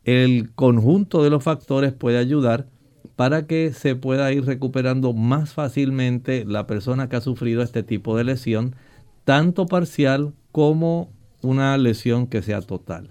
el 0.04 0.50
conjunto 0.54 1.22
de 1.22 1.30
los 1.30 1.42
factores 1.42 1.94
puede 1.94 2.18
ayudar 2.18 2.66
para 3.16 3.46
que 3.46 3.72
se 3.72 3.96
pueda 3.96 4.30
ir 4.30 4.44
recuperando 4.44 5.14
más 5.14 5.54
fácilmente 5.54 6.44
la 6.44 6.66
persona 6.66 7.08
que 7.08 7.16
ha 7.16 7.20
sufrido 7.22 7.62
este 7.62 7.82
tipo 7.82 8.16
de 8.16 8.24
lesión, 8.24 8.74
tanto 9.24 9.66
parcial 9.66 10.34
como 10.50 11.10
una 11.40 11.78
lesión 11.78 12.26
que 12.26 12.42
sea 12.42 12.60
total. 12.60 13.10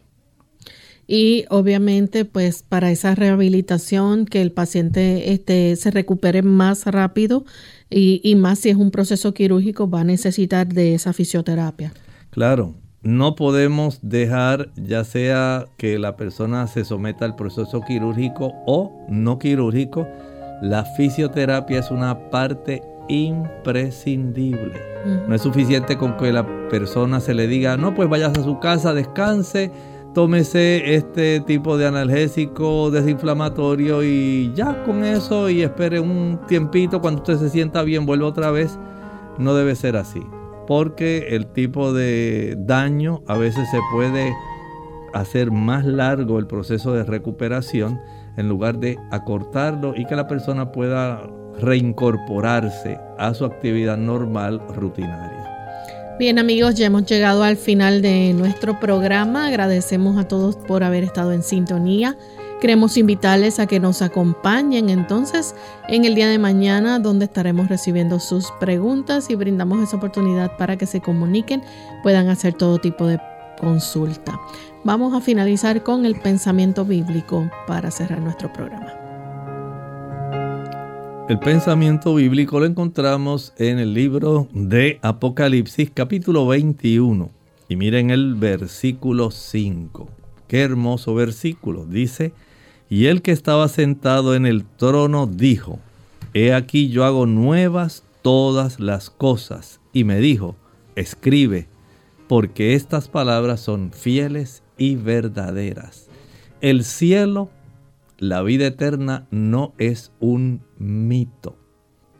Y 1.07 1.45
obviamente, 1.49 2.23
pues 2.23 2.63
para 2.63 2.91
esa 2.91 3.15
rehabilitación, 3.15 4.25
que 4.25 4.41
el 4.41 4.51
paciente 4.51 5.33
este, 5.33 5.75
se 5.75 5.91
recupere 5.91 6.41
más 6.41 6.85
rápido, 6.85 7.45
y, 7.91 8.35
más 8.35 8.59
si 8.59 8.69
es 8.69 8.77
un 8.77 8.89
proceso 8.89 9.33
quirúrgico, 9.33 9.89
va 9.89 10.01
a 10.01 10.05
necesitar 10.05 10.67
de 10.67 10.95
esa 10.95 11.13
fisioterapia. 11.13 11.93
Claro, 12.29 12.75
no 13.03 13.35
podemos 13.35 13.99
dejar 14.01 14.71
ya 14.75 15.03
sea 15.03 15.67
que 15.77 15.99
la 15.99 16.15
persona 16.15 16.67
se 16.67 16.85
someta 16.85 17.25
al 17.25 17.35
proceso 17.35 17.81
quirúrgico 17.81 18.53
o 18.65 19.05
no 19.09 19.37
quirúrgico, 19.39 20.07
la 20.61 20.85
fisioterapia 20.85 21.79
es 21.79 21.91
una 21.91 22.29
parte 22.29 22.81
imprescindible. 23.09 24.91
No 25.27 25.33
es 25.33 25.41
suficiente 25.41 25.97
con 25.97 26.15
que 26.15 26.31
la 26.31 26.69
persona 26.69 27.19
se 27.19 27.33
le 27.33 27.47
diga, 27.47 27.75
no, 27.75 27.95
pues 27.95 28.07
vayas 28.07 28.37
a 28.37 28.43
su 28.43 28.59
casa, 28.59 28.93
descanse 28.93 29.71
tómese 30.13 30.95
este 30.95 31.39
tipo 31.41 31.77
de 31.77 31.87
analgésico 31.87 32.91
desinflamatorio 32.91 34.03
y 34.03 34.51
ya 34.53 34.83
con 34.83 35.03
eso 35.03 35.49
y 35.49 35.61
espere 35.61 35.99
un 35.99 36.39
tiempito 36.47 37.01
cuando 37.01 37.21
usted 37.21 37.37
se 37.37 37.49
sienta 37.49 37.83
bien 37.83 38.05
vuelve 38.05 38.25
otra 38.25 38.51
vez. 38.51 38.77
No 39.37 39.55
debe 39.55 39.75
ser 39.75 39.95
así, 39.95 40.21
porque 40.67 41.27
el 41.29 41.47
tipo 41.47 41.93
de 41.93 42.55
daño 42.59 43.23
a 43.27 43.37
veces 43.37 43.69
se 43.69 43.79
puede 43.93 44.33
hacer 45.13 45.51
más 45.51 45.85
largo 45.85 46.39
el 46.39 46.47
proceso 46.47 46.93
de 46.93 47.03
recuperación 47.03 47.99
en 48.37 48.49
lugar 48.49 48.79
de 48.79 48.97
acortarlo 49.11 49.93
y 49.95 50.05
que 50.05 50.15
la 50.15 50.27
persona 50.27 50.71
pueda 50.71 51.21
reincorporarse 51.59 52.99
a 53.17 53.33
su 53.33 53.45
actividad 53.45 53.97
normal 53.97 54.61
rutinaria. 54.73 55.40
Bien 56.21 56.37
amigos, 56.37 56.75
ya 56.75 56.85
hemos 56.85 57.07
llegado 57.07 57.41
al 57.41 57.57
final 57.57 58.03
de 58.03 58.31
nuestro 58.33 58.79
programa. 58.79 59.47
Agradecemos 59.47 60.19
a 60.19 60.27
todos 60.27 60.55
por 60.55 60.83
haber 60.83 61.03
estado 61.03 61.31
en 61.31 61.41
sintonía. 61.41 62.15
Queremos 62.61 62.95
invitarles 62.97 63.57
a 63.57 63.65
que 63.65 63.79
nos 63.79 64.03
acompañen 64.03 64.91
entonces 64.91 65.55
en 65.87 66.05
el 66.05 66.13
día 66.13 66.29
de 66.29 66.37
mañana 66.37 66.99
donde 66.99 67.25
estaremos 67.25 67.69
recibiendo 67.69 68.19
sus 68.19 68.51
preguntas 68.59 69.31
y 69.31 69.35
brindamos 69.35 69.81
esa 69.81 69.97
oportunidad 69.97 70.57
para 70.57 70.77
que 70.77 70.85
se 70.85 71.01
comuniquen, 71.01 71.63
puedan 72.03 72.29
hacer 72.29 72.53
todo 72.53 72.77
tipo 72.77 73.07
de 73.07 73.19
consulta. 73.59 74.39
Vamos 74.83 75.15
a 75.15 75.21
finalizar 75.21 75.81
con 75.81 76.05
el 76.05 76.19
pensamiento 76.19 76.85
bíblico 76.85 77.49
para 77.65 77.89
cerrar 77.89 78.21
nuestro 78.21 78.53
programa. 78.53 79.00
El 81.31 81.39
pensamiento 81.39 82.15
bíblico 82.15 82.59
lo 82.59 82.65
encontramos 82.65 83.53
en 83.57 83.79
el 83.79 83.93
libro 83.93 84.49
de 84.51 84.99
Apocalipsis 85.01 85.89
capítulo 85.89 86.45
21. 86.45 87.31
Y 87.69 87.77
miren 87.77 88.09
el 88.09 88.35
versículo 88.35 89.31
5. 89.31 90.09
Qué 90.49 90.59
hermoso 90.59 91.15
versículo. 91.15 91.85
Dice, 91.85 92.33
y 92.89 93.05
el 93.05 93.21
que 93.21 93.31
estaba 93.31 93.69
sentado 93.69 94.35
en 94.35 94.45
el 94.45 94.65
trono 94.65 95.25
dijo, 95.25 95.79
He 96.33 96.53
aquí 96.53 96.89
yo 96.89 97.05
hago 97.05 97.25
nuevas 97.25 98.03
todas 98.21 98.81
las 98.81 99.09
cosas. 99.09 99.79
Y 99.93 100.03
me 100.03 100.17
dijo, 100.17 100.57
escribe, 100.97 101.69
porque 102.27 102.73
estas 102.75 103.07
palabras 103.07 103.61
son 103.61 103.93
fieles 103.93 104.63
y 104.77 104.97
verdaderas. 104.97 106.09
El 106.59 106.83
cielo 106.83 107.49
la 108.21 108.43
vida 108.43 108.67
eterna 108.67 109.25
no 109.31 109.73
es 109.79 110.11
un 110.19 110.61
mito, 110.77 111.57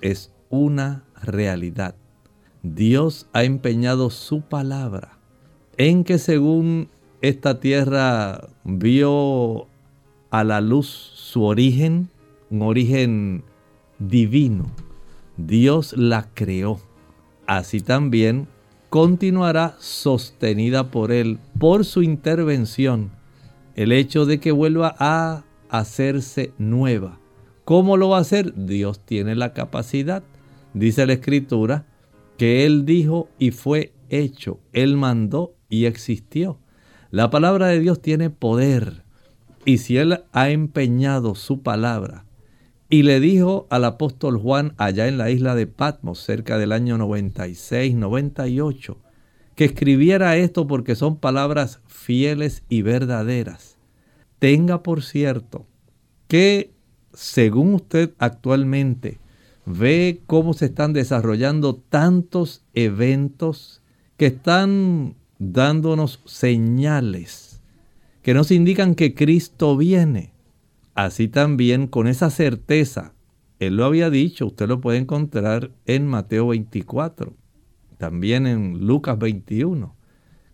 es 0.02 0.34
una 0.50 1.04
realidad. 1.22 1.94
Dios 2.64 3.30
ha 3.34 3.44
empeñado 3.44 4.10
su 4.10 4.42
palabra 4.42 5.20
en 5.78 6.04
que 6.04 6.18
según 6.18 6.90
esta 7.22 7.60
tierra 7.60 8.50
vio 8.64 9.68
a 10.32 10.44
la 10.44 10.60
luz 10.60 10.88
su 10.88 11.44
origen, 11.44 12.10
un 12.50 12.64
origen 12.64 13.44
divino, 14.00 14.72
Dios 15.38 15.94
la 15.96 16.30
creó. 16.34 16.80
Así 17.46 17.80
también 17.80 18.48
continuará 18.90 19.76
sostenida 19.78 20.90
por 20.90 21.12
Él, 21.12 21.38
por 21.60 21.86
su 21.86 22.02
intervención, 22.02 23.12
el 23.76 23.92
hecho 23.92 24.26
de 24.26 24.40
que 24.40 24.52
vuelva 24.52 24.96
a 24.98 25.44
hacerse 25.72 26.54
nueva. 26.58 27.20
¿Cómo 27.64 27.96
lo 27.98 28.10
va 28.10 28.18
a 28.18 28.22
hacer? 28.22 28.54
Dios 28.56 29.00
tiene 29.00 29.36
la 29.36 29.54
capacidad. 29.54 30.22
Dice 30.74 31.06
la 31.06 31.14
escritura 31.14 31.86
que 32.38 32.66
Él 32.66 32.86
dijo 32.86 33.30
y 33.40 33.52
fue 33.52 33.94
hecho. 34.10 34.60
Él 34.74 34.98
mandó 34.98 35.56
y 35.70 35.86
existió. 35.86 36.60
La 37.10 37.30
palabra 37.30 37.68
de 37.68 37.80
Dios 37.80 38.02
tiene 38.02 38.30
poder. 38.30 39.04
Y 39.64 39.78
si 39.78 39.98
Él 39.98 40.24
ha 40.34 40.50
empeñado 40.50 41.36
su 41.36 41.62
palabra 41.62 42.26
y 42.90 43.04
le 43.04 43.22
dijo 43.22 43.68
al 43.70 43.86
apóstol 43.86 44.38
Juan 44.38 44.74
allá 44.78 45.08
en 45.08 45.18
la 45.18 45.30
isla 45.30 45.56
de 45.56 45.68
Patmos, 45.68 46.20
cerca 46.20 46.58
del 46.58 46.74
año 46.74 46.98
96, 46.98 47.96
98, 47.96 48.98
que 49.56 49.66
escribiera 49.66 50.36
esto 50.36 50.68
porque 50.68 50.96
son 50.96 51.16
palabras 51.16 51.80
fieles 51.88 52.64
y 52.68 52.82
verdaderas 52.82 53.71
tenga 54.42 54.82
por 54.82 55.04
cierto 55.04 55.68
que 56.28 56.72
según 57.14 57.76
usted 57.76 58.16
actualmente 58.18 59.20
ve 59.68 60.24
cómo 60.26 60.56
se 60.56 60.66
están 60.66 60.94
desarrollando 60.94 61.76
tantos 61.76 62.64
eventos 62.74 63.84
que 64.18 64.26
están 64.26 65.14
dándonos 65.38 66.22
señales 66.26 67.62
que 68.24 68.34
nos 68.34 68.50
indican 68.50 68.96
que 68.96 69.14
Cristo 69.14 69.78
viene. 69.78 70.34
Así 70.96 71.28
también 71.28 71.86
con 71.86 72.08
esa 72.08 72.32
certeza, 72.32 73.14
Él 73.60 73.78
lo 73.78 73.86
había 73.86 74.10
dicho, 74.10 74.48
usted 74.48 74.68
lo 74.68 74.82
puede 74.82 74.98
encontrar 74.98 75.70
en 75.86 76.08
Mateo 76.08 76.48
24, 76.48 77.36
también 78.00 78.48
en 78.48 78.88
Lucas 78.88 79.20
21. 79.20 79.96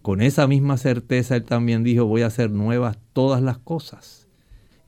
Con 0.07 0.21
esa 0.21 0.47
misma 0.47 0.77
certeza 0.77 1.35
él 1.35 1.43
también 1.43 1.83
dijo, 1.83 2.05
voy 2.05 2.21
a 2.21 2.27
hacer 2.27 2.49
nuevas 2.49 2.97
todas 3.11 3.41
las 3.41 3.57
cosas. 3.57 4.29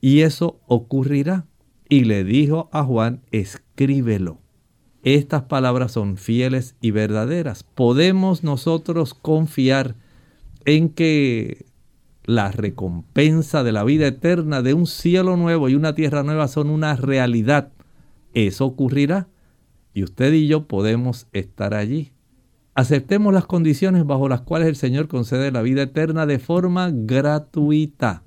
Y 0.00 0.22
eso 0.22 0.58
ocurrirá. 0.66 1.44
Y 1.90 2.04
le 2.04 2.24
dijo 2.24 2.70
a 2.72 2.84
Juan, 2.84 3.20
escríbelo. 3.30 4.38
Estas 5.02 5.42
palabras 5.42 5.92
son 5.92 6.16
fieles 6.16 6.74
y 6.80 6.92
verdaderas. 6.92 7.64
Podemos 7.64 8.44
nosotros 8.44 9.12
confiar 9.12 9.94
en 10.64 10.88
que 10.88 11.66
la 12.24 12.50
recompensa 12.50 13.62
de 13.62 13.72
la 13.72 13.84
vida 13.84 14.06
eterna, 14.06 14.62
de 14.62 14.72
un 14.72 14.86
cielo 14.86 15.36
nuevo 15.36 15.68
y 15.68 15.74
una 15.74 15.94
tierra 15.94 16.22
nueva 16.22 16.48
son 16.48 16.70
una 16.70 16.96
realidad. 16.96 17.72
Eso 18.32 18.64
ocurrirá. 18.64 19.28
Y 19.92 20.02
usted 20.02 20.32
y 20.32 20.46
yo 20.46 20.66
podemos 20.66 21.26
estar 21.34 21.74
allí. 21.74 22.10
Aceptemos 22.80 23.34
las 23.34 23.44
condiciones 23.44 24.06
bajo 24.06 24.26
las 24.26 24.40
cuales 24.40 24.66
el 24.66 24.74
Señor 24.74 25.06
concede 25.06 25.52
la 25.52 25.60
vida 25.60 25.82
eterna 25.82 26.24
de 26.24 26.38
forma 26.38 26.88
gratuita. 26.90 28.22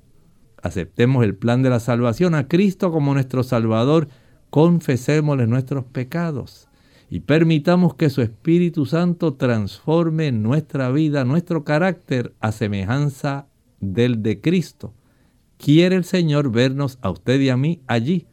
Aceptemos 0.62 1.24
el 1.24 1.34
plan 1.34 1.64
de 1.64 1.70
la 1.70 1.80
salvación 1.80 2.36
a 2.36 2.46
Cristo 2.46 2.92
como 2.92 3.14
nuestro 3.14 3.42
Salvador. 3.42 4.06
Confesémosle 4.50 5.48
nuestros 5.48 5.86
pecados 5.86 6.68
y 7.10 7.18
permitamos 7.18 7.96
que 7.96 8.10
su 8.10 8.22
Espíritu 8.22 8.86
Santo 8.86 9.34
transforme 9.34 10.30
nuestra 10.30 10.88
vida, 10.92 11.24
nuestro 11.24 11.64
carácter 11.64 12.32
a 12.38 12.52
semejanza 12.52 13.48
del 13.80 14.22
de 14.22 14.40
Cristo. 14.40 14.94
Quiere 15.56 15.96
el 15.96 16.04
Señor 16.04 16.52
vernos 16.52 17.00
a 17.02 17.10
usted 17.10 17.40
y 17.40 17.48
a 17.48 17.56
mí 17.56 17.82
allí, 17.88 18.28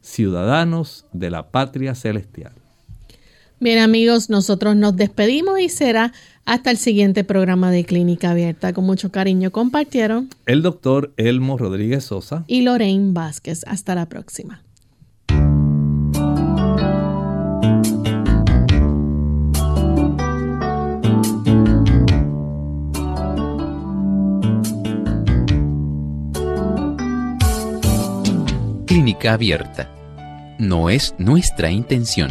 ciudadanos 0.00 1.06
de 1.12 1.30
la 1.30 1.50
patria 1.50 1.96
celestial. 1.96 2.65
Bien 3.58 3.78
amigos, 3.78 4.28
nosotros 4.28 4.76
nos 4.76 4.96
despedimos 4.96 5.58
y 5.60 5.70
será 5.70 6.12
hasta 6.44 6.70
el 6.70 6.76
siguiente 6.76 7.24
programa 7.24 7.70
de 7.70 7.84
Clínica 7.84 8.32
Abierta. 8.32 8.74
Con 8.74 8.84
mucho 8.84 9.10
cariño 9.10 9.50
compartieron 9.50 10.28
el 10.44 10.60
doctor 10.62 11.14
Elmo 11.16 11.56
Rodríguez 11.56 12.04
Sosa 12.04 12.44
y 12.46 12.60
Lorraine 12.62 13.12
Vázquez. 13.14 13.64
Hasta 13.66 13.94
la 13.94 14.06
próxima. 14.06 14.62
Clínica 28.86 29.32
Abierta. 29.32 29.90
No 30.58 30.90
es 30.90 31.14
nuestra 31.18 31.70
intención 31.70 32.30